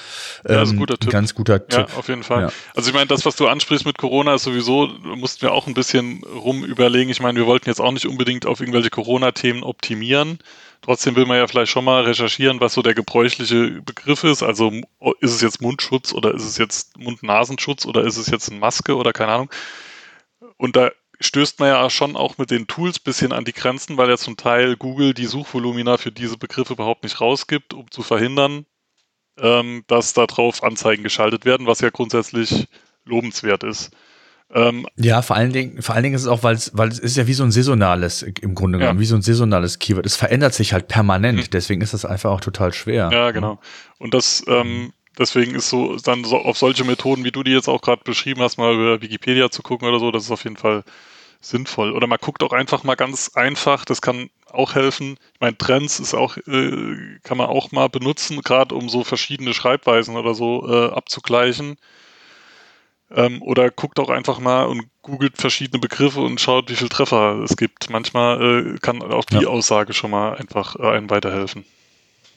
ähm, 0.47 0.55
ja, 0.55 0.63
ein, 0.63 0.77
guter 0.77 0.97
ein 1.01 1.09
ganz 1.11 1.35
guter 1.35 1.69
Tipp. 1.69 1.89
Ja, 1.91 1.99
auf 1.99 2.09
jeden 2.09 2.23
Fall. 2.23 2.43
Ja. 2.45 2.53
Also 2.75 2.89
ich 2.89 2.95
meine, 2.95 3.07
das, 3.07 3.27
was 3.27 3.37
du 3.37 3.49
ansprichst 3.49 3.85
mit 3.85 3.99
Corona, 3.99 4.35
ist 4.35 4.45
sowieso, 4.45 4.87
mussten 4.87 5.43
wir 5.43 5.53
auch 5.53 5.67
ein 5.67 5.75
bisschen 5.75 6.25
rum 6.25 6.65
überlegen. 6.65 7.11
Ich 7.11 7.21
meine, 7.21 7.39
wir 7.39 7.47
wollten 7.47 7.69
jetzt 7.69 7.81
auch 7.81 7.93
nicht 7.93 8.07
unbedingt 8.07 8.47
auf 8.47 8.61
irgendwelche 8.61 8.89
Corona-Themen 8.89 9.63
optimieren. 9.63 10.39
Trotzdem 10.81 11.17
will 11.17 11.27
man 11.27 11.37
ja 11.37 11.47
vielleicht 11.47 11.71
schon 11.71 11.85
mal 11.85 12.05
recherchieren, 12.05 12.61
was 12.61 12.73
so 12.73 12.81
der 12.81 12.95
gebräuchliche 12.95 13.83
Begriff 13.83 14.25
ist. 14.25 14.43
Also 14.43 14.73
ist 15.21 15.35
es 15.35 15.43
jetzt 15.43 15.61
Mundschutz 15.61 16.15
oder 16.15 16.33
ist 16.35 16.45
es 16.45 16.57
jetzt 16.57 16.97
Mund-Nasenschutz 16.97 17.85
oder 17.85 18.05
ist 18.05 18.17
es 18.17 18.29
jetzt 18.29 18.49
eine 18.51 18.59
Maske 18.61 18.97
oder 18.97 19.13
keine 19.13 19.33
Ahnung. 19.33 19.51
Und 20.57 20.77
da 20.77 20.93
stößt 21.21 21.59
man 21.61 21.69
ja 21.69 21.91
schon 21.91 22.17
auch 22.17 22.39
mit 22.39 22.51
den 22.51 22.67
Tools 22.67 22.99
bisschen 22.99 23.33
an 23.33 23.45
die 23.45 23.53
Grenzen, 23.53 23.97
weil 23.97 24.09
ja 24.09 24.17
zum 24.17 24.37
Teil 24.37 24.77
Google 24.77 25.15
die 25.15 25.27
Suchvolumina 25.27 25.97
für 25.97 26.13
diese 26.13 26.39
Begriffe 26.39 26.75
überhaupt 26.75 27.03
nicht 27.03 27.21
rausgibt, 27.21 27.75
um 27.75 27.91
zu 27.91 28.03
verhindern, 28.03 28.67
ähm, 29.39 29.85
dass 29.89 30.15
darauf 30.15 30.63
Anzeigen 30.63 31.03
geschaltet 31.03 31.45
werden, 31.45 31.67
was 31.67 31.81
ja 31.81 31.91
grundsätzlich 31.91 32.69
lobenswert 33.05 33.65
ist. 33.65 33.91
Ähm, 34.51 34.87
ja, 34.97 35.21
vor 35.21 35.37
allen 35.37 35.53
Dingen, 35.53 35.83
vor 35.83 35.95
allen 35.95 36.05
Dingen 36.05 36.15
ist 36.15 36.23
es 36.23 36.29
auch, 36.29 36.43
weil 36.43 36.55
es, 36.55 36.71
weil 36.75 36.89
es 36.89 36.99
ist 36.99 37.17
ja 37.17 37.27
wie 37.27 37.35
so 37.35 37.43
ein 37.43 37.51
saisonales, 37.51 38.23
im 38.23 38.55
Grunde 38.55 38.79
genommen, 38.79 38.97
ja. 38.97 39.01
wie 39.01 39.07
so 39.07 39.15
ein 39.15 39.23
saisonales 39.23 39.79
Keyword. 39.79 40.07
Es 40.07 40.17
verändert 40.17 40.55
sich 40.55 40.73
halt 40.73 40.89
permanent, 40.89 41.39
mhm. 41.39 41.51
deswegen 41.53 41.83
ist 41.83 41.93
das 41.93 42.07
einfach 42.07 42.31
auch 42.31 42.41
total 42.41 42.73
schwer. 42.73 43.11
Ja, 43.13 43.31
genau. 43.31 43.61
Und 43.99 44.15
das, 44.15 44.43
ähm, 44.47 44.93
Deswegen 45.19 45.57
ist 45.57 45.69
so 45.69 45.97
dann 45.97 46.23
so 46.23 46.39
auf 46.39 46.59
solche 46.59 46.85
Methoden, 46.85 47.25
wie 47.25 47.33
du 47.33 47.43
die 47.43 47.51
jetzt 47.51 47.69
auch 47.69 47.83
gerade 47.83 48.03
beschrieben 48.05 48.41
hast, 48.41 48.57
mal 48.57 48.73
über 48.75 49.03
Wikipedia 49.03 49.51
zu 49.51 49.63
gucken 49.63 49.89
oder 49.89 49.99
so, 49.99 50.13
das 50.13 50.25
ist 50.25 50.31
auf 50.31 50.45
jeden 50.45 50.57
Fall 50.57 50.85
sinnvoll. 51.41 51.93
Oder 51.93 52.07
man 52.07 52.19
guckt 52.21 52.43
auch 52.43 52.53
einfach 52.53 52.85
mal 52.85 52.97
ganz 52.97 53.31
einfach, 53.35 53.85
das 53.85 54.03
kann 54.03 54.31
auch 54.47 54.75
helfen. 54.75 55.17
Ich 55.35 55.41
meine, 55.41 55.57
Trends 55.57 56.01
ist 56.01 56.15
auch, 56.15 56.37
äh, 56.37 57.19
kann 57.23 57.39
man 57.39 57.49
auch 57.49 57.71
mal 57.73 57.89
benutzen, 57.89 58.41
gerade 58.43 58.75
um 58.75 58.89
so 58.89 59.05
verschiedene 59.05 59.55
Schreibweisen 59.55 60.17
oder 60.17 60.35
so 60.35 60.67
äh, 60.69 60.93
abzugleichen. 60.93 61.77
Ähm, 63.11 63.41
oder 63.41 63.71
guckt 63.71 63.99
auch 64.01 64.11
einfach 64.11 64.39
mal 64.39 64.65
und 64.65 64.85
googelt 65.03 65.39
verschiedene 65.39 65.81
Begriffe 65.81 66.21
und 66.21 66.41
schaut, 66.41 66.69
wie 66.69 66.77
viele 66.77 66.91
Treffer 66.91 67.41
es 67.43 67.57
gibt. 67.57 67.89
Manchmal 67.89 68.75
äh, 68.75 68.79
kann 68.79 69.01
auch 69.01 69.25
die 69.25 69.43
ja. 69.43 69.49
Aussage 69.49 69.95
schon 69.95 70.11
mal 70.11 70.35
einfach 70.37 70.77
äh, 70.77 70.87
einem 70.87 71.09
weiterhelfen. 71.09 71.65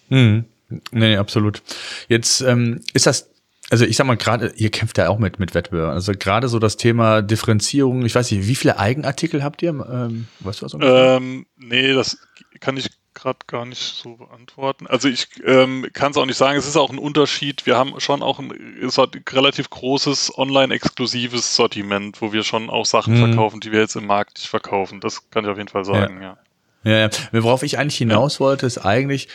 Mhm. 0.10 0.46
Nee, 0.92 1.18
absolut. 1.18 1.62
Jetzt 2.08 2.40
ähm, 2.42 2.82
ist 2.94 3.06
das 3.06 3.30
also 3.72 3.86
ich 3.86 3.96
sag 3.96 4.06
mal 4.06 4.18
gerade, 4.18 4.52
ihr 4.58 4.70
kämpft 4.70 4.98
ja 4.98 5.08
auch 5.08 5.18
mit 5.18 5.40
mit 5.40 5.56
Wettbewerb. 5.56 5.94
Also 5.94 6.12
gerade 6.12 6.50
so 6.50 6.60
das 6.60 6.76
Thema 6.76 7.22
Differenzierung. 7.22 8.06
Ich 8.06 8.14
weiß 8.14 8.30
nicht, 8.32 8.48
wie 8.48 8.56
viele 8.56 8.78
Eigenartikel 8.78 9.44
habt 9.44 9.62
ihr? 9.62 9.70
Ähm, 9.70 10.28
weißt 10.42 10.62
du 10.62 10.66
was? 10.66 10.74
Ähm, 10.82 11.46
nee, 11.58 11.94
das 11.94 12.18
kann 12.60 12.76
ich 12.76 12.90
gerade 13.14 13.40
gar 13.48 13.66
nicht 13.66 13.82
so 13.82 14.16
beantworten. 14.18 14.88
Also 14.88 15.08
ich 15.08 15.28
ähm, 15.46 15.88
kann 15.94 16.12
es 16.12 16.18
auch 16.18 16.26
nicht 16.26 16.38
sagen. 16.38 16.60
Es 16.60 16.68
ist 16.68 16.76
auch 16.76 16.90
ein 16.90 17.00
Unterschied. 17.00 17.66
Wir 17.66 17.78
haben 17.78 17.98
schon 18.00 18.22
auch 18.22 18.40
ein, 18.40 18.52
ein 18.52 19.24
relativ 19.30 19.70
großes 19.70 20.38
online-exklusives 20.38 21.56
Sortiment, 21.56 22.22
wo 22.22 22.34
wir 22.34 22.44
schon 22.44 22.70
auch 22.70 22.86
Sachen 22.86 23.16
mhm. 23.16 23.28
verkaufen, 23.28 23.62
die 23.62 23.72
wir 23.72 23.80
jetzt 23.80 23.96
im 23.96 24.06
Markt 24.06 24.38
nicht 24.38 24.50
verkaufen. 24.50 25.00
Das 25.00 25.30
kann 25.30 25.46
ich 25.46 25.50
auf 25.50 25.58
jeden 25.58 25.70
Fall 25.70 25.86
sagen. 25.86 26.22
Ja. 26.22 26.22
ja. 26.24 26.38
Ja. 26.84 27.10
Worauf 27.32 27.64
ich 27.64 27.78
eigentlich 27.78 27.98
hinaus 27.98 28.40
wollte, 28.40 28.66
ist 28.66 28.80
eigentlich, 28.80 29.28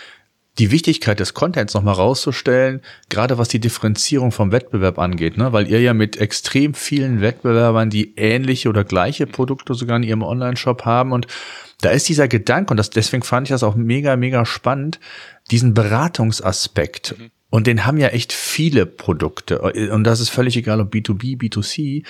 die 0.58 0.70
Wichtigkeit 0.70 1.20
des 1.20 1.34
Contents 1.34 1.74
nochmal 1.74 1.94
rauszustellen, 1.94 2.80
gerade 3.08 3.38
was 3.38 3.48
die 3.48 3.60
Differenzierung 3.60 4.32
vom 4.32 4.52
Wettbewerb 4.52 4.98
angeht, 4.98 5.36
ne? 5.36 5.52
weil 5.52 5.68
ihr 5.68 5.80
ja 5.80 5.92
mit 5.92 6.16
extrem 6.16 6.74
vielen 6.74 7.20
Wettbewerbern, 7.20 7.90
die 7.90 8.14
ähnliche 8.16 8.68
oder 8.68 8.84
gleiche 8.84 9.26
Produkte 9.26 9.74
sogar 9.74 9.98
in 9.98 10.02
ihrem 10.02 10.22
Online-Shop 10.22 10.84
haben 10.84 11.12
und 11.12 11.26
da 11.82 11.90
ist 11.90 12.08
dieser 12.08 12.26
Gedanke, 12.26 12.70
und 12.70 12.78
das, 12.78 12.90
deswegen 12.90 13.22
fand 13.22 13.48
ich 13.48 13.50
das 13.50 13.62
auch 13.62 13.74
mega, 13.74 14.16
mega 14.16 14.46
spannend, 14.46 14.98
diesen 15.50 15.74
Beratungsaspekt. 15.74 17.16
Mhm. 17.18 17.30
Und 17.48 17.66
den 17.66 17.86
haben 17.86 17.98
ja 17.98 18.08
echt 18.08 18.32
viele 18.32 18.86
Produkte. 18.86 19.60
Und 19.60 20.04
das 20.04 20.20
ist 20.20 20.30
völlig 20.30 20.56
egal, 20.56 20.80
ob 20.80 20.92
B2B, 20.92 21.38
B2C 21.38 22.04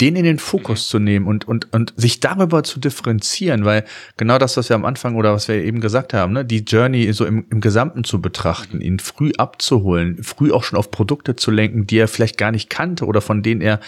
den 0.00 0.16
in 0.16 0.24
den 0.24 0.38
Fokus 0.38 0.86
mhm. 0.86 0.90
zu 0.90 0.98
nehmen 0.98 1.26
und, 1.26 1.46
und, 1.48 1.72
und 1.72 1.92
sich 1.96 2.20
darüber 2.20 2.62
zu 2.62 2.80
differenzieren, 2.80 3.64
weil 3.64 3.84
genau 4.16 4.38
das, 4.38 4.56
was 4.56 4.68
wir 4.68 4.76
am 4.76 4.84
Anfang 4.84 5.16
oder 5.16 5.32
was 5.32 5.48
wir 5.48 5.56
eben 5.56 5.80
gesagt 5.80 6.14
haben, 6.14 6.32
ne, 6.32 6.44
die 6.44 6.60
Journey 6.60 7.12
so 7.12 7.24
im, 7.24 7.46
im 7.50 7.60
Gesamten 7.60 8.04
zu 8.04 8.20
betrachten, 8.20 8.80
ihn 8.80 8.98
früh 8.98 9.32
abzuholen, 9.36 10.22
früh 10.22 10.52
auch 10.52 10.64
schon 10.64 10.78
auf 10.78 10.90
Produkte 10.90 11.36
zu 11.36 11.50
lenken, 11.50 11.86
die 11.86 11.98
er 11.98 12.08
vielleicht 12.08 12.38
gar 12.38 12.52
nicht 12.52 12.70
kannte 12.70 13.06
oder 13.06 13.20
von 13.20 13.42
denen 13.42 13.60
er 13.60 13.80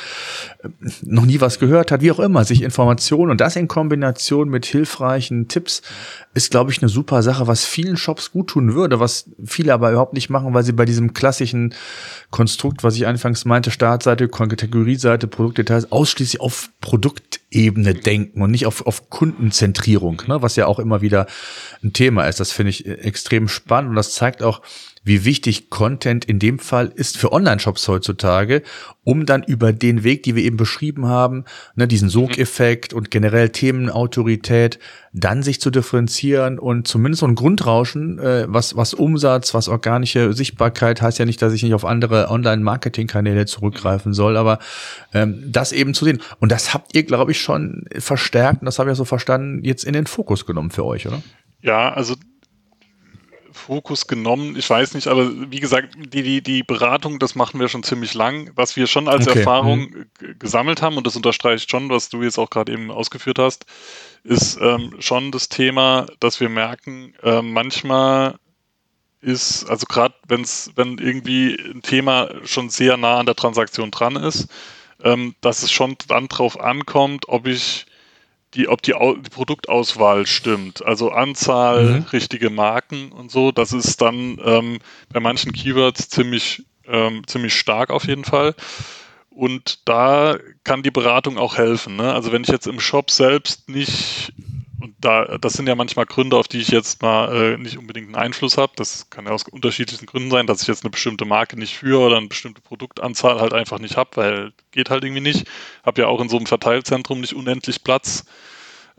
äh, 0.62 0.68
noch 1.02 1.26
nie 1.26 1.40
was 1.40 1.58
gehört 1.58 1.92
hat, 1.92 2.00
wie 2.02 2.10
auch 2.10 2.20
immer, 2.20 2.44
sich 2.44 2.62
Informationen 2.62 3.30
und 3.30 3.40
das 3.40 3.56
in 3.56 3.68
Kombination 3.68 4.48
mit 4.48 4.66
hilfreichen 4.66 5.48
Tipps 5.48 5.82
ist, 6.32 6.50
glaube 6.50 6.70
ich, 6.70 6.80
eine 6.80 6.88
super 6.88 7.22
Sache, 7.22 7.46
was 7.48 7.64
vielen 7.64 7.96
Shops 7.96 8.30
gut 8.30 8.48
tun 8.50 8.74
würde, 8.74 9.00
was 9.00 9.28
viele 9.44 9.74
aber 9.74 9.90
überhaupt 9.90 10.14
nicht 10.14 10.30
machen, 10.30 10.54
weil 10.54 10.62
sie 10.62 10.72
bei 10.72 10.84
diesem 10.84 11.12
klassischen 11.12 11.74
Konstrukt, 12.30 12.84
was 12.84 12.94
ich 12.94 13.06
anfangs 13.06 13.44
meinte, 13.44 13.72
Startseite, 13.72 14.28
Kategorieseite, 14.28 15.26
Produktdetails, 15.26 15.90
ausschließlich 16.00 16.40
auf 16.40 16.70
Produktebene 16.80 17.92
denken 17.94 18.40
und 18.40 18.50
nicht 18.50 18.64
auf, 18.64 18.86
auf 18.86 19.10
Kundenzentrierung, 19.10 20.22
ne, 20.26 20.40
was 20.40 20.56
ja 20.56 20.66
auch 20.66 20.78
immer 20.78 21.02
wieder 21.02 21.26
ein 21.82 21.92
Thema 21.92 22.24
ist. 22.24 22.40
Das 22.40 22.52
finde 22.52 22.70
ich 22.70 22.86
extrem 22.86 23.48
spannend 23.48 23.90
und 23.90 23.96
das 23.96 24.14
zeigt 24.14 24.42
auch, 24.42 24.62
wie 25.02 25.24
wichtig 25.24 25.70
Content 25.70 26.26
in 26.26 26.38
dem 26.38 26.58
Fall 26.58 26.92
ist 26.94 27.16
für 27.16 27.32
Online-Shops 27.32 27.88
heutzutage, 27.88 28.62
um 29.02 29.24
dann 29.24 29.42
über 29.42 29.72
den 29.72 30.04
Weg, 30.04 30.22
die 30.24 30.34
wir 30.34 30.44
eben 30.44 30.58
beschrieben 30.58 31.06
haben, 31.06 31.44
ne, 31.74 31.88
diesen 31.88 32.10
Sogeffekt 32.10 32.92
und 32.92 33.10
generell 33.10 33.48
Themenautorität, 33.48 34.78
dann 35.12 35.42
sich 35.42 35.60
zu 35.60 35.70
differenzieren 35.70 36.58
und 36.58 36.86
zumindest 36.86 37.20
so 37.20 37.26
ein 37.26 37.34
Grundrauschen, 37.34 38.18
äh, 38.18 38.44
was, 38.48 38.76
was 38.76 38.92
Umsatz, 38.92 39.54
was 39.54 39.68
organische 39.68 40.34
Sichtbarkeit, 40.34 41.00
heißt 41.00 41.18
ja 41.18 41.24
nicht, 41.24 41.40
dass 41.40 41.54
ich 41.54 41.62
nicht 41.62 41.74
auf 41.74 41.86
andere 41.86 42.28
Online-Marketing-Kanäle 42.28 43.46
zurückgreifen 43.46 44.12
soll, 44.12 44.36
aber 44.36 44.58
ähm, 45.14 45.42
das 45.46 45.72
eben 45.72 45.94
zu 45.94 46.04
sehen. 46.04 46.20
Und 46.40 46.52
das 46.52 46.74
habt 46.74 46.94
ihr, 46.94 47.04
glaube 47.04 47.32
ich, 47.32 47.40
schon 47.40 47.86
verstärkt, 47.98 48.60
und 48.60 48.66
das 48.66 48.78
habe 48.78 48.90
ich 48.90 48.92
ja 48.92 48.96
so 48.96 49.06
verstanden, 49.06 49.64
jetzt 49.64 49.84
in 49.84 49.94
den 49.94 50.06
Fokus 50.06 50.44
genommen 50.44 50.70
für 50.70 50.84
euch, 50.84 51.06
oder? 51.06 51.22
Ja, 51.62 51.92
also 51.92 52.14
Fokus 53.60 54.06
genommen. 54.06 54.56
Ich 54.56 54.68
weiß 54.68 54.94
nicht, 54.94 55.06
aber 55.06 55.30
wie 55.50 55.60
gesagt, 55.60 55.94
die, 55.96 56.22
die, 56.22 56.42
die 56.42 56.62
Beratung, 56.62 57.18
das 57.18 57.34
machen 57.34 57.60
wir 57.60 57.68
schon 57.68 57.82
ziemlich 57.82 58.14
lang. 58.14 58.50
Was 58.54 58.76
wir 58.76 58.86
schon 58.86 59.08
als 59.08 59.28
okay. 59.28 59.40
Erfahrung 59.40 59.80
mhm. 59.80 60.38
gesammelt 60.38 60.82
haben, 60.82 60.96
und 60.96 61.06
das 61.06 61.16
unterstreicht 61.16 61.70
schon, 61.70 61.90
was 61.90 62.08
du 62.08 62.22
jetzt 62.22 62.38
auch 62.38 62.50
gerade 62.50 62.72
eben 62.72 62.90
ausgeführt 62.90 63.38
hast, 63.38 63.66
ist 64.24 64.58
ähm, 64.60 64.96
schon 64.98 65.30
das 65.30 65.48
Thema, 65.48 66.06
dass 66.18 66.40
wir 66.40 66.48
merken, 66.48 67.14
äh, 67.22 67.42
manchmal 67.42 68.36
ist, 69.20 69.68
also 69.68 69.86
gerade 69.86 70.14
wenn 70.26 70.42
es, 70.42 70.70
wenn 70.76 70.98
irgendwie 70.98 71.54
ein 71.54 71.82
Thema 71.82 72.30
schon 72.44 72.70
sehr 72.70 72.96
nah 72.96 73.18
an 73.18 73.26
der 73.26 73.34
Transaktion 73.34 73.90
dran 73.90 74.16
ist, 74.16 74.48
ähm, 75.02 75.34
dass 75.40 75.62
es 75.62 75.70
schon 75.70 75.96
dann 76.08 76.28
drauf 76.28 76.58
ankommt, 76.58 77.28
ob 77.28 77.46
ich 77.46 77.86
die, 78.54 78.68
ob 78.68 78.82
die, 78.82 78.92
die, 78.92 79.30
Produktauswahl 79.30 80.26
stimmt, 80.26 80.84
also 80.84 81.10
Anzahl, 81.10 81.84
mhm. 81.84 82.06
richtige 82.12 82.50
Marken 82.50 83.12
und 83.12 83.30
so, 83.30 83.52
das 83.52 83.72
ist 83.72 84.00
dann 84.00 84.40
ähm, 84.44 84.78
bei 85.12 85.20
manchen 85.20 85.52
Keywords 85.52 86.08
ziemlich, 86.08 86.64
ähm, 86.86 87.22
ziemlich 87.26 87.54
stark 87.54 87.90
auf 87.90 88.06
jeden 88.06 88.24
Fall. 88.24 88.54
Und 89.30 89.88
da 89.88 90.36
kann 90.64 90.82
die 90.82 90.90
Beratung 90.90 91.38
auch 91.38 91.56
helfen. 91.56 91.96
Ne? 91.96 92.12
Also 92.12 92.32
wenn 92.32 92.42
ich 92.42 92.48
jetzt 92.48 92.66
im 92.66 92.80
Shop 92.80 93.10
selbst 93.10 93.68
nicht 93.68 94.32
da, 95.00 95.38
das 95.38 95.54
sind 95.54 95.66
ja 95.66 95.74
manchmal 95.74 96.06
Gründe, 96.06 96.36
auf 96.36 96.46
die 96.46 96.60
ich 96.60 96.68
jetzt 96.68 97.00
mal 97.00 97.34
äh, 97.34 97.56
nicht 97.56 97.78
unbedingt 97.78 98.08
einen 98.08 98.16
Einfluss 98.16 98.58
habe. 98.58 98.72
Das 98.76 99.08
kann 99.08 99.24
ja 99.24 99.32
aus 99.32 99.44
unterschiedlichen 99.44 100.06
Gründen 100.06 100.30
sein, 100.30 100.46
dass 100.46 100.62
ich 100.62 100.68
jetzt 100.68 100.84
eine 100.84 100.90
bestimmte 100.90 101.24
Marke 101.24 101.58
nicht 101.58 101.78
führe 101.78 102.00
oder 102.06 102.18
eine 102.18 102.28
bestimmte 102.28 102.60
Produktanzahl 102.60 103.40
halt 103.40 103.54
einfach 103.54 103.78
nicht 103.78 103.96
habe, 103.96 104.10
weil 104.14 104.52
geht 104.72 104.90
halt 104.90 105.04
irgendwie 105.04 105.22
nicht. 105.22 105.46
Habe 105.84 106.02
ja 106.02 106.08
auch 106.08 106.20
in 106.20 106.28
so 106.28 106.36
einem 106.36 106.46
Verteilzentrum 106.46 107.20
nicht 107.20 107.34
unendlich 107.34 107.82
Platz. 107.82 108.24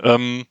Ähm, 0.01 0.45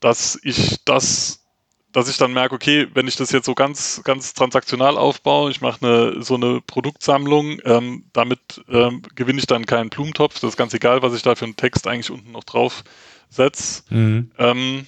dass 0.00 0.38
ich 0.42 0.78
das, 0.84 1.44
dass 1.92 2.08
ich 2.08 2.16
dann 2.16 2.32
merke, 2.32 2.54
okay, 2.54 2.86
wenn 2.94 3.08
ich 3.08 3.16
das 3.16 3.32
jetzt 3.32 3.46
so 3.46 3.54
ganz, 3.54 4.00
ganz 4.04 4.32
transaktional 4.32 4.96
aufbaue, 4.96 5.50
ich 5.50 5.60
mache 5.60 5.84
eine, 5.84 6.22
so 6.22 6.34
eine 6.36 6.60
Produktsammlung, 6.62 7.60
ähm, 7.64 8.04
damit 8.12 8.62
ähm, 8.68 9.02
gewinne 9.14 9.40
ich 9.40 9.46
dann 9.46 9.66
keinen 9.66 9.90
Blumentopf. 9.90 10.40
Das 10.40 10.50
ist 10.50 10.56
ganz 10.56 10.72
egal, 10.72 11.02
was 11.02 11.14
ich 11.14 11.22
da 11.22 11.34
für 11.34 11.44
einen 11.44 11.56
Text 11.56 11.86
eigentlich 11.86 12.10
unten 12.10 12.32
noch 12.32 12.44
drauf 12.44 12.84
setze, 13.30 13.82
mhm. 13.90 14.30
ähm, 14.38 14.86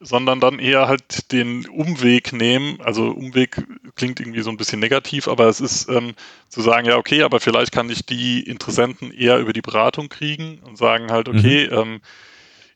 sondern 0.00 0.40
dann 0.40 0.58
eher 0.58 0.88
halt 0.88 1.30
den 1.32 1.66
Umweg 1.68 2.32
nehmen. 2.32 2.80
Also 2.80 3.10
Umweg 3.10 3.64
klingt 3.94 4.18
irgendwie 4.20 4.42
so 4.42 4.50
ein 4.50 4.56
bisschen 4.56 4.80
negativ, 4.80 5.28
aber 5.28 5.46
es 5.46 5.60
ist 5.60 5.88
ähm, 5.88 6.14
zu 6.48 6.60
sagen, 6.60 6.86
ja, 6.86 6.96
okay, 6.96 7.22
aber 7.22 7.40
vielleicht 7.40 7.72
kann 7.72 7.88
ich 7.88 8.04
die 8.04 8.40
Interessenten 8.40 9.12
eher 9.12 9.38
über 9.38 9.52
die 9.52 9.62
Beratung 9.62 10.08
kriegen 10.08 10.58
und 10.64 10.76
sagen 10.76 11.12
halt, 11.12 11.28
okay, 11.28 11.68
mhm. 11.70 11.78
ähm, 11.78 12.00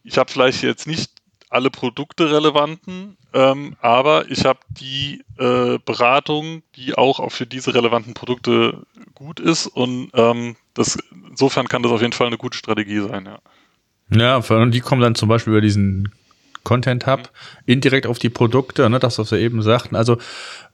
ich 0.05 0.19
habe 0.19 0.31
vielleicht 0.31 0.63
jetzt 0.63 0.87
nicht 0.87 1.11
alle 1.49 1.71
Produkte 1.71 2.31
relevanten, 2.31 3.17
ähm, 3.33 3.77
aber 3.81 4.31
ich 4.31 4.45
habe 4.45 4.61
die 4.69 5.25
äh, 5.39 5.79
Beratung, 5.85 6.63
die 6.77 6.95
auch, 6.95 7.21
auch 7.21 7.31
für 7.31 7.47
diese 7.47 7.75
relevanten 7.75 8.15
Produkte 8.15 8.83
gut 9.15 9.41
ist 9.41 9.67
und 9.67 10.11
ähm, 10.15 10.57
das, 10.75 10.99
insofern 11.29 11.69
kann 11.69 11.83
das 11.83 11.93
auf 11.93 12.03
jeden 12.03 12.13
Fall 12.13 12.27
eine 12.27 12.39
gute 12.39 12.59
Strategie 12.59 13.01
sein, 13.01 13.27
ja. 13.27 13.39
Ja, 14.11 14.37
und 14.37 14.71
die 14.73 14.81
kommen 14.81 15.03
dann 15.03 15.15
zum 15.15 15.29
Beispiel 15.29 15.53
über 15.53 15.61
diesen 15.61 16.13
Content 16.63 17.07
Hub 17.07 17.31
indirekt 17.65 18.07
auf 18.07 18.19
die 18.19 18.29
Produkte, 18.29 18.89
ne, 18.91 18.99
das, 18.99 19.19
was 19.19 19.31
wir 19.31 19.39
eben 19.39 19.63
sagten. 19.63 19.97
Also 19.97 20.19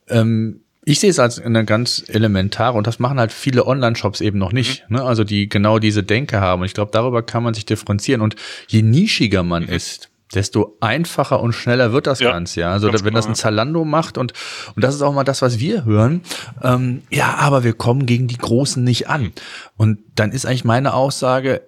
ähm, 0.08 0.60
ich 0.84 0.98
sehe 0.98 1.10
es 1.10 1.18
als 1.18 1.38
eine 1.38 1.64
ganz 1.64 2.04
elementare 2.08 2.76
und 2.76 2.86
das 2.86 2.98
machen 2.98 3.20
halt 3.20 3.30
viele 3.30 3.66
Online-Shops 3.66 4.20
eben 4.20 4.38
noch 4.38 4.52
nicht. 4.52 4.88
Mhm. 4.88 4.96
Ne? 4.96 5.02
Also 5.04 5.22
die 5.22 5.48
genau 5.48 5.78
diese 5.78 6.02
Denke 6.02 6.40
haben. 6.40 6.62
Und 6.62 6.66
ich 6.66 6.74
glaube, 6.74 6.90
darüber 6.92 7.22
kann 7.22 7.42
man 7.42 7.54
sich 7.54 7.64
differenzieren. 7.64 8.20
Und 8.20 8.34
je 8.66 8.82
nischiger 8.82 9.44
man 9.44 9.64
mhm. 9.64 9.68
ist, 9.68 10.08
desto 10.34 10.76
einfacher 10.80 11.40
und 11.40 11.52
schneller 11.52 11.92
wird 11.92 12.06
das 12.06 12.20
ja, 12.20 12.32
Ganze. 12.32 12.60
Ja, 12.60 12.72
also 12.72 12.88
wenn 12.88 13.00
genau, 13.00 13.16
das 13.16 13.26
ein 13.26 13.34
Zalando 13.34 13.84
macht 13.84 14.16
und 14.16 14.32
und 14.74 14.82
das 14.82 14.94
ist 14.94 15.02
auch 15.02 15.12
mal 15.12 15.24
das, 15.24 15.42
was 15.42 15.58
wir 15.58 15.84
hören. 15.84 16.22
Ähm, 16.62 17.02
ja, 17.10 17.34
aber 17.36 17.64
wir 17.64 17.74
kommen 17.74 18.06
gegen 18.06 18.28
die 18.28 18.38
Großen 18.38 18.82
nicht 18.82 19.08
an. 19.08 19.24
Mhm. 19.24 19.32
Und 19.76 19.98
dann 20.14 20.32
ist 20.32 20.46
eigentlich 20.46 20.64
meine 20.64 20.94
Aussage 20.94 21.60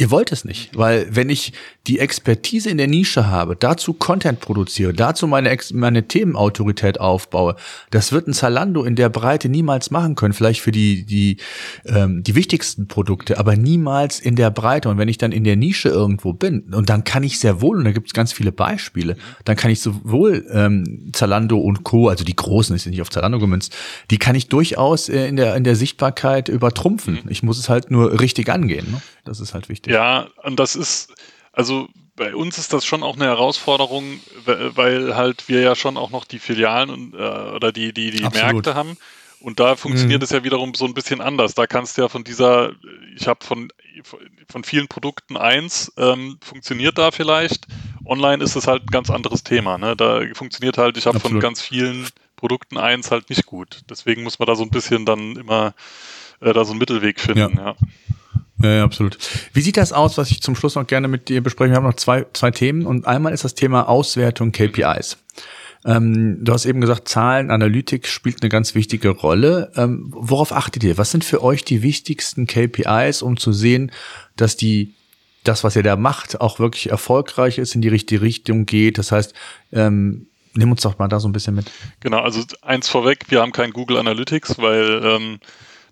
Ihr 0.00 0.10
wollt 0.10 0.32
es 0.32 0.46
nicht, 0.46 0.70
weil 0.78 1.14
wenn 1.14 1.28
ich 1.28 1.52
die 1.86 1.98
Expertise 1.98 2.70
in 2.70 2.78
der 2.78 2.86
Nische 2.86 3.26
habe, 3.26 3.54
dazu 3.54 3.92
Content 3.92 4.40
produziere, 4.40 4.94
dazu 4.94 5.26
meine, 5.26 5.50
Ex 5.50 5.74
meine 5.74 6.08
Themenautorität 6.08 6.98
aufbaue, 6.98 7.54
das 7.90 8.10
wird 8.10 8.26
ein 8.26 8.32
Zalando 8.32 8.82
in 8.82 8.96
der 8.96 9.10
Breite 9.10 9.50
niemals 9.50 9.90
machen 9.90 10.14
können, 10.14 10.32
vielleicht 10.32 10.62
für 10.62 10.72
die, 10.72 11.04
die, 11.04 11.36
ähm, 11.84 12.22
die 12.22 12.34
wichtigsten 12.34 12.88
Produkte, 12.88 13.38
aber 13.38 13.56
niemals 13.56 14.20
in 14.20 14.36
der 14.36 14.50
Breite. 14.50 14.88
Und 14.88 14.96
wenn 14.96 15.08
ich 15.08 15.18
dann 15.18 15.32
in 15.32 15.44
der 15.44 15.56
Nische 15.56 15.90
irgendwo 15.90 16.32
bin, 16.32 16.72
und 16.72 16.88
dann 16.88 17.04
kann 17.04 17.22
ich 17.22 17.38
sehr 17.38 17.60
wohl, 17.60 17.76
und 17.76 17.84
da 17.84 17.92
gibt 17.92 18.06
es 18.06 18.14
ganz 18.14 18.32
viele 18.32 18.52
Beispiele, 18.52 19.18
dann 19.44 19.56
kann 19.56 19.70
ich 19.70 19.82
sowohl 19.82 20.46
ähm, 20.50 21.10
Zalando 21.12 21.58
und 21.58 21.84
Co., 21.84 22.08
also 22.08 22.24
die 22.24 22.36
Großen, 22.36 22.74
ist 22.74 22.86
nicht 22.86 23.02
auf 23.02 23.10
Zalando 23.10 23.38
gemünzt, 23.38 23.76
die 24.10 24.16
kann 24.16 24.34
ich 24.34 24.48
durchaus 24.48 25.10
äh, 25.10 25.28
in, 25.28 25.36
der, 25.36 25.56
in 25.56 25.64
der 25.64 25.76
Sichtbarkeit 25.76 26.48
übertrumpfen. 26.48 27.18
Ich 27.28 27.42
muss 27.42 27.58
es 27.58 27.68
halt 27.68 27.90
nur 27.90 28.18
richtig 28.18 28.48
angehen. 28.48 28.90
Ne? 28.90 29.02
Das 29.24 29.40
ist 29.40 29.52
halt 29.52 29.68
wichtig. 29.68 29.89
Ja, 29.90 30.28
und 30.42 30.60
das 30.60 30.76
ist, 30.76 31.12
also 31.52 31.88
bei 32.16 32.34
uns 32.34 32.58
ist 32.58 32.72
das 32.72 32.84
schon 32.84 33.02
auch 33.02 33.16
eine 33.16 33.24
Herausforderung, 33.24 34.20
weil 34.44 35.16
halt 35.16 35.48
wir 35.48 35.60
ja 35.60 35.74
schon 35.74 35.96
auch 35.96 36.10
noch 36.10 36.24
die 36.24 36.38
Filialen 36.38 36.90
und, 36.90 37.14
äh, 37.14 37.16
oder 37.16 37.72
die, 37.72 37.94
die, 37.94 38.10
die 38.10 38.22
Märkte 38.22 38.74
haben. 38.74 38.96
Und 39.40 39.58
da 39.58 39.74
funktioniert 39.74 40.20
mhm. 40.20 40.24
es 40.24 40.30
ja 40.30 40.44
wiederum 40.44 40.74
so 40.74 40.84
ein 40.84 40.92
bisschen 40.92 41.22
anders. 41.22 41.54
Da 41.54 41.66
kannst 41.66 41.96
du 41.96 42.02
ja 42.02 42.08
von 42.08 42.24
dieser, 42.24 42.72
ich 43.16 43.26
habe 43.26 43.42
von, 43.42 43.72
von 44.50 44.64
vielen 44.64 44.86
Produkten 44.86 45.38
eins, 45.38 45.90
ähm, 45.96 46.38
funktioniert 46.42 46.98
da 46.98 47.10
vielleicht. 47.10 47.66
Online 48.04 48.44
ist 48.44 48.54
es 48.54 48.66
halt 48.66 48.82
ein 48.82 48.90
ganz 48.92 49.08
anderes 49.08 49.42
Thema. 49.42 49.78
Ne? 49.78 49.96
Da 49.96 50.20
funktioniert 50.34 50.76
halt, 50.76 50.98
ich 50.98 51.06
habe 51.06 51.20
von 51.20 51.40
ganz 51.40 51.62
vielen 51.62 52.06
Produkten 52.36 52.76
eins 52.76 53.10
halt 53.10 53.30
nicht 53.30 53.46
gut. 53.46 53.80
Deswegen 53.88 54.24
muss 54.24 54.38
man 54.38 54.46
da 54.46 54.56
so 54.56 54.62
ein 54.62 54.70
bisschen 54.70 55.06
dann 55.06 55.36
immer 55.36 55.74
äh, 56.40 56.52
da 56.52 56.64
so 56.64 56.72
einen 56.72 56.78
Mittelweg 56.78 57.18
finden. 57.18 57.56
Ja. 57.56 57.64
ja. 57.64 57.76
Ja, 58.62 58.84
absolut. 58.84 59.18
Wie 59.52 59.60
sieht 59.60 59.76
das 59.76 59.92
aus, 59.92 60.18
was 60.18 60.30
ich 60.30 60.42
zum 60.42 60.54
Schluss 60.54 60.74
noch 60.74 60.86
gerne 60.86 61.08
mit 61.08 61.28
dir 61.28 61.42
besprechen? 61.42 61.72
Wir 61.72 61.76
haben 61.76 61.86
noch 61.86 61.94
zwei, 61.94 62.26
zwei 62.32 62.50
Themen 62.50 62.86
und 62.86 63.06
einmal 63.06 63.32
ist 63.32 63.44
das 63.44 63.54
Thema 63.54 63.88
Auswertung 63.88 64.52
KPIs. 64.52 65.16
Ähm, 65.84 66.44
du 66.44 66.52
hast 66.52 66.66
eben 66.66 66.80
gesagt, 66.80 67.08
Zahlen, 67.08 67.50
Analytik 67.50 68.06
spielt 68.06 68.42
eine 68.42 68.50
ganz 68.50 68.74
wichtige 68.74 69.10
Rolle. 69.10 69.72
Ähm, 69.76 70.08
worauf 70.10 70.52
achtet 70.52 70.84
ihr? 70.84 70.98
Was 70.98 71.10
sind 71.10 71.24
für 71.24 71.42
euch 71.42 71.64
die 71.64 71.82
wichtigsten 71.82 72.46
KPIs, 72.46 73.22
um 73.22 73.38
zu 73.38 73.52
sehen, 73.52 73.90
dass 74.36 74.56
die 74.56 74.94
das, 75.44 75.64
was 75.64 75.76
ihr 75.76 75.82
da 75.82 75.96
macht, 75.96 76.40
auch 76.40 76.58
wirklich 76.58 76.90
erfolgreich 76.90 77.56
ist, 77.56 77.74
in 77.74 77.80
die 77.80 77.88
richtige 77.88 78.20
Richtung 78.20 78.66
geht? 78.66 78.98
Das 78.98 79.10
heißt, 79.10 79.32
ähm, 79.72 80.26
nimm 80.54 80.70
uns 80.70 80.82
doch 80.82 80.98
mal 80.98 81.08
da 81.08 81.18
so 81.18 81.28
ein 81.28 81.32
bisschen 81.32 81.54
mit. 81.54 81.70
Genau, 82.00 82.20
also 82.20 82.42
eins 82.60 82.88
vorweg, 82.88 83.24
wir 83.28 83.40
haben 83.40 83.52
kein 83.52 83.72
Google 83.72 83.96
Analytics, 83.96 84.58
weil 84.58 85.00
ähm, 85.02 85.38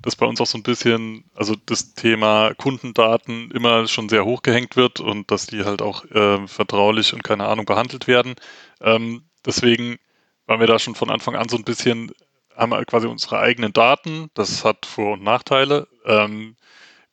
dass 0.03 0.17
bei 0.17 0.27
uns 0.27 0.41
auch 0.41 0.47
so 0.47 0.59
ein 0.59 0.63
bisschen, 0.63 1.25
also 1.35 1.55
das 1.67 1.95
Thema 1.95 2.55
Kundendaten 2.55 3.51
immer 3.51 3.87
schon 3.89 4.09
sehr 4.09 4.25
hochgehängt 4.25 4.77
wird 4.77 5.01
und 5.01 5.31
dass 5.31 5.47
die 5.47 5.65
halt 5.65 5.83
auch 5.83 6.05
äh, 6.07 6.47
vertraulich 6.47 7.15
und 7.15 7.25
keine 7.25 7.47
Ahnung 7.47 7.67
behandelt 7.67 8.07
werden. 8.07 8.35
Ähm, 8.81 9.25
deswegen 9.45 9.99
waren 10.47 10.61
wir 10.61 10.67
da 10.67 10.79
schon 10.79 10.95
von 10.95 11.11
Anfang 11.11 11.37
an 11.37 11.49
so 11.49 11.57
ein 11.57 11.65
bisschen, 11.65 12.13
haben 12.57 12.71
wir 12.71 12.85
quasi 12.85 13.07
unsere 13.07 13.39
eigenen 13.39 13.73
Daten. 13.73 14.31
Das 14.35 14.65
hat 14.65 14.87
Vor- 14.87 15.15
und 15.15 15.23
Nachteile. 15.23 15.89
Ähm, 16.05 16.57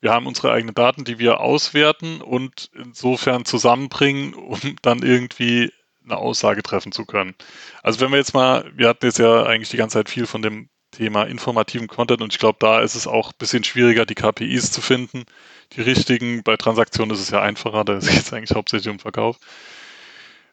wir 0.00 0.12
haben 0.12 0.26
unsere 0.26 0.52
eigenen 0.52 0.74
Daten, 0.74 1.04
die 1.04 1.18
wir 1.18 1.40
auswerten 1.40 2.20
und 2.20 2.70
insofern 2.74 3.44
zusammenbringen, 3.44 4.34
um 4.34 4.60
dann 4.82 5.02
irgendwie 5.02 5.72
eine 6.04 6.18
Aussage 6.18 6.62
treffen 6.62 6.92
zu 6.92 7.04
können. 7.04 7.34
Also 7.82 8.00
wenn 8.00 8.10
wir 8.10 8.18
jetzt 8.18 8.34
mal, 8.34 8.70
wir 8.74 8.88
hatten 8.88 9.06
jetzt 9.06 9.18
ja 9.18 9.42
eigentlich 9.44 9.70
die 9.70 9.76
ganze 9.76 9.94
Zeit 9.94 10.08
viel 10.08 10.26
von 10.26 10.42
dem 10.42 10.68
Thema 10.90 11.24
informativen 11.24 11.88
Content 11.88 12.22
und 12.22 12.32
ich 12.32 12.38
glaube, 12.38 12.58
da 12.60 12.80
ist 12.80 12.94
es 12.94 13.06
auch 13.06 13.30
ein 13.30 13.38
bisschen 13.38 13.64
schwieriger, 13.64 14.06
die 14.06 14.14
KPIs 14.14 14.70
zu 14.72 14.80
finden. 14.80 15.24
Die 15.72 15.80
richtigen, 15.80 16.42
bei 16.42 16.56
Transaktionen 16.56 17.14
ist 17.14 17.20
es 17.20 17.30
ja 17.30 17.42
einfacher, 17.42 17.84
da 17.84 17.94
geht 17.98 18.10
es 18.10 18.32
eigentlich 18.32 18.56
hauptsächlich 18.56 18.90
um 18.90 18.98
Verkauf. 18.98 19.38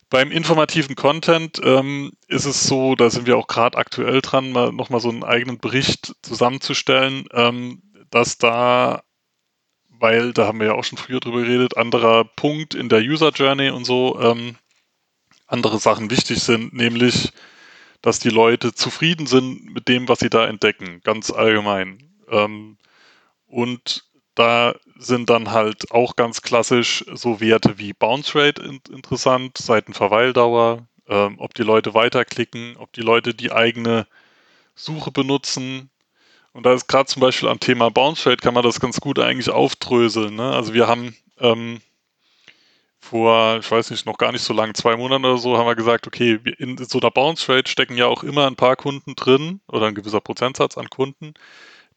Beim 0.09 0.31
informativen 0.31 0.95
Content 0.95 1.59
ähm, 1.63 2.11
ist 2.27 2.45
es 2.45 2.65
so, 2.65 2.95
da 2.95 3.09
sind 3.09 3.25
wir 3.25 3.37
auch 3.37 3.47
gerade 3.47 3.77
aktuell 3.77 4.21
dran, 4.21 4.51
mal, 4.51 4.71
nochmal 4.71 4.99
so 4.99 5.09
einen 5.09 5.23
eigenen 5.23 5.57
Bericht 5.57 6.13
zusammenzustellen, 6.21 7.25
ähm, 7.31 7.81
dass 8.11 8.37
da, 8.37 9.01
weil 9.89 10.33
da 10.33 10.45
haben 10.45 10.59
wir 10.59 10.67
ja 10.67 10.73
auch 10.73 10.83
schon 10.83 10.99
früher 10.99 11.19
drüber 11.19 11.41
geredet, 11.41 11.77
anderer 11.77 12.25
Punkt 12.25 12.75
in 12.75 12.89
der 12.89 12.99
User 12.99 13.29
Journey 13.29 13.71
und 13.71 13.85
so, 13.85 14.19
ähm, 14.21 14.55
andere 15.47 15.79
Sachen 15.79 16.11
wichtig 16.11 16.43
sind, 16.43 16.73
nämlich 16.73 17.31
dass 18.03 18.19
die 18.19 18.29
Leute 18.29 18.75
zufrieden 18.75 19.25
sind 19.25 19.73
mit 19.73 19.87
dem, 19.87 20.07
was 20.09 20.19
sie 20.19 20.29
da 20.29 20.45
entdecken, 20.45 20.99
ganz 21.03 21.31
allgemein. 21.31 22.03
Ähm, 22.29 22.77
und 23.47 24.03
da 24.35 24.75
sind 24.97 25.29
dann 25.29 25.51
halt 25.51 25.89
auch 25.91 26.17
ganz 26.17 26.41
klassisch 26.41 27.05
so 27.13 27.39
Werte 27.39 27.77
wie 27.77 27.93
Bounce 27.93 28.37
Rate 28.37 28.61
in 28.61 28.81
interessant, 28.93 29.57
Seitenverweildauer, 29.57 30.85
ähm, 31.07 31.35
ob 31.39 31.53
die 31.53 31.63
Leute 31.63 31.93
weiterklicken, 31.93 32.75
ob 32.77 32.91
die 32.91 33.01
Leute 33.01 33.33
die 33.33 33.53
eigene 33.53 34.05
Suche 34.75 35.11
benutzen. 35.11 35.89
Und 36.51 36.65
da 36.65 36.73
ist 36.73 36.87
gerade 36.87 37.05
zum 37.05 37.21
Beispiel 37.21 37.47
am 37.47 37.61
Thema 37.61 37.89
Bounce 37.89 38.29
Rate 38.29 38.41
kann 38.41 38.53
man 38.53 38.63
das 38.63 38.81
ganz 38.81 38.99
gut 38.99 39.17
eigentlich 39.17 39.49
aufdröseln. 39.49 40.35
Ne? 40.35 40.51
Also 40.51 40.73
wir 40.73 40.87
haben 40.87 41.15
ähm, 41.39 41.79
vor, 43.03 43.57
ich 43.59 43.69
weiß 43.69 43.91
nicht, 43.91 44.05
noch 44.05 44.17
gar 44.17 44.31
nicht 44.31 44.43
so 44.43 44.53
lange, 44.53 44.73
zwei 44.73 44.95
Monaten 44.95 45.25
oder 45.25 45.37
so, 45.37 45.57
haben 45.57 45.67
wir 45.67 45.75
gesagt, 45.75 46.07
okay, 46.07 46.39
in 46.57 46.77
so 46.77 46.99
einer 46.99 47.11
Bounce 47.11 47.51
Rate 47.51 47.69
stecken 47.69 47.97
ja 47.97 48.07
auch 48.07 48.23
immer 48.23 48.47
ein 48.47 48.55
paar 48.55 48.77
Kunden 48.77 49.15
drin 49.15 49.59
oder 49.67 49.87
ein 49.87 49.95
gewisser 49.95 50.21
Prozentsatz 50.21 50.77
an 50.77 50.89
Kunden, 50.89 51.33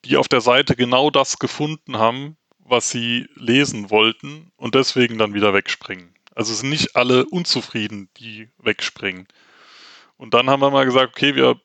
die 0.05 0.17
auf 0.17 0.27
der 0.27 0.41
Seite 0.41 0.75
genau 0.75 1.11
das 1.11 1.39
gefunden 1.39 1.97
haben, 1.99 2.37
was 2.59 2.91
sie 2.91 3.29
lesen 3.37 3.91
wollten 3.91 4.51
und 4.57 4.75
deswegen 4.75 5.17
dann 5.17 5.33
wieder 5.33 5.55
wegspringen. 5.55 6.13
Also 6.35 6.53
es 6.53 6.61
sind 6.61 6.71
nicht 6.71 6.97
alle 6.97 7.25
unzufrieden, 7.25 8.09
die 8.19 8.49
wegspringen. 8.59 9.29
Und 10.19 10.35
dann 10.35 10.51
haben 10.51 10.61
wir 10.61 10.71
mal 10.71 10.85
gesagt, 10.85 11.13
okay, 11.17 11.37
wir 11.37 11.61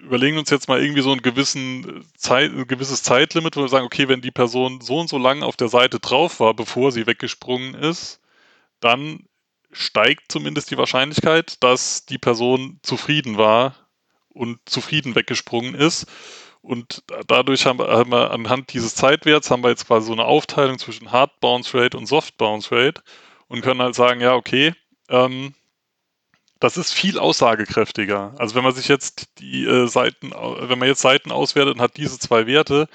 überlegen 0.00 0.38
uns 0.38 0.50
jetzt 0.50 0.68
mal 0.68 0.80
irgendwie 0.80 1.02
so 1.02 1.12
ein, 1.12 1.22
gewissen 1.22 2.04
Zeit, 2.16 2.52
ein 2.52 2.68
gewisses 2.68 3.02
Zeitlimit, 3.02 3.56
wo 3.56 3.62
wir 3.62 3.68
sagen, 3.68 3.86
okay, 3.86 4.08
wenn 4.08 4.20
die 4.20 4.30
Person 4.30 4.80
so 4.80 5.00
und 5.00 5.08
so 5.08 5.18
lange 5.18 5.44
auf 5.44 5.56
der 5.56 5.68
Seite 5.68 5.98
drauf 5.98 6.38
war, 6.38 6.54
bevor 6.54 6.92
sie 6.92 7.06
weggesprungen 7.06 7.74
ist, 7.74 8.20
dann 8.84 9.26
steigt 9.72 10.30
zumindest 10.30 10.70
die 10.70 10.78
Wahrscheinlichkeit, 10.78 11.62
dass 11.62 12.06
die 12.06 12.18
Person 12.18 12.78
zufrieden 12.82 13.38
war 13.38 13.74
und 14.28 14.58
zufrieden 14.66 15.14
weggesprungen 15.14 15.74
ist. 15.74 16.06
Und 16.60 17.02
dadurch 17.26 17.66
haben 17.66 17.78
wir, 17.78 17.88
haben 17.88 18.10
wir, 18.10 18.30
anhand 18.30 18.72
dieses 18.72 18.94
Zeitwerts 18.94 19.50
haben 19.50 19.62
wir 19.62 19.70
jetzt 19.70 19.86
quasi 19.86 20.06
so 20.06 20.12
eine 20.12 20.24
Aufteilung 20.24 20.78
zwischen 20.78 21.12
Hard 21.12 21.40
Bounce 21.40 21.76
Rate 21.76 21.96
und 21.96 22.06
Soft 22.06 22.36
Bounce 22.38 22.70
Rate 22.70 23.02
und 23.48 23.60
können 23.60 23.82
halt 23.82 23.94
sagen, 23.94 24.20
ja, 24.20 24.34
okay, 24.34 24.74
ähm, 25.08 25.54
das 26.60 26.76
ist 26.76 26.94
viel 26.94 27.18
aussagekräftiger. 27.18 28.34
Also 28.38 28.54
wenn 28.54 28.64
man 28.64 28.74
sich 28.74 28.88
jetzt 28.88 29.38
die 29.38 29.64
äh, 29.64 29.86
Seiten, 29.86 30.30
wenn 30.30 30.78
man 30.78 30.88
jetzt 30.88 31.02
Seiten 31.02 31.32
auswertet 31.32 31.74
und 31.74 31.82
hat 31.82 31.98
diese 31.98 32.18
zwei 32.18 32.46
Werte, 32.46 32.88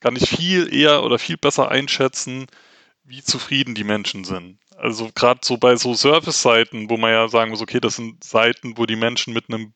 kann 0.00 0.16
ich 0.16 0.28
viel 0.28 0.72
eher 0.74 1.02
oder 1.02 1.18
viel 1.18 1.38
besser 1.38 1.70
einschätzen, 1.70 2.46
wie 3.04 3.22
zufrieden 3.22 3.74
die 3.74 3.84
Menschen 3.84 4.24
sind. 4.24 4.58
Also 4.76 5.10
gerade 5.14 5.40
so 5.42 5.56
bei 5.56 5.76
so 5.76 5.94
Service-Seiten, 5.94 6.90
wo 6.90 6.96
man 6.96 7.10
ja 7.10 7.28
sagen 7.28 7.50
muss, 7.50 7.62
okay, 7.62 7.80
das 7.80 7.96
sind 7.96 8.22
Seiten, 8.22 8.76
wo 8.76 8.86
die 8.86 8.96
Menschen 8.96 9.32
mit 9.32 9.48
einem 9.48 9.72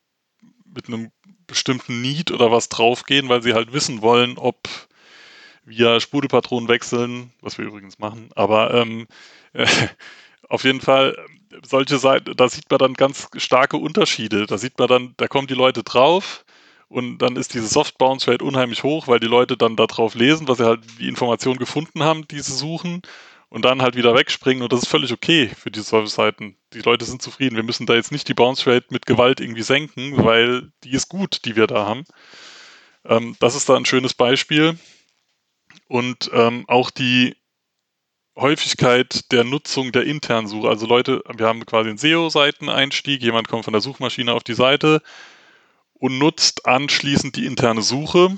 mit 0.73 0.87
einem 0.87 1.11
bestimmten 1.47 2.01
Need 2.01 2.31
oder 2.31 2.51
was 2.51 2.69
draufgehen, 2.69 3.27
weil 3.29 3.41
sie 3.43 3.53
halt 3.53 3.73
wissen 3.73 4.01
wollen, 4.01 4.37
ob 4.37 4.69
wir 5.63 5.99
Sprudelpatronen 5.99 6.69
wechseln, 6.69 7.33
was 7.41 7.57
wir 7.57 7.65
übrigens 7.65 7.99
machen. 7.99 8.29
Aber 8.35 8.73
ähm, 8.73 9.07
äh, 9.53 9.67
auf 10.49 10.63
jeden 10.63 10.81
Fall, 10.81 11.15
solche 11.63 11.97
Seiten, 11.97 12.35
da 12.35 12.47
sieht 12.47 12.69
man 12.69 12.79
dann 12.79 12.93
ganz 12.93 13.27
starke 13.35 13.77
Unterschiede. 13.77 14.45
Da 14.45 14.57
sieht 14.57 14.79
man 14.79 14.87
dann, 14.87 15.13
da 15.17 15.27
kommen 15.27 15.47
die 15.47 15.53
Leute 15.53 15.83
drauf 15.83 16.45
und 16.87 17.17
dann 17.17 17.35
ist 17.35 17.53
diese 17.53 17.67
Soft 17.67 17.97
Bounce 17.97 18.31
Rate 18.31 18.43
unheimlich 18.45 18.83
hoch, 18.83 19.07
weil 19.07 19.19
die 19.19 19.27
Leute 19.27 19.57
dann 19.57 19.75
da 19.75 19.87
drauf 19.87 20.15
lesen, 20.15 20.47
was 20.47 20.57
sie 20.57 20.65
halt 20.65 20.81
die 20.99 21.09
Information 21.09 21.57
gefunden 21.57 22.03
haben, 22.03 22.27
die 22.27 22.39
sie 22.39 22.53
suchen 22.53 23.01
und 23.51 23.65
dann 23.65 23.81
halt 23.81 23.97
wieder 23.97 24.15
wegspringen 24.15 24.63
und 24.63 24.71
das 24.71 24.83
ist 24.83 24.87
völlig 24.87 25.11
okay 25.11 25.49
für 25.49 25.69
die 25.69 25.81
Service-Seiten. 25.81 26.55
Die 26.73 26.79
Leute 26.79 27.03
sind 27.03 27.21
zufrieden. 27.21 27.57
Wir 27.57 27.63
müssen 27.63 27.85
da 27.85 27.93
jetzt 27.93 28.13
nicht 28.13 28.29
die 28.29 28.33
Bounce 28.33 28.65
Rate 28.65 28.87
mit 28.91 29.05
Gewalt 29.05 29.41
irgendwie 29.41 29.61
senken, 29.61 30.23
weil 30.23 30.71
die 30.85 30.91
ist 30.91 31.09
gut, 31.09 31.43
die 31.43 31.57
wir 31.57 31.67
da 31.67 31.85
haben. 31.85 32.05
Ähm, 33.03 33.35
das 33.41 33.55
ist 33.55 33.67
da 33.67 33.75
ein 33.75 33.83
schönes 33.83 34.13
Beispiel. 34.13 34.79
Und 35.89 36.31
ähm, 36.33 36.63
auch 36.69 36.91
die 36.91 37.35
Häufigkeit 38.37 39.29
der 39.33 39.43
Nutzung 39.43 39.91
der 39.91 40.03
internen 40.03 40.47
Suche. 40.47 40.69
Also 40.69 40.85
Leute, 40.85 41.21
wir 41.35 41.45
haben 41.45 41.65
quasi 41.65 41.89
einen 41.89 41.97
SEO-Seiteneinstieg, 41.97 43.21
jemand 43.21 43.49
kommt 43.49 43.65
von 43.65 43.73
der 43.73 43.81
Suchmaschine 43.81 44.33
auf 44.33 44.45
die 44.45 44.53
Seite 44.53 45.01
und 45.95 46.17
nutzt 46.17 46.65
anschließend 46.65 47.35
die 47.35 47.45
interne 47.45 47.81
Suche 47.81 48.37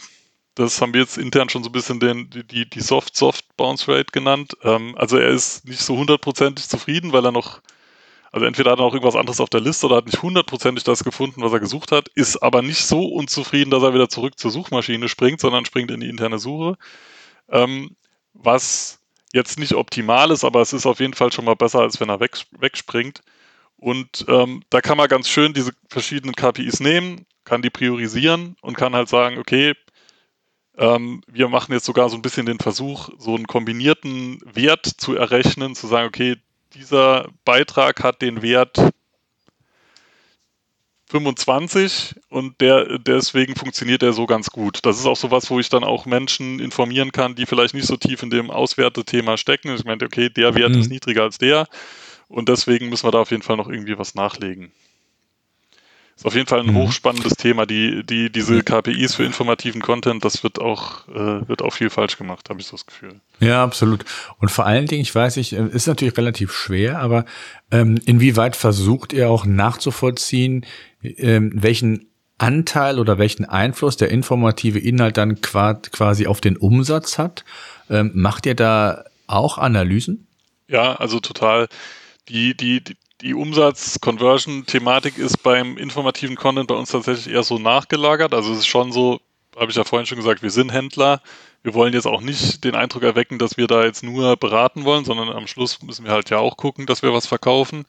das 0.56 0.82
haben 0.82 0.94
wir 0.94 1.02
jetzt 1.02 1.18
intern 1.18 1.50
schon 1.50 1.64
so 1.64 1.70
ein 1.70 1.74
bisschen 1.74 2.00
den, 2.00 2.30
die, 2.30 2.70
die 2.70 2.82
Soft-Soft-Bounce-Rate 2.82 4.12
genannt. 4.12 4.56
Ähm, 4.64 4.96
also 4.98 5.18
er 5.18 5.30
ist 5.30 5.66
nicht 5.68 5.82
so 5.82 5.98
hundertprozentig 5.98 6.68
zufrieden, 6.70 7.12
weil 7.12 7.26
er 7.26 7.32
noch, 7.32 7.62
also 8.32 8.46
entweder 8.46 8.72
hat 8.72 8.80
er 8.80 8.86
noch 8.86 8.94
irgendwas 8.94 9.16
anderes 9.16 9.40
auf 9.40 9.50
der 9.50 9.62
Liste 9.62 9.88
oder 9.88 9.98
hat 9.98 10.06
nicht 10.06 10.22
hundertprozentig 10.22 10.84
das 10.84 11.04
gefunden, 11.04 11.42
was 11.42 11.54
er 11.54 11.60
gesucht 11.60 11.92
hat, 11.92 12.10
ist 12.10 12.38
aber 12.38 12.62
nicht 12.62 12.86
so 12.86 13.06
unzufrieden, 13.06 13.72
dass 13.72 13.84
er 13.84 13.94
wieder 13.94 14.10
zurück 14.10 14.38
zur 14.38 14.52
Suchmaschine 14.52 15.10
springt, 15.10 15.40
sondern 15.40 15.66
springt 15.66 15.92
in 15.92 16.02
die 16.02 16.10
interne 16.10 16.40
Suche. 16.40 16.78
Ähm, 17.50 17.96
was 18.34 19.00
jetzt 19.34 19.58
nicht 19.58 19.74
optimal 19.74 20.30
ist, 20.32 20.44
aber 20.44 20.62
es 20.62 20.74
ist 20.74 20.86
auf 20.86 21.00
jeden 21.00 21.14
Fall 21.16 21.32
schon 21.32 21.46
mal 21.46 21.56
besser, 21.56 21.80
als 21.80 22.00
wenn 22.00 22.10
er 22.10 22.20
weg, 22.20 22.38
wegspringt. 22.60 23.22
Und 23.78 24.26
ähm, 24.30 24.64
da 24.70 24.82
kann 24.82 24.98
man 24.98 25.10
ganz 25.10 25.28
schön 25.28 25.54
diese 25.54 25.72
verschiedenen 25.90 26.36
KPIs 26.36 26.80
nehmen, 26.80 27.26
kann 27.44 27.64
die 27.64 27.72
priorisieren 27.72 28.56
und 28.62 28.78
kann 28.78 28.96
halt 28.96 29.10
sagen, 29.10 29.40
okay, 29.40 29.74
ähm, 30.78 31.22
wir 31.28 31.48
machen 31.50 31.74
jetzt 31.74 31.86
sogar 31.86 32.10
so 32.10 32.16
ein 32.16 32.22
bisschen 32.22 32.46
den 32.46 32.60
Versuch, 32.60 33.10
so 33.18 33.36
einen 33.36 33.48
kombinierten 33.48 34.40
Wert 34.44 34.86
zu 34.86 35.16
errechnen, 35.16 35.76
zu 35.76 35.88
sagen, 35.88 36.08
okay, 36.08 36.38
dieser 36.74 37.30
Beitrag 37.46 38.04
hat 38.04 38.22
den 38.22 38.42
Wert 38.42 38.80
25 41.10 42.16
und 42.30 42.60
der, 42.60 42.98
deswegen 42.98 43.56
funktioniert 43.56 44.02
er 44.02 44.14
so 44.14 44.26
ganz 44.26 44.50
gut. 44.50 44.80
Das 44.82 44.98
ist 44.98 45.06
auch 45.06 45.16
sowas, 45.16 45.52
wo 45.52 45.60
ich 45.60 45.70
dann 45.70 45.84
auch 45.84 46.08
Menschen 46.08 46.60
informieren 46.60 47.12
kann, 47.12 47.36
die 47.36 47.46
vielleicht 47.46 47.76
nicht 47.76 47.86
so 47.86 47.98
tief 47.98 48.24
in 48.24 48.32
dem 48.32 48.50
Auswertethema 48.50 49.38
stecken. 49.38 49.76
Ich 49.76 49.86
meine, 49.86 50.04
okay, 50.04 50.30
der 50.30 50.56
Wert 50.56 50.72
mhm. 50.72 50.80
ist 50.80 50.90
niedriger 50.90 51.22
als 51.22 51.38
der 51.38 51.68
und 52.30 52.50
deswegen 52.50 52.90
müssen 52.90 53.06
wir 53.06 53.12
da 53.12 53.20
auf 53.20 53.30
jeden 53.30 53.44
Fall 53.44 53.58
noch 53.58 53.70
irgendwie 53.70 54.00
was 54.00 54.16
nachlegen. 54.16 54.72
Ist 56.16 56.26
auf 56.26 56.36
jeden 56.36 56.48
Fall 56.48 56.60
ein 56.60 56.68
mhm. 56.68 56.76
hochspannendes 56.76 57.36
Thema. 57.36 57.66
Die, 57.66 58.04
die, 58.04 58.32
diese 58.32 58.62
KPIs 58.62 59.16
für 59.16 59.24
informativen 59.24 59.82
Content, 59.82 60.24
das 60.24 60.44
wird 60.44 60.60
auch, 60.60 61.08
äh, 61.08 61.48
wird 61.48 61.62
auch 61.62 61.74
viel 61.74 61.90
falsch 61.90 62.18
gemacht, 62.18 62.50
habe 62.50 62.62
ich 62.62 62.68
so 62.68 62.78
das 62.78 62.86
Gefühl. 62.86 63.20
Ja, 63.40 63.64
absolut. 63.64 64.06
Und 64.40 64.50
vor 64.50 64.66
allen 64.66 64.86
Dingen, 64.86 65.02
ich 65.02 65.14
weiß 65.14 65.38
nicht, 65.38 65.54
äh, 65.54 65.68
ist 65.68 65.88
natürlich 65.88 66.18
relativ 66.18 66.54
schwer, 66.54 67.00
aber 67.00 67.26
ähm, 67.72 68.00
inwieweit 68.06 68.56
versucht 68.56 69.12
ihr 69.14 69.30
auch 69.30 69.46
nachzuvollziehen, 69.46 70.66
ähm, 71.02 71.52
welchen 71.56 72.08
Anteil 72.38 73.00
oder 73.00 73.18
welchen 73.18 73.46
Einfluss 73.46 73.98
der 73.98 74.10
informative 74.10 74.80
Inhalt 74.80 75.18
dann 75.18 75.42
quasi 75.42 76.28
auf 76.28 76.42
den 76.42 76.58
Umsatz 76.58 77.18
hat? 77.18 77.44
Ähm, 77.90 78.12
macht 78.14 78.46
ihr 78.46 78.56
da 78.56 79.06
auch 79.28 79.58
Analysen? 79.58 80.28
Ja, 80.68 80.96
also 80.96 81.20
total. 81.20 81.68
Die, 82.30 82.56
die, 82.56 82.84
die 82.84 82.96
die 83.24 83.34
Umsatz-Conversion-Thematik 83.34 85.18
ist 85.18 85.38
beim 85.44 85.78
informativen 85.78 86.36
Content 86.36 86.68
bei 86.68 86.76
uns 86.76 86.92
tatsächlich 86.92 87.34
eher 87.34 87.44
so 87.44 87.58
nachgelagert. 87.58 88.34
Also 88.34 88.52
es 88.52 88.60
ist 88.60 88.68
schon 88.68 88.92
so, 88.92 89.22
habe 89.56 89.72
ich 89.72 89.78
ja 89.78 89.86
vorhin 89.86 90.06
schon 90.06 90.18
gesagt, 90.18 90.44
wir 90.44 90.52
sind 90.52 90.74
Händler. 90.74 91.22
Wir 91.64 91.74
wollen 91.74 91.94
jetzt 91.94 92.06
auch 92.06 92.20
nicht 92.20 92.66
den 92.66 92.76
Eindruck 92.76 93.04
erwecken, 93.04 93.40
dass 93.40 93.56
wir 93.56 93.68
da 93.68 93.86
jetzt 93.86 94.04
nur 94.04 94.36
beraten 94.36 94.84
wollen, 94.84 95.06
sondern 95.06 95.30
am 95.30 95.48
Schluss 95.48 95.82
müssen 95.82 96.04
wir 96.04 96.12
halt 96.12 96.30
ja 96.30 96.40
auch 96.40 96.58
gucken, 96.58 96.86
dass 96.86 97.02
wir 97.02 97.14
was 97.14 97.26
verkaufen. 97.26 97.86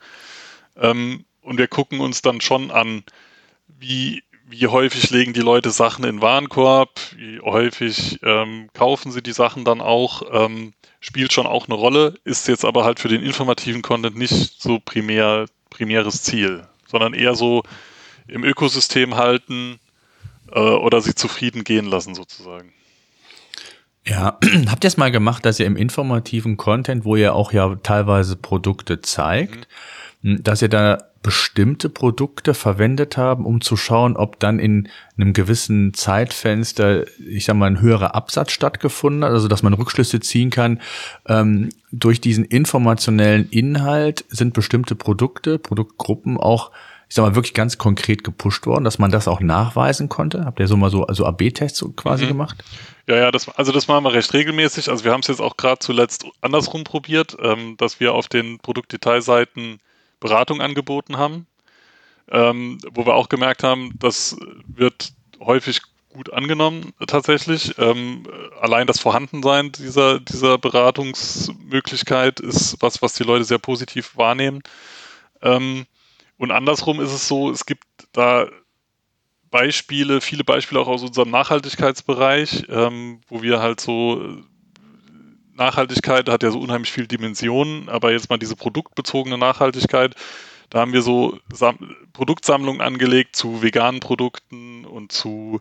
Ähm, 0.76 1.24
und 1.42 1.58
wir 1.58 1.66
gucken 1.66 1.98
uns 1.98 2.22
dann 2.22 2.40
schon 2.40 2.70
an, 2.70 3.02
wie, 3.66 4.22
wie 4.46 4.66
häufig 4.66 5.10
legen 5.10 5.32
die 5.32 5.40
Leute 5.40 5.70
Sachen 5.70 6.04
in 6.04 6.20
Warenkorb, 6.20 7.00
wie 7.16 7.40
häufig 7.40 8.18
ähm, 8.22 8.68
kaufen 8.74 9.10
sie 9.12 9.22
die 9.22 9.32
Sachen 9.32 9.64
dann 9.64 9.80
auch. 9.80 10.22
Ähm, 10.32 10.74
spielt 11.00 11.32
schon 11.32 11.46
auch 11.46 11.66
eine 11.66 11.74
Rolle, 11.74 12.14
ist 12.24 12.48
jetzt 12.48 12.64
aber 12.64 12.84
halt 12.84 12.98
für 12.98 13.08
den 13.08 13.22
informativen 13.22 13.82
Content 13.82 14.16
nicht 14.16 14.60
so 14.60 14.78
primär, 14.78 15.46
primäres 15.70 16.22
Ziel, 16.22 16.66
sondern 16.86 17.12
eher 17.12 17.34
so 17.34 17.62
im 18.26 18.42
Ökosystem 18.42 19.16
halten 19.16 19.78
äh, 20.50 20.60
oder 20.60 21.00
sich 21.00 21.16
zufrieden 21.16 21.64
gehen 21.64 21.86
lassen 21.86 22.14
sozusagen. 22.14 22.72
Ja, 24.06 24.38
habt 24.70 24.84
ihr 24.84 24.88
es 24.88 24.96
mal 24.96 25.10
gemacht, 25.10 25.44
dass 25.44 25.60
ihr 25.60 25.66
im 25.66 25.76
informativen 25.76 26.56
Content, 26.56 27.04
wo 27.04 27.16
ihr 27.16 27.34
auch 27.34 27.52
ja 27.52 27.74
teilweise 27.76 28.36
Produkte 28.36 29.00
zeigt, 29.00 29.56
mhm. 29.56 29.64
Dass 30.24 30.62
ihr 30.62 30.68
da 30.68 31.10
bestimmte 31.22 31.90
Produkte 31.90 32.54
verwendet 32.54 33.16
haben, 33.16 33.44
um 33.44 33.60
zu 33.60 33.76
schauen, 33.76 34.16
ob 34.16 34.40
dann 34.40 34.58
in 34.58 34.88
einem 35.18 35.34
gewissen 35.34 35.92
Zeitfenster, 35.92 37.04
ich 37.18 37.44
sag 37.44 37.56
mal, 37.56 37.66
ein 37.66 37.80
höherer 37.80 38.14
Absatz 38.14 38.52
stattgefunden 38.52 39.24
hat, 39.24 39.32
also 39.32 39.48
dass 39.48 39.62
man 39.62 39.74
Rückschlüsse 39.74 40.20
ziehen 40.20 40.50
kann. 40.50 40.80
Ähm, 41.26 41.68
durch 41.92 42.20
diesen 42.22 42.44
informationellen 42.44 43.48
Inhalt 43.50 44.24
sind 44.28 44.54
bestimmte 44.54 44.94
Produkte, 44.94 45.58
Produktgruppen 45.58 46.38
auch, 46.38 46.70
ich 47.08 47.14
sag 47.14 47.22
mal, 47.22 47.34
wirklich 47.34 47.54
ganz 47.54 47.76
konkret 47.76 48.24
gepusht 48.24 48.66
worden, 48.66 48.84
dass 48.84 48.98
man 48.98 49.10
das 49.10 49.28
auch 49.28 49.40
nachweisen 49.40 50.08
konnte. 50.08 50.46
Habt 50.46 50.58
ihr 50.58 50.68
so 50.68 50.76
mal 50.76 50.90
so 50.90 51.06
also 51.06 51.26
AB-Tests 51.26 51.84
quasi 51.96 52.24
mhm. 52.24 52.28
gemacht? 52.28 52.64
Ja, 53.06 53.16
ja, 53.16 53.30
das, 53.30 53.48
also 53.50 53.72
das 53.72 53.88
machen 53.88 54.04
wir 54.04 54.14
recht 54.14 54.32
regelmäßig. 54.32 54.88
Also 54.88 55.04
wir 55.04 55.12
haben 55.12 55.20
es 55.20 55.28
jetzt 55.28 55.40
auch 55.40 55.58
gerade 55.58 55.80
zuletzt 55.80 56.24
andersrum 56.40 56.84
probiert, 56.84 57.36
ähm, 57.42 57.76
dass 57.76 58.00
wir 58.00 58.14
auf 58.14 58.28
den 58.28 58.58
Produktdetailseiten 58.58 59.80
Beratung 60.24 60.62
angeboten 60.62 61.18
haben, 61.18 61.46
ähm, 62.30 62.78
wo 62.92 63.04
wir 63.04 63.14
auch 63.14 63.28
gemerkt 63.28 63.62
haben, 63.62 63.92
das 63.98 64.38
wird 64.66 65.12
häufig 65.38 65.82
gut 66.08 66.32
angenommen 66.32 66.94
tatsächlich. 67.06 67.74
Ähm, 67.76 68.26
allein 68.58 68.86
das 68.86 69.00
Vorhandensein 69.00 69.72
dieser, 69.72 70.20
dieser 70.20 70.56
Beratungsmöglichkeit 70.56 72.40
ist 72.40 72.78
was, 72.80 73.02
was 73.02 73.12
die 73.12 73.24
Leute 73.24 73.44
sehr 73.44 73.58
positiv 73.58 74.16
wahrnehmen. 74.16 74.62
Ähm, 75.42 75.84
und 76.38 76.52
andersrum 76.52 77.00
ist 77.00 77.12
es 77.12 77.28
so, 77.28 77.50
es 77.50 77.66
gibt 77.66 77.84
da 78.12 78.46
Beispiele, 79.50 80.22
viele 80.22 80.42
Beispiele 80.42 80.80
auch 80.80 80.88
aus 80.88 81.02
unserem 81.02 81.30
Nachhaltigkeitsbereich, 81.30 82.64
ähm, 82.70 83.20
wo 83.28 83.42
wir 83.42 83.60
halt 83.60 83.78
so 83.78 84.38
Nachhaltigkeit 85.56 86.28
hat 86.28 86.42
ja 86.42 86.50
so 86.50 86.58
unheimlich 86.58 86.92
viele 86.92 87.08
Dimensionen, 87.08 87.88
aber 87.88 88.12
jetzt 88.12 88.30
mal 88.30 88.38
diese 88.38 88.56
produktbezogene 88.56 89.38
Nachhaltigkeit, 89.38 90.14
da 90.70 90.80
haben 90.80 90.92
wir 90.92 91.02
so 91.02 91.38
Sam 91.52 91.96
Produktsammlungen 92.12 92.80
angelegt 92.80 93.36
zu 93.36 93.62
veganen 93.62 94.00
Produkten 94.00 94.84
und 94.84 95.12
zu 95.12 95.60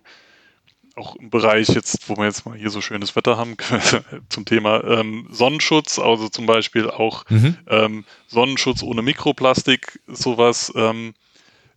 auch 0.96 1.16
im 1.16 1.30
Bereich 1.30 1.70
jetzt, 1.70 2.08
wo 2.08 2.18
wir 2.18 2.26
jetzt 2.26 2.46
mal 2.46 2.58
hier 2.58 2.70
so 2.70 2.82
schönes 2.82 3.16
Wetter 3.16 3.38
haben, 3.38 3.56
zum 4.30 4.46
Thema 4.46 4.84
ähm, 4.84 5.28
Sonnenschutz, 5.32 5.98
also 5.98 6.30
zum 6.30 6.46
Beispiel 6.46 6.90
auch 6.90 7.26
mhm. 7.30 7.58
ähm, 7.68 8.06
Sonnenschutz 8.28 8.84
ohne 8.84 9.02
Mikroplastik, 9.02 10.00
sowas. 10.08 10.72
Ähm, 10.76 11.14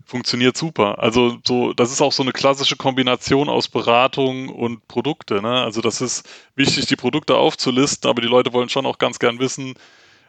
funktioniert 0.07 0.57
super. 0.57 1.01
Also 1.01 1.39
so, 1.45 1.73
das 1.73 1.91
ist 1.91 2.01
auch 2.01 2.13
so 2.13 2.23
eine 2.23 2.33
klassische 2.33 2.77
Kombination 2.77 3.49
aus 3.49 3.69
Beratung 3.69 4.49
und 4.49 4.87
Produkte. 4.89 5.43
Ne? 5.43 5.63
Also 5.63 5.81
das 5.81 6.01
ist 6.01 6.29
wichtig, 6.55 6.87
die 6.87 6.97
Produkte 6.97 7.37
aufzulisten, 7.37 8.09
aber 8.09 8.23
die 8.23 8.29
Leute 8.29 8.53
wollen 8.53 8.69
schon 8.69 8.87
auch 8.87 8.99
ganz 8.99 9.19
gern 9.19 9.41
wissen, 9.41 9.75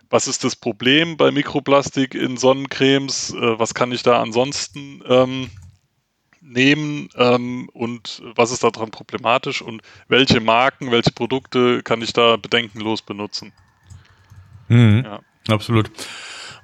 was 0.10 0.28
ist 0.28 0.44
das 0.44 0.56
Problem 0.56 1.16
bei 1.16 1.32
Mikroplastik 1.32 2.16
in 2.16 2.38
Sonnencremes, 2.38 3.34
äh, 3.34 3.60
was 3.60 3.74
kann 3.74 3.92
ich 3.92 4.04
da 4.04 4.22
ansonsten 4.22 5.04
ähm, 5.08 5.52
nehmen 6.42 7.10
ähm, 7.16 7.70
und 7.74 8.24
was 8.36 8.52
ist 8.52 8.64
daran 8.64 8.90
problematisch 8.90 9.62
und 9.62 9.82
welche 10.08 10.40
Marken, 10.40 10.92
welche 10.92 11.12
Produkte 11.12 11.84
kann 11.84 12.02
ich 12.02 12.14
da 12.14 12.38
bedenkenlos 12.38 13.02
benutzen. 13.02 13.54
Mhm, 14.70 15.04
ja. 15.06 15.20
Absolut. 15.50 15.92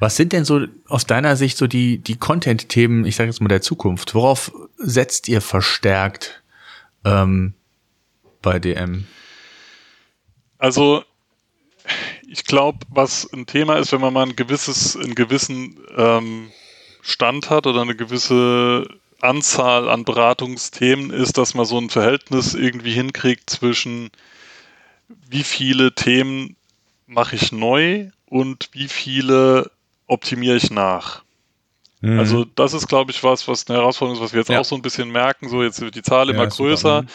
Was 0.03 0.17
sind 0.17 0.33
denn 0.33 0.43
so 0.43 0.65
aus 0.89 1.05
deiner 1.05 1.37
Sicht 1.37 1.57
so 1.57 1.65
die, 1.65 1.97
die 1.97 2.17
Content-Themen, 2.17 3.05
ich 3.05 3.15
sage 3.15 3.29
jetzt 3.29 3.39
mal 3.39 3.47
der 3.47 3.61
Zukunft? 3.61 4.13
Worauf 4.13 4.51
setzt 4.75 5.29
ihr 5.29 5.39
verstärkt 5.39 6.43
ähm, 7.05 7.53
bei 8.41 8.59
DM? 8.59 9.07
Also 10.57 11.05
ich 12.27 12.43
glaube, 12.43 12.79
was 12.89 13.31
ein 13.31 13.45
Thema 13.45 13.77
ist, 13.77 13.93
wenn 13.93 14.01
man 14.01 14.11
mal 14.11 14.25
ein 14.25 14.35
gewisses, 14.35 14.97
einen 14.97 15.15
gewissen 15.15 15.79
ähm, 15.95 16.51
Stand 17.01 17.49
hat 17.49 17.65
oder 17.65 17.83
eine 17.83 17.95
gewisse 17.95 18.89
Anzahl 19.21 19.87
an 19.87 20.03
Beratungsthemen 20.03 21.11
ist, 21.11 21.37
dass 21.37 21.53
man 21.53 21.63
so 21.63 21.77
ein 21.77 21.89
Verhältnis 21.89 22.55
irgendwie 22.55 22.91
hinkriegt 22.91 23.49
zwischen 23.49 24.09
wie 25.29 25.43
viele 25.43 25.95
Themen 25.95 26.57
mache 27.07 27.37
ich 27.37 27.53
neu 27.53 28.09
und 28.25 28.67
wie 28.73 28.89
viele 28.89 29.71
optimiere 30.07 30.55
ich 30.55 30.71
nach. 30.71 31.23
Mhm. 32.01 32.19
Also 32.19 32.45
das 32.55 32.73
ist, 32.73 32.87
glaube 32.87 33.11
ich, 33.11 33.23
was, 33.23 33.47
was 33.47 33.67
eine 33.67 33.79
Herausforderung 33.79 34.17
ist, 34.17 34.23
was 34.23 34.33
wir 34.33 34.39
jetzt 34.39 34.49
ja. 34.49 34.59
auch 34.59 34.65
so 34.65 34.75
ein 34.75 34.81
bisschen 34.81 35.09
merken. 35.09 35.49
So 35.49 35.63
jetzt 35.63 35.81
wird 35.81 35.95
die 35.95 36.01
Zahl 36.01 36.29
immer 36.29 36.43
ja, 36.43 36.49
größer. 36.49 36.99
Super. 36.99 37.13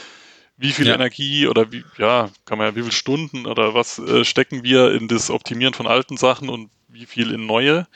Wie 0.57 0.73
viel 0.73 0.89
ja. 0.89 0.95
Energie 0.95 1.47
oder 1.47 1.71
wie, 1.71 1.85
ja, 1.99 2.31
kann 2.45 2.59
man 2.59 2.69
ja, 2.69 2.75
wie 2.75 2.81
viele 2.81 2.93
Stunden 2.93 3.47
oder 3.47 3.75
was 3.75 3.99
äh, 4.01 4.25
stecken 4.25 4.65
wir 4.65 4.93
in 4.93 5.07
das 5.07 5.31
Optimieren 5.31 5.75
von 5.75 5.87
alten 5.87 6.17
Sachen 6.17 6.49
und 6.49 6.71
wie 6.89 7.07
viel 7.07 7.31
in 7.33 7.47
neue? 7.47 7.87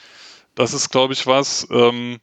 Das 0.55 0.73
ist, 0.73 0.89
glaube 0.89 1.13
ich, 1.13 1.25
was, 1.25 1.67
ähm, 1.71 2.19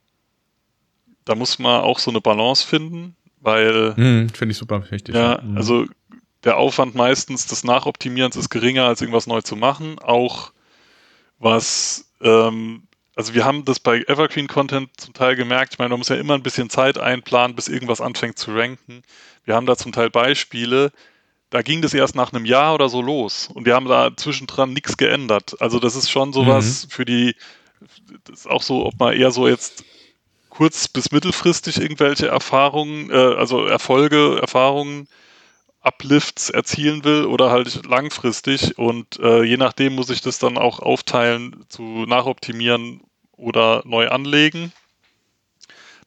da 1.25 1.35
muss 1.35 1.59
man 1.59 1.81
auch 1.81 1.99
so 1.99 2.09
eine 2.09 2.21
Balance 2.21 2.65
finden, 2.65 3.15
weil. 3.39 3.93
Mhm, 3.95 4.29
Finde 4.29 4.53
ich 4.53 4.57
super 4.57 4.89
wichtig. 4.89 5.13
Ja, 5.13 5.41
mhm. 5.43 5.57
also 5.57 5.85
der 6.43 6.57
Aufwand 6.57 6.95
meistens 6.95 7.45
des 7.45 7.63
Nachoptimierens 7.63 8.35
ist 8.35 8.49
geringer, 8.49 8.85
als 8.85 9.01
irgendwas 9.01 9.27
neu 9.27 9.41
zu 9.41 9.55
machen. 9.55 9.99
Auch 9.99 10.53
was 11.37 12.10
ähm, 12.21 12.83
also 13.15 13.33
wir 13.33 13.45
haben 13.45 13.65
das 13.65 13.79
bei 13.79 13.99
Evergreen 14.07 14.47
Content 14.47 14.89
zum 14.97 15.13
Teil 15.13 15.35
gemerkt. 15.35 15.73
Ich 15.73 15.79
meine, 15.79 15.89
man 15.89 15.99
muss 15.99 16.09
ja 16.09 16.15
immer 16.15 16.35
ein 16.35 16.43
bisschen 16.43 16.69
Zeit 16.69 16.97
einplanen, 16.97 17.55
bis 17.55 17.67
irgendwas 17.67 18.01
anfängt 18.01 18.37
zu 18.39 18.53
ranken. 18.55 19.03
Wir 19.43 19.55
haben 19.55 19.65
da 19.65 19.75
zum 19.75 19.91
Teil 19.91 20.09
Beispiele, 20.09 20.91
da 21.49 21.61
ging 21.61 21.81
das 21.81 21.93
erst 21.93 22.15
nach 22.15 22.31
einem 22.31 22.45
Jahr 22.45 22.73
oder 22.73 22.87
so 22.87 23.01
los 23.01 23.49
und 23.53 23.65
wir 23.65 23.75
haben 23.75 23.87
da 23.87 24.15
zwischendran 24.15 24.71
nichts 24.71 24.95
geändert. 24.97 25.61
Also 25.61 25.79
das 25.79 25.95
ist 25.95 26.09
schon 26.09 26.31
sowas 26.31 26.85
mhm. 26.85 26.89
für 26.89 27.05
die, 27.05 27.35
das 28.23 28.41
ist 28.41 28.49
auch 28.49 28.61
so, 28.61 28.85
ob 28.85 28.97
man 28.99 29.13
eher 29.13 29.31
so 29.31 29.47
jetzt 29.47 29.83
kurz- 30.49 30.87
bis 30.87 31.11
mittelfristig 31.11 31.81
irgendwelche 31.81 32.27
Erfahrungen, 32.27 33.09
äh, 33.09 33.15
also 33.15 33.65
Erfolge, 33.65 34.39
Erfahrungen 34.39 35.07
Uplifts 35.81 36.49
erzielen 36.49 37.03
will 37.03 37.25
oder 37.25 37.51
halt 37.51 37.85
langfristig. 37.85 38.77
Und 38.77 39.19
äh, 39.19 39.43
je 39.43 39.57
nachdem 39.57 39.95
muss 39.95 40.09
ich 40.09 40.21
das 40.21 40.39
dann 40.39 40.57
auch 40.57 40.79
aufteilen 40.79 41.65
zu 41.69 42.05
nachoptimieren 42.07 43.01
oder 43.31 43.81
neu 43.85 44.09
anlegen. 44.09 44.71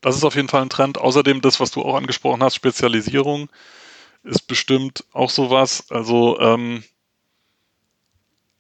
Das 0.01 0.17
ist 0.17 0.25
auf 0.25 0.37
jeden 0.37 0.49
Fall 0.49 0.63
ein 0.63 0.71
Trend. 0.71 0.99
Außerdem 0.99 1.41
das, 1.41 1.61
was 1.61 1.71
du 1.71 1.83
auch 1.83 1.97
angesprochen 1.97 2.43
hast, 2.43 2.55
Spezialisierung, 2.55 3.49
ist 4.23 4.47
bestimmt 4.47 5.05
auch 5.13 5.31
sowas. 5.31 5.91
Also 5.91 6.39
ähm, 6.41 6.85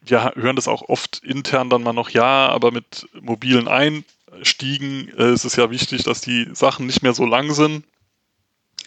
wir 0.00 0.34
hören 0.34 0.56
das 0.56 0.68
auch 0.68 0.82
oft 0.82 1.22
intern 1.22 1.70
dann 1.70 1.82
mal 1.82 1.92
noch, 1.92 2.10
ja, 2.10 2.48
aber 2.48 2.70
mit 2.72 3.08
mobilen 3.20 3.68
Ein 3.68 4.04
Anstiegen 4.34 5.08
äh, 5.16 5.32
ist 5.32 5.44
es 5.44 5.56
ja 5.56 5.70
wichtig, 5.70 6.02
dass 6.04 6.20
die 6.20 6.48
Sachen 6.52 6.86
nicht 6.86 7.02
mehr 7.02 7.14
so 7.14 7.24
lang 7.24 7.52
sind. 7.52 7.84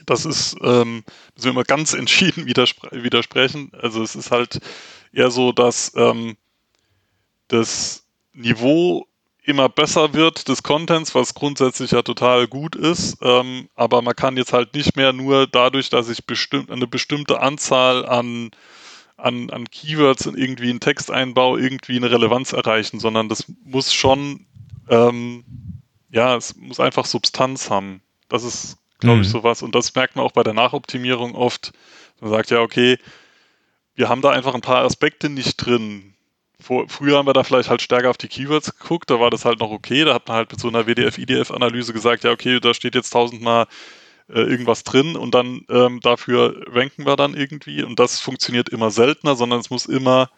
Das 0.05 0.25
ist, 0.25 0.55
ähm, 0.61 1.03
müssen 1.35 1.45
wir 1.45 1.51
immer 1.51 1.63
ganz 1.63 1.93
entschieden 1.93 2.45
widerspre 2.45 3.03
widersprechen. 3.03 3.71
Also 3.81 4.03
es 4.03 4.15
ist 4.15 4.31
halt 4.31 4.59
eher 5.11 5.31
so, 5.31 5.51
dass 5.51 5.93
ähm, 5.95 6.37
das 7.47 8.03
Niveau 8.33 9.07
immer 9.47 9.69
besser 9.69 10.13
wird 10.13 10.49
des 10.49 10.61
Contents, 10.61 11.15
was 11.15 11.33
grundsätzlich 11.33 11.91
ja 11.91 12.01
total 12.01 12.47
gut 12.47 12.75
ist. 12.75 13.17
Ähm, 13.21 13.69
aber 13.75 14.01
man 14.01 14.15
kann 14.15 14.35
jetzt 14.35 14.51
halt 14.51 14.73
nicht 14.73 14.97
mehr 14.97 15.13
nur 15.13 15.47
dadurch, 15.47 15.89
dass 15.89 16.09
ich 16.09 16.25
bestimmt 16.25 16.69
eine 16.69 16.85
bestimmte 16.85 17.39
Anzahl 17.39 18.05
an, 18.05 18.51
an, 19.15 19.49
an 19.49 19.69
Keywords 19.69 20.25
in 20.25 20.35
irgendwie 20.37 20.69
einen 20.69 20.81
Text 20.81 21.09
einbaue, 21.09 21.61
irgendwie 21.61 21.95
eine 21.95 22.11
Relevanz 22.11 22.51
erreichen, 22.51 22.99
sondern 22.99 23.29
das 23.29 23.45
muss 23.63 23.93
schon, 23.93 24.45
ähm, 24.89 25.45
ja, 26.11 26.35
es 26.35 26.57
muss 26.57 26.81
einfach 26.81 27.05
Substanz 27.05 27.69
haben. 27.69 28.01
Das 28.27 28.43
ist, 28.43 28.77
glaube 28.99 29.17
mhm. 29.17 29.21
ich, 29.23 29.29
sowas. 29.29 29.61
Und 29.61 29.75
das 29.75 29.93
merkt 29.95 30.15
man 30.15 30.25
auch 30.25 30.31
bei 30.31 30.43
der 30.43 30.53
Nachoptimierung 30.53 31.35
oft. 31.35 31.71
Man 32.19 32.31
sagt 32.31 32.51
ja, 32.51 32.61
okay, 32.61 32.97
wir 33.95 34.09
haben 34.09 34.21
da 34.21 34.29
einfach 34.29 34.55
ein 34.55 34.61
paar 34.61 34.83
Aspekte 34.83 35.29
nicht 35.29 35.57
drin 35.57 36.15
vor, 36.59 36.89
früher 36.89 37.17
haben 37.17 37.27
wir 37.27 37.33
da 37.33 37.43
vielleicht 37.43 37.69
halt 37.69 37.81
stärker 37.81 38.09
auf 38.09 38.17
die 38.17 38.27
Keywords 38.27 38.77
geguckt, 38.77 39.09
da 39.09 39.19
war 39.19 39.29
das 39.29 39.45
halt 39.45 39.59
noch 39.59 39.69
okay. 39.69 40.03
Da 40.03 40.13
hat 40.13 40.27
man 40.27 40.37
halt 40.37 40.51
mit 40.51 40.59
so 40.59 40.67
einer 40.67 40.87
WDF-IDF-Analyse 40.87 41.93
gesagt, 41.93 42.23
ja, 42.23 42.31
okay, 42.31 42.59
da 42.59 42.73
steht 42.73 42.95
jetzt 42.95 43.11
tausendmal 43.11 43.67
äh, 44.29 44.41
irgendwas 44.41 44.83
drin 44.83 45.15
und 45.15 45.35
dann 45.35 45.61
ähm, 45.69 45.99
dafür 46.01 46.65
ranken 46.67 47.05
wir 47.05 47.15
dann 47.15 47.35
irgendwie. 47.35 47.83
Und 47.83 47.99
das 47.99 48.19
funktioniert 48.19 48.69
immer 48.69 48.91
seltener, 48.91 49.35
sondern 49.35 49.59
es 49.59 49.69
muss 49.69 49.85
immer, 49.85 50.29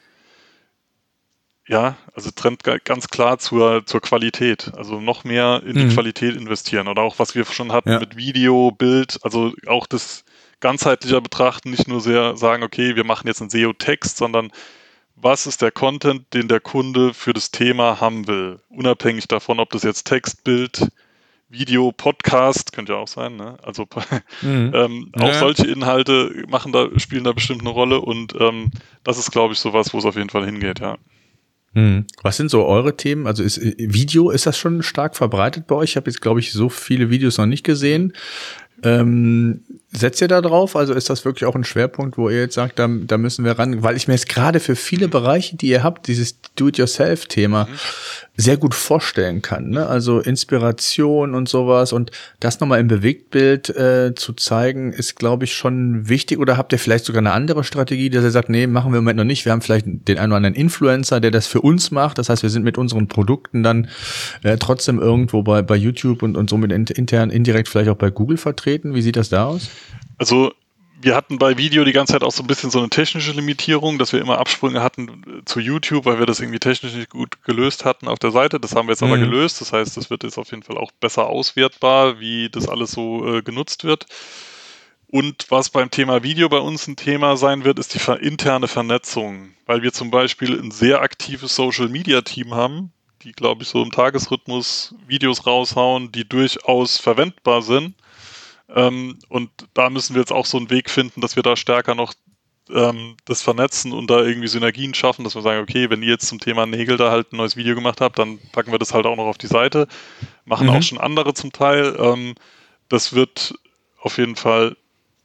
ja, 1.69 1.97
also 2.15 2.31
Trend 2.31 2.63
ganz 2.63 3.09
klar 3.09 3.37
zur, 3.37 3.85
zur 3.85 4.01
Qualität. 4.01 4.71
Also 4.75 4.99
noch 4.99 5.23
mehr 5.23 5.61
in 5.63 5.75
die 5.75 5.85
mhm. 5.85 5.93
Qualität 5.93 6.35
investieren. 6.35 6.87
Oder 6.87 7.03
auch 7.03 7.19
was 7.19 7.35
wir 7.35 7.45
schon 7.45 7.71
hatten 7.71 7.91
ja. 7.91 7.99
mit 7.99 8.17
Video, 8.17 8.71
Bild, 8.71 9.19
also 9.21 9.53
auch 9.67 9.85
das 9.85 10.25
ganzheitlicher 10.61 11.21
betrachten, 11.21 11.69
nicht 11.69 11.87
nur 11.87 12.01
sehr 12.01 12.35
sagen, 12.35 12.63
okay, 12.63 12.95
wir 12.95 13.05
machen 13.05 13.27
jetzt 13.27 13.41
einen 13.41 13.51
SEO-Text, 13.51 14.17
sondern 14.17 14.51
was 15.15 15.45
ist 15.45 15.61
der 15.61 15.71
Content, 15.71 16.33
den 16.33 16.47
der 16.47 16.59
Kunde 16.59 17.13
für 17.13 17.33
das 17.33 17.51
Thema 17.51 18.01
haben 18.01 18.27
will. 18.27 18.59
Unabhängig 18.69 19.27
davon, 19.27 19.59
ob 19.59 19.69
das 19.69 19.83
jetzt 19.83 20.05
Text, 20.05 20.43
Bild, 20.43 20.89
Video, 21.49 21.91
Podcast, 21.91 22.73
könnte 22.73 22.93
ja 22.93 22.99
auch 22.99 23.07
sein, 23.07 23.35
ne? 23.35 23.57
Also 23.61 23.87
mhm. 24.41 24.71
ähm, 24.73 25.11
auch 25.19 25.27
ja. 25.27 25.39
solche 25.39 25.67
Inhalte 25.67 26.45
machen 26.47 26.71
da, 26.71 26.87
spielen 26.97 27.25
da 27.25 27.31
bestimmt 27.31 27.61
eine 27.61 27.69
Rolle 27.69 28.01
und 28.01 28.33
ähm, 28.39 28.71
das 29.03 29.19
ist, 29.19 29.31
glaube 29.31 29.53
ich, 29.53 29.59
sowas, 29.59 29.93
wo 29.93 29.99
es 29.99 30.05
auf 30.05 30.15
jeden 30.15 30.29
Fall 30.31 30.45
hingeht, 30.45 30.79
ja. 30.79 30.97
Mhm. 31.73 32.05
Was 32.21 32.37
sind 32.37 32.49
so 32.49 32.65
eure 32.65 32.97
Themen? 32.97 33.27
Also 33.27 33.43
ist 33.43 33.61
Video, 33.61 34.31
ist 34.31 34.45
das 34.45 34.57
schon 34.57 34.81
stark 34.83 35.15
verbreitet 35.15 35.67
bei 35.67 35.75
euch? 35.75 35.91
Ich 35.91 35.95
habe 35.97 36.09
jetzt, 36.09 36.21
glaube 36.21 36.39
ich, 36.39 36.51
so 36.51 36.69
viele 36.69 37.09
Videos 37.09 37.37
noch 37.37 37.45
nicht 37.45 37.63
gesehen. 37.63 38.13
Ähm, 38.83 39.61
setzt 39.91 40.21
ihr 40.21 40.27
da 40.27 40.41
drauf? 40.41 40.75
Also 40.75 40.93
ist 40.93 41.09
das 41.09 41.25
wirklich 41.25 41.45
auch 41.45 41.55
ein 41.55 41.63
Schwerpunkt, 41.63 42.17
wo 42.17 42.29
ihr 42.29 42.41
jetzt 42.41 42.55
sagt, 42.55 42.79
da, 42.79 42.87
da 42.87 43.17
müssen 43.17 43.45
wir 43.45 43.57
ran? 43.57 43.83
Weil 43.83 43.97
ich 43.97 44.07
mir 44.07 44.13
jetzt 44.13 44.29
gerade 44.29 44.59
für 44.59 44.75
viele 44.75 45.07
Bereiche, 45.07 45.55
die 45.57 45.67
ihr 45.67 45.83
habt, 45.83 46.07
dieses 46.07 46.37
Do-it-yourself-Thema, 46.55 47.65
mhm 47.65 47.79
sehr 48.39 48.55
gut 48.55 48.73
vorstellen 48.73 49.41
kann. 49.41 49.69
Ne? 49.69 49.85
Also 49.85 50.19
Inspiration 50.19 51.35
und 51.35 51.49
sowas 51.49 51.91
und 51.91 52.11
das 52.39 52.59
nochmal 52.61 52.79
im 52.79 52.87
Bewegtbild 52.87 53.69
äh, 53.69 54.15
zu 54.15 54.33
zeigen, 54.33 54.93
ist, 54.93 55.17
glaube 55.17 55.43
ich, 55.43 55.53
schon 55.53 56.07
wichtig. 56.07 56.39
Oder 56.39 56.55
habt 56.55 56.71
ihr 56.71 56.79
vielleicht 56.79 57.03
sogar 57.03 57.19
eine 57.19 57.33
andere 57.33 57.65
Strategie, 57.65 58.09
dass 58.09 58.23
ihr 58.23 58.31
sagt, 58.31 58.49
nee, 58.49 58.65
machen 58.65 58.93
wir 58.93 58.99
im 58.99 59.03
Moment 59.03 59.17
noch 59.17 59.25
nicht. 59.25 59.43
Wir 59.43 59.51
haben 59.51 59.61
vielleicht 59.61 59.85
den 59.85 60.17
einen 60.17 60.31
oder 60.31 60.37
anderen 60.37 60.55
Influencer, 60.55 61.19
der 61.19 61.31
das 61.31 61.47
für 61.47 61.59
uns 61.59 61.91
macht. 61.91 62.17
Das 62.17 62.29
heißt, 62.29 62.41
wir 62.41 62.49
sind 62.49 62.63
mit 62.63 62.77
unseren 62.77 63.09
Produkten 63.09 63.61
dann 63.61 63.89
äh, 64.43 64.57
trotzdem 64.57 64.99
irgendwo 64.99 65.43
bei, 65.43 65.61
bei 65.61 65.75
YouTube 65.75 66.23
und, 66.23 66.37
und 66.37 66.49
somit 66.49 66.71
intern, 66.71 67.31
indirekt 67.31 67.67
vielleicht 67.67 67.89
auch 67.89 67.97
bei 67.97 68.09
Google 68.09 68.37
vertreten. 68.37 68.95
Wie 68.95 69.01
sieht 69.01 69.17
das 69.17 69.27
da 69.27 69.45
aus? 69.45 69.69
Also 70.19 70.53
wir 71.01 71.15
hatten 71.15 71.39
bei 71.39 71.57
Video 71.57 71.85
die 71.85 71.93
ganze 71.93 72.13
Zeit 72.13 72.23
auch 72.23 72.31
so 72.31 72.43
ein 72.43 72.47
bisschen 72.47 72.71
so 72.71 72.79
eine 72.79 72.89
technische 72.89 73.31
Limitierung, 73.31 73.97
dass 73.97 74.11
wir 74.11 74.19
immer 74.19 74.37
Absprünge 74.37 74.83
hatten 74.83 75.43
zu 75.45 75.61
YouTube, 75.61 76.05
weil 76.05 76.19
wir 76.19 76.25
das 76.25 76.41
irgendwie 76.41 76.59
technisch 76.59 76.93
nicht 76.93 77.09
gut 77.09 77.41
gelöst 77.43 77.85
hatten 77.85 78.07
auf 78.09 78.19
der 78.19 78.31
Seite. 78.31 78.59
Das 78.59 78.75
haben 78.75 78.87
wir 78.87 78.91
jetzt 78.91 79.01
mhm. 79.01 79.07
aber 79.07 79.17
gelöst. 79.17 79.61
Das 79.61 79.71
heißt, 79.71 79.95
das 79.95 80.09
wird 80.09 80.23
jetzt 80.23 80.37
auf 80.37 80.51
jeden 80.51 80.63
Fall 80.63 80.77
auch 80.77 80.91
besser 80.91 81.27
auswertbar, 81.27 82.19
wie 82.19 82.49
das 82.49 82.67
alles 82.67 82.91
so 82.91 83.37
äh, 83.37 83.41
genutzt 83.41 83.85
wird. 83.85 84.07
Und 85.07 85.45
was 85.49 85.69
beim 85.69 85.89
Thema 85.89 86.21
Video 86.21 86.49
bei 86.49 86.59
uns 86.59 86.85
ein 86.87 86.97
Thema 86.97 87.37
sein 87.37 87.63
wird, 87.63 87.79
ist 87.79 87.95
die 87.95 88.11
interne 88.21 88.67
Vernetzung, 88.67 89.51
weil 89.65 89.81
wir 89.81 89.93
zum 89.93 90.11
Beispiel 90.11 90.59
ein 90.59 90.69
sehr 90.69 91.01
aktives 91.01 91.55
Social 91.55 91.87
Media 91.87 92.21
Team 92.21 92.53
haben, 92.53 92.91
die, 93.23 93.31
glaube 93.31 93.63
ich, 93.63 93.69
so 93.69 93.81
im 93.81 93.91
Tagesrhythmus 93.91 94.93
Videos 95.07 95.47
raushauen, 95.47 96.11
die 96.11 96.27
durchaus 96.27 96.97
verwendbar 96.97 97.61
sind 97.61 97.95
ähm, 98.75 99.19
und 99.29 99.49
da 99.73 99.89
müssen 99.89 100.15
wir 100.15 100.21
jetzt 100.21 100.31
auch 100.31 100.45
so 100.45 100.57
einen 100.57 100.69
Weg 100.69 100.89
finden, 100.89 101.21
dass 101.21 101.35
wir 101.35 101.43
da 101.43 101.55
stärker 101.55 101.95
noch 101.95 102.13
ähm, 102.69 103.15
das 103.25 103.41
vernetzen 103.41 103.93
und 103.93 104.09
da 104.09 104.21
irgendwie 104.21 104.47
Synergien 104.47 104.93
schaffen, 104.93 105.23
dass 105.23 105.35
wir 105.35 105.41
sagen, 105.41 105.61
okay, 105.61 105.89
wenn 105.89 106.03
ihr 106.03 106.09
jetzt 106.09 106.27
zum 106.27 106.39
Thema 106.39 106.65
Nägel 106.65 106.97
da 106.97 107.11
halt 107.11 107.33
ein 107.33 107.37
neues 107.37 107.55
Video 107.55 107.75
gemacht 107.75 108.01
habt, 108.01 108.19
dann 108.19 108.39
packen 108.51 108.71
wir 108.71 108.79
das 108.79 108.93
halt 108.93 109.05
auch 109.05 109.15
noch 109.15 109.25
auf 109.25 109.37
die 109.37 109.47
Seite. 109.47 109.87
Machen 110.45 110.67
mhm. 110.67 110.73
auch 110.73 110.83
schon 110.83 110.97
andere 110.99 111.33
zum 111.33 111.51
Teil. 111.51 111.95
Ähm, 111.99 112.35
das 112.87 113.13
wird 113.13 113.55
auf 114.01 114.17
jeden 114.17 114.35
Fall 114.35 114.75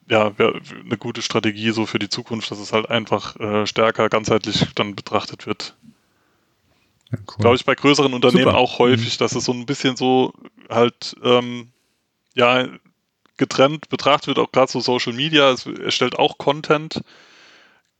ja, 0.08 0.32
eine 0.36 0.98
gute 0.98 1.22
Strategie 1.22 1.70
so 1.70 1.86
für 1.86 1.98
die 1.98 2.08
Zukunft, 2.08 2.50
dass 2.50 2.58
es 2.58 2.72
halt 2.72 2.90
einfach 2.90 3.36
äh, 3.40 3.66
stärker 3.66 4.08
ganzheitlich 4.08 4.66
dann 4.74 4.94
betrachtet 4.94 5.46
wird. 5.46 5.74
Ja, 7.10 7.18
cool. 7.18 7.36
Glaube 7.38 7.56
ich 7.56 7.64
bei 7.64 7.74
größeren 7.74 8.12
Unternehmen 8.12 8.44
Super. 8.44 8.58
auch 8.58 8.78
häufig, 8.78 9.14
mhm. 9.14 9.18
dass 9.18 9.34
es 9.34 9.44
so 9.44 9.52
ein 9.52 9.66
bisschen 9.66 9.96
so 9.96 10.32
halt 10.68 11.16
ähm, 11.22 11.68
ja 12.34 12.66
getrennt 13.36 13.88
betrachtet 13.88 14.28
wird, 14.28 14.38
auch 14.38 14.52
gerade 14.52 14.70
so 14.70 14.80
Social 14.80 15.12
Media. 15.12 15.50
Es 15.50 15.66
erstellt 15.66 16.18
auch 16.18 16.38
Content. 16.38 17.00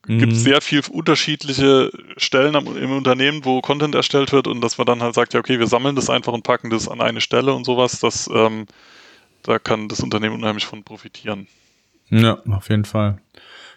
Mhm. 0.07 0.19
Gibt 0.19 0.37
sehr 0.37 0.61
viel 0.61 0.83
unterschiedliche 0.91 1.91
Stellen 2.17 2.55
im 2.55 2.93
Unternehmen, 2.93 3.45
wo 3.45 3.61
Content 3.61 3.95
erstellt 3.95 4.33
wird 4.33 4.47
und 4.47 4.61
dass 4.61 4.79
man 4.79 4.87
dann 4.87 5.03
halt 5.03 5.15
sagt, 5.15 5.35
ja, 5.35 5.41
okay, 5.41 5.59
wir 5.59 5.67
sammeln 5.67 5.97
das 5.97 6.11
einfach 6.11 6.33
und 6.33 6.43
packen 6.43 6.71
das 6.71 6.89
an 6.89 7.01
eine 7.01 7.21
Stelle 7.21 7.55
und 7.55 7.65
sowas. 7.65 8.01
Das, 8.01 8.29
ähm, 8.33 8.67
da 9.43 9.59
kann 9.59 9.89
das 9.89 10.01
Unternehmen 10.01 10.37
unheimlich 10.37 10.67
von 10.67 10.85
profitieren. 10.85 11.47
Ja, 12.11 12.39
auf 12.51 12.69
jeden 12.69 12.85
Fall. 12.85 13.19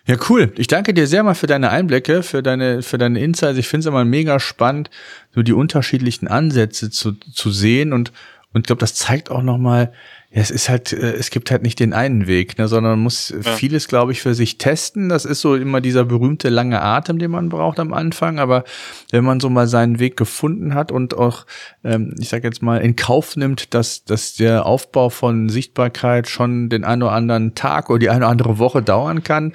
Ja, 0.05 0.15
cool. 0.29 0.53
Ich 0.55 0.67
danke 0.67 0.93
dir 0.93 1.05
sehr 1.05 1.23
mal 1.23 1.33
für 1.33 1.47
deine 1.47 1.69
Einblicke, 1.69 2.23
für 2.23 2.41
deine, 2.41 2.81
für 2.81 2.97
deine 2.97 3.19
Insights. 3.19 3.57
Ich 3.57 3.67
finde 3.67 3.81
es 3.81 3.85
immer 3.87 4.05
mega 4.05 4.39
spannend, 4.39 4.89
so 5.35 5.43
die 5.43 5.51
unterschiedlichen 5.51 6.29
Ansätze 6.29 6.89
zu, 6.89 7.13
zu 7.13 7.51
sehen 7.51 7.91
und, 7.91 8.13
und 8.57 8.61
ich 8.61 8.67
glaube, 8.67 8.79
das 8.79 8.95
zeigt 8.95 9.29
auch 9.29 9.43
nochmal, 9.43 9.91
ja, 10.31 10.41
es 10.41 10.49
ist 10.49 10.67
halt, 10.67 10.91
äh, 10.91 11.13
es 11.13 11.29
gibt 11.29 11.51
halt 11.51 11.61
nicht 11.61 11.79
den 11.79 11.93
einen 11.93 12.25
Weg, 12.25 12.57
ne, 12.57 12.67
sondern 12.67 12.93
man 12.93 12.99
muss 13.01 13.29
ja. 13.29 13.51
vieles, 13.53 13.87
glaube 13.87 14.11
ich, 14.11 14.21
für 14.21 14.33
sich 14.33 14.57
testen. 14.57 15.09
Das 15.09 15.25
ist 15.25 15.41
so 15.41 15.55
immer 15.55 15.79
dieser 15.79 16.03
berühmte 16.03 16.49
lange 16.49 16.81
Atem, 16.81 17.19
den 17.19 17.29
man 17.29 17.49
braucht 17.49 17.79
am 17.79 17.93
Anfang. 17.93 18.39
Aber 18.39 18.63
wenn 19.11 19.23
man 19.23 19.39
so 19.39 19.49
mal 19.51 19.67
seinen 19.67 19.99
Weg 19.99 20.17
gefunden 20.17 20.73
hat 20.73 20.91
und 20.91 21.15
auch, 21.15 21.45
ähm, 21.83 22.15
ich 22.19 22.29
sage 22.29 22.47
jetzt 22.47 22.63
mal, 22.63 22.79
in 22.79 22.95
Kauf 22.95 23.37
nimmt, 23.37 23.75
dass, 23.75 24.05
dass 24.05 24.33
der 24.33 24.65
Aufbau 24.65 25.09
von 25.09 25.49
Sichtbarkeit 25.49 26.27
schon 26.27 26.67
den 26.67 26.83
einen 26.83 27.03
oder 27.03 27.11
anderen 27.11 27.53
Tag 27.53 27.91
oder 27.91 27.99
die 27.99 28.09
eine 28.09 28.25
oder 28.25 28.29
andere 28.29 28.57
Woche 28.57 28.81
dauern 28.81 29.21
kann, 29.21 29.53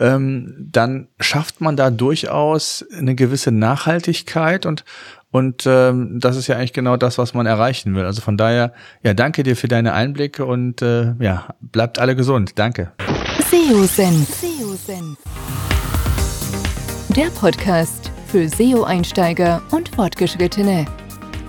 ähm, 0.00 0.54
dann 0.58 1.06
schafft 1.20 1.60
man 1.60 1.76
da 1.76 1.90
durchaus 1.90 2.84
eine 2.98 3.14
gewisse 3.14 3.52
Nachhaltigkeit 3.52 4.66
und 4.66 4.84
und 5.30 5.64
ähm, 5.66 6.18
das 6.20 6.36
ist 6.36 6.46
ja 6.48 6.56
eigentlich 6.56 6.72
genau 6.72 6.96
das, 6.96 7.18
was 7.18 7.34
man 7.34 7.46
erreichen 7.46 7.94
will. 7.94 8.04
Also 8.04 8.20
von 8.20 8.36
daher, 8.36 8.72
ja, 9.02 9.14
danke 9.14 9.42
dir 9.42 9.56
für 9.56 9.68
deine 9.68 9.92
Einblicke 9.92 10.44
und 10.44 10.82
äh, 10.82 11.14
ja, 11.20 11.48
bleibt 11.60 11.98
alle 11.98 12.16
gesund. 12.16 12.52
Danke. 12.56 12.92
SEO-Senf. 13.50 14.28
Der 17.16 17.26
Podcast 17.38 18.10
für 18.26 18.48
SEO-Einsteiger 18.48 19.62
und 19.70 19.88
Fortgeschrittene. 19.88 20.86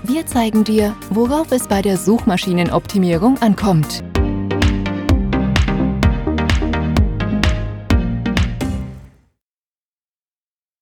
Wir 0.03 0.25
zeigen 0.25 0.63
dir, 0.63 0.95
worauf 1.11 1.51
es 1.51 1.67
bei 1.67 1.81
der 1.81 1.97
Suchmaschinenoptimierung 1.97 3.39
ankommt. 3.41 4.03